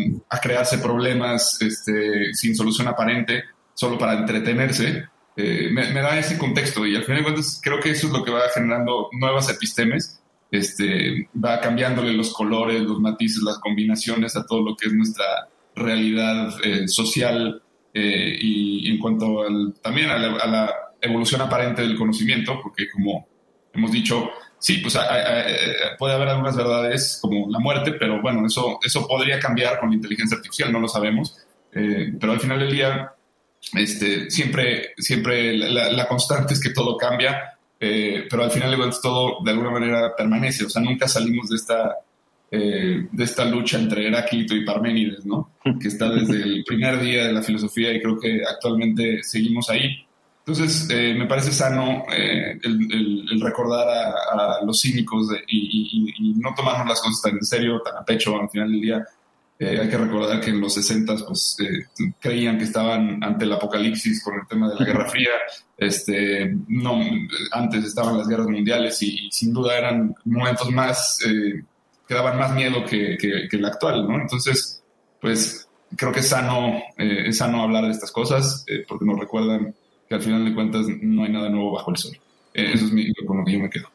crearse 0.43 0.79
problemas 0.79 1.61
este, 1.61 2.33
sin 2.35 2.55
solución 2.55 2.89
aparente, 2.89 3.45
solo 3.75 3.99
para 3.99 4.15
entretenerse, 4.15 5.05
eh, 5.37 5.69
me, 5.71 5.93
da 5.93 6.19
ese 6.19 6.37
contexto 6.37 6.85
y 6.85 6.97
al 6.97 7.05
final 7.05 7.19
de 7.19 7.25
cuentas 7.25 7.61
creo 7.63 7.79
que 7.81 7.91
eso 7.91 8.09
es 8.09 8.13
lo 8.13 8.25
que 8.25 8.31
va 8.31 8.43
generando 8.53 9.09
nuevas 9.13 9.49
epistemes, 9.51 10.21
este, 10.51 11.29
va 11.43 11.61
cambiándole 11.61 12.13
los 12.13 12.33
colores, 12.33 12.83
los 12.83 13.01
matices, 13.01 13.43
las 13.43 13.59
combinaciones 13.59 14.37
a 14.37 14.47
todo 14.47 14.63
lo 14.63 14.77
que 14.77 14.89
es 14.89 14.95
nuestra 14.95 15.25
realidad 15.75 16.55
eh, 16.65 16.89
social 16.89 17.63
eh, 17.95 18.37
y 18.41 18.91
en 18.91 18.99
cuanto 18.99 19.45
también 19.83 20.11
a 20.11 20.19
la 20.19 20.75
evolución 21.01 21.41
aparente 21.41 21.83
del 21.83 21.97
conocimiento, 21.97 22.59
porque 22.63 22.91
como 22.91 23.29
hemos 23.73 23.93
dicho, 23.93 24.31
sí, 24.59 24.79
pues 24.79 24.99
puede 25.99 26.15
haber 26.15 26.29
algunas 26.29 26.57
verdades 26.57 27.19
como 27.21 27.49
la 27.51 27.59
muerte, 27.59 27.93
pero 27.93 28.21
bueno, 28.21 28.47
eso, 28.47 28.79
eso 28.85 29.07
podría 29.07 29.39
cambiar 29.39 29.79
con 29.79 29.91
la 29.91 29.97
inteligencia 29.97 30.37
artificial, 30.37 30.73
no 30.73 30.81
lo 30.81 30.89
sabemos. 30.89 31.37
Eh, 31.73 32.15
pero 32.19 32.33
al 32.33 32.41
final 32.41 32.59
del 32.59 32.73
día, 32.73 33.13
este, 33.75 34.31
siempre, 34.31 34.95
siempre 34.97 35.57
la, 35.57 36.07
constante 36.09 36.55
es 36.55 36.61
que 36.61 36.71
todo 36.71 36.97
cambia, 36.97 37.59
eh, 37.79 38.27
pero 38.29 38.45
al 38.45 38.51
final 38.51 38.71
de 38.71 38.77
cuentas 38.77 39.01
todo 39.01 39.39
de 39.45 39.51
alguna 39.51 39.71
manera 39.71 40.15
permanece, 40.17 40.65
o 40.65 40.71
sea, 40.71 40.83
nunca 40.83 41.07
salimos 41.07 41.49
de 41.51 41.57
esta, 41.57 41.97
eh, 42.51 43.07
de 43.11 43.25
esta 43.25 43.45
lucha 43.45 43.79
entre 43.79 44.09
Heráclito 44.09 44.55
y 44.55 44.65
Parménides, 44.65 45.27
¿no? 45.27 45.53
Que 45.81 45.89
está 45.89 46.09
desde 46.11 46.43
el 46.43 46.65
primer 46.65 47.01
día 47.01 47.27
de 47.27 47.33
la 47.33 47.43
filosofía 47.43 47.93
y 47.93 48.01
creo 48.01 48.19
que 48.19 48.43
actualmente 48.49 49.23
seguimos 49.23 49.69
ahí. 49.71 50.07
Entonces, 50.49 50.89
eh, 50.89 51.15
me 51.15 51.27
parece 51.27 51.53
sano 51.53 52.05
eh, 52.11 52.59
el, 52.63 53.39
recordar 53.39 53.87
a, 53.87 54.65
los 54.65 54.81
cínicos 54.81 55.29
y, 55.47 56.35
no 56.39 56.55
tomarnos 56.55 56.89
las 56.89 57.03
cosas 57.03 57.21
tan 57.21 57.35
en 57.35 57.45
serio, 57.45 57.83
tan 57.83 57.99
a 57.99 58.05
pecho 58.05 58.35
al 58.41 58.49
final 58.49 58.73
del 58.73 58.81
día. 58.81 59.07
Eh, 59.59 59.79
hay 59.79 59.91
que 59.91 59.99
recordar 59.99 60.41
que 60.41 60.49
en 60.49 60.63
los 60.63 60.73
60 60.73 61.17
pues, 61.27 61.59
eh, 61.61 61.85
creían 62.19 62.57
que 62.57 62.65
estaban 62.65 63.23
ante 63.23 63.45
el 63.45 63.53
apocalipsis 63.53 64.25
con 64.25 64.37
el 64.37 64.47
tema 64.47 64.71
de 64.71 64.77
la 64.77 64.87
Guerra 64.87 65.11
Fría. 65.11 65.33
Este, 65.77 66.57
no, 66.69 66.99
antes 67.53 67.85
estaban 67.85 68.17
las 68.17 68.27
guerras 68.27 68.47
mundiales 68.47 69.03
y, 69.03 69.29
sin 69.31 69.53
duda 69.53 69.77
eran 69.77 70.15
momentos 70.25 70.71
más 70.71 71.19
que 72.09 72.15
daban 72.15 72.39
más 72.39 72.55
miedo 72.55 72.87
que, 72.87 73.19
que, 73.19 73.55
el 73.55 73.65
actual, 73.67 74.09
¿no? 74.09 74.19
Entonces, 74.19 74.83
pues 75.21 75.69
creo 75.95 76.11
que 76.11 76.21
es 76.21 76.29
sano, 76.29 76.85
es 76.97 77.37
sano 77.37 77.63
hablar 77.63 77.85
de 77.85 77.91
estas 77.91 78.11
cosas 78.11 78.65
porque 78.89 79.05
nos 79.05 79.21
recuerdan 79.21 79.75
que 80.09 80.15
al 80.15 80.23
final 80.23 80.45
de 80.45 80.55
cuentas 80.55 80.87
no 81.03 81.25
hay 81.25 81.33
nada 81.33 81.49
nuevo 81.51 81.73
bajo 81.73 81.91
el 81.91 81.97
sol. 81.97 82.19
eso 82.55 82.85
es 82.85 82.93
mi, 82.93 83.13
con 83.27 83.39
lo 83.39 83.45
que 83.45 83.53
yo 83.53 83.59
me 83.61 83.71
quedo. 83.71 83.91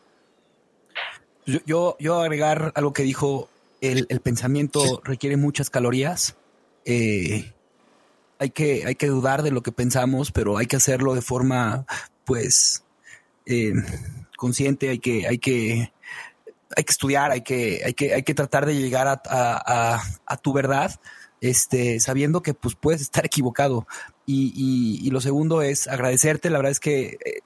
Yo, 1.45 1.59
yo, 1.65 1.97
yo 1.99 2.21
agregar 2.21 2.71
algo 2.75 2.93
que 2.93 3.03
dijo 3.03 3.49
el, 3.81 4.19
pensamiento 4.21 5.01
requiere 5.03 5.37
muchas 5.37 5.69
calorías. 5.69 6.37
Eh, 6.85 7.51
hay, 8.39 8.49
que, 8.51 8.83
hay 8.85 8.95
que 8.95 9.07
dudar 9.07 9.43
de 9.43 9.51
lo 9.51 9.61
que 9.61 9.71
pensamos, 9.71 10.31
pero 10.31 10.57
hay 10.57 10.67
que 10.67 10.77
hacerlo 10.77 11.13
de 11.13 11.21
forma, 11.21 11.85
pues, 12.23 12.83
eh, 13.45 13.73
consciente. 14.37 14.89
Hay 14.89 14.99
que, 14.99 15.27
hay 15.27 15.37
que, 15.37 15.91
hay 16.75 16.83
que 16.83 16.91
estudiar, 16.91 17.31
hay 17.31 17.41
que, 17.41 17.81
hay 17.85 17.93
que, 17.93 18.13
hay 18.13 18.23
que 18.23 18.33
tratar 18.33 18.65
de 18.65 18.75
llegar 18.75 19.07
a, 19.07 20.37
tu 20.41 20.53
verdad, 20.53 20.99
este, 21.41 21.99
sabiendo 21.99 22.41
que 22.41 22.53
pues 22.53 22.75
puedes 22.75 23.01
estar 23.01 23.25
equivocado. 23.25 23.85
Y, 24.25 25.09
lo 25.11 25.19
segundo 25.19 25.61
es 25.61 25.87
agradecerte. 25.87 26.49
La 26.49 26.57
verdad 26.57 26.71
es 26.71 26.79
que 26.79 27.17
eh, 27.25 27.41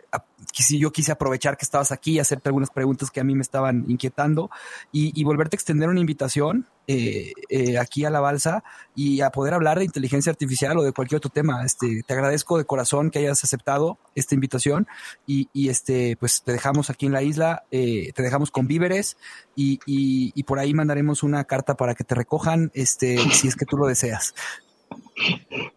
yo 0.77 0.91
quise 0.91 1.11
aprovechar 1.11 1.57
que 1.57 1.65
estabas 1.65 1.91
aquí 1.91 2.13
y 2.13 2.19
hacerte 2.19 2.49
algunas 2.49 2.69
preguntas 2.69 3.09
que 3.09 3.19
a 3.19 3.23
mí 3.23 3.35
me 3.35 3.41
estaban 3.41 3.85
inquietando 3.87 4.49
y, 4.91 5.23
volverte 5.23 5.55
a 5.55 5.57
extender 5.57 5.89
una 5.89 5.99
invitación 5.99 6.67
eh, 6.89 7.33
eh, 7.49 7.77
aquí 7.77 8.05
a 8.05 8.09
la 8.09 8.21
balsa 8.21 8.63
y 8.95 9.19
a 9.19 9.29
poder 9.31 9.53
hablar 9.53 9.79
de 9.79 9.85
inteligencia 9.85 10.31
artificial 10.31 10.77
o 10.77 10.83
de 10.83 10.93
cualquier 10.93 11.17
otro 11.17 11.31
tema. 11.31 11.65
Este, 11.65 12.03
te 12.05 12.13
agradezco 12.13 12.57
de 12.57 12.65
corazón 12.65 13.09
que 13.09 13.19
hayas 13.19 13.43
aceptado 13.43 13.97
esta 14.15 14.35
invitación 14.35 14.87
y, 15.25 15.69
este, 15.69 16.15
pues 16.17 16.43
te 16.43 16.51
dejamos 16.51 16.89
aquí 16.89 17.07
en 17.07 17.11
la 17.11 17.23
isla, 17.23 17.63
te 17.71 18.13
dejamos 18.15 18.51
con 18.51 18.67
víveres 18.67 19.17
y, 19.55 19.79
y, 19.85 20.43
por 20.43 20.59
ahí 20.59 20.73
mandaremos 20.73 21.23
una 21.23 21.43
carta 21.43 21.75
para 21.75 21.95
que 21.95 22.03
te 22.03 22.15
recojan, 22.15 22.71
este, 22.73 23.17
si 23.33 23.47
es 23.47 23.55
que 23.55 23.65
tú 23.65 23.77
lo 23.77 23.87
deseas. 23.87 24.33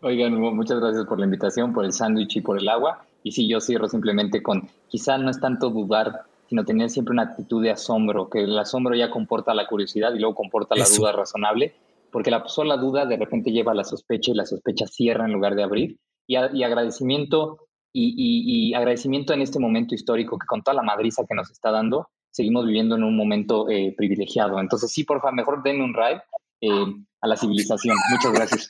Oigan, 0.03 0.35
muchas 0.35 0.81
gracias 0.81 1.07
por 1.07 1.19
la 1.19 1.25
invitación, 1.25 1.73
por 1.73 1.85
el 1.85 1.93
sándwich 1.93 2.37
y 2.37 2.41
por 2.41 2.59
el 2.59 2.69
agua. 2.69 3.05
Y 3.23 3.33
sí, 3.33 3.49
yo 3.49 3.61
cierro 3.61 3.89
simplemente 3.89 4.43
con, 4.43 4.69
quizá 4.89 5.19
no 5.19 5.31
es 5.31 5.41
tanto 5.41 5.71
dudar, 5.71 6.23
sino 6.49 6.65
tener 6.65 6.91
siempre 6.91 7.13
una 7.13 7.23
actitud 7.23 7.63
de 7.63 7.71
asombro, 7.71 8.29
que 8.29 8.41
el 8.41 8.59
asombro 8.59 8.95
ya 8.95 9.11
comporta 9.11 9.55
la 9.55 9.67
curiosidad 9.67 10.15
y 10.15 10.19
luego 10.19 10.35
comporta 10.35 10.75
la 10.75 10.87
duda 10.87 11.13
razonable, 11.13 11.75
porque 12.11 12.31
la 12.31 12.47
sola 12.49 12.77
duda 12.77 13.07
de 13.07 13.17
repente 13.17 13.53
lleva 13.53 13.73
a 13.73 13.75
la 13.75 13.85
sospecha 13.85 14.33
y 14.33 14.35
la 14.35 14.47
sospecha 14.47 14.87
cierra 14.87 15.27
en 15.27 15.33
lugar 15.33 15.55
de 15.55 15.63
abrir. 15.63 15.99
Y, 16.27 16.37
agradecimiento 16.37 17.67
y, 17.93 18.73
agradecimiento 18.75 19.33
en 19.33 19.43
este 19.43 19.59
momento 19.59 19.95
histórico 19.95 20.39
que 20.39 20.47
con 20.47 20.63
toda 20.63 20.77
la 20.77 20.83
madriza 20.83 21.25
que 21.29 21.35
nos 21.35 21.51
está 21.51 21.71
dando, 21.71 22.09
seguimos 22.31 22.67
viviendo 22.67 22.95
en 22.95 23.05
un 23.05 23.17
momento 23.17 23.69
eh, 23.69 23.93
privilegiado. 23.97 24.61
Entonces 24.61 24.93
sí, 24.93 25.05
por 25.05 25.21
favor, 25.21 25.35
mejor 25.35 25.63
denme 25.63 25.85
un 25.85 25.95
ride 25.95 26.23
eh, 26.61 26.95
a 27.21 27.27
la 27.27 27.37
civilización. 27.37 27.97
Muchas 28.11 28.33
gracias. 28.33 28.69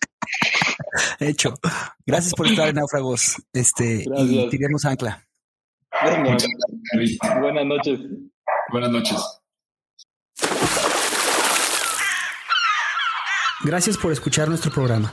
Hecho. 1.21 1.55
Gracias 2.07 2.35
por 2.35 2.47
estar 2.47 2.69
en 2.69 2.77
Náufragos. 2.77 3.37
Este, 3.53 4.05
y 4.17 4.49
tiremos 4.49 4.85
ancla. 4.85 5.27
Buenas 7.41 7.67
noches. 7.67 8.01
Buenas 8.71 8.91
noches. 8.91 9.19
Gracias 13.63 13.99
por 13.99 14.13
escuchar 14.13 14.49
nuestro 14.49 14.71
programa. 14.71 15.13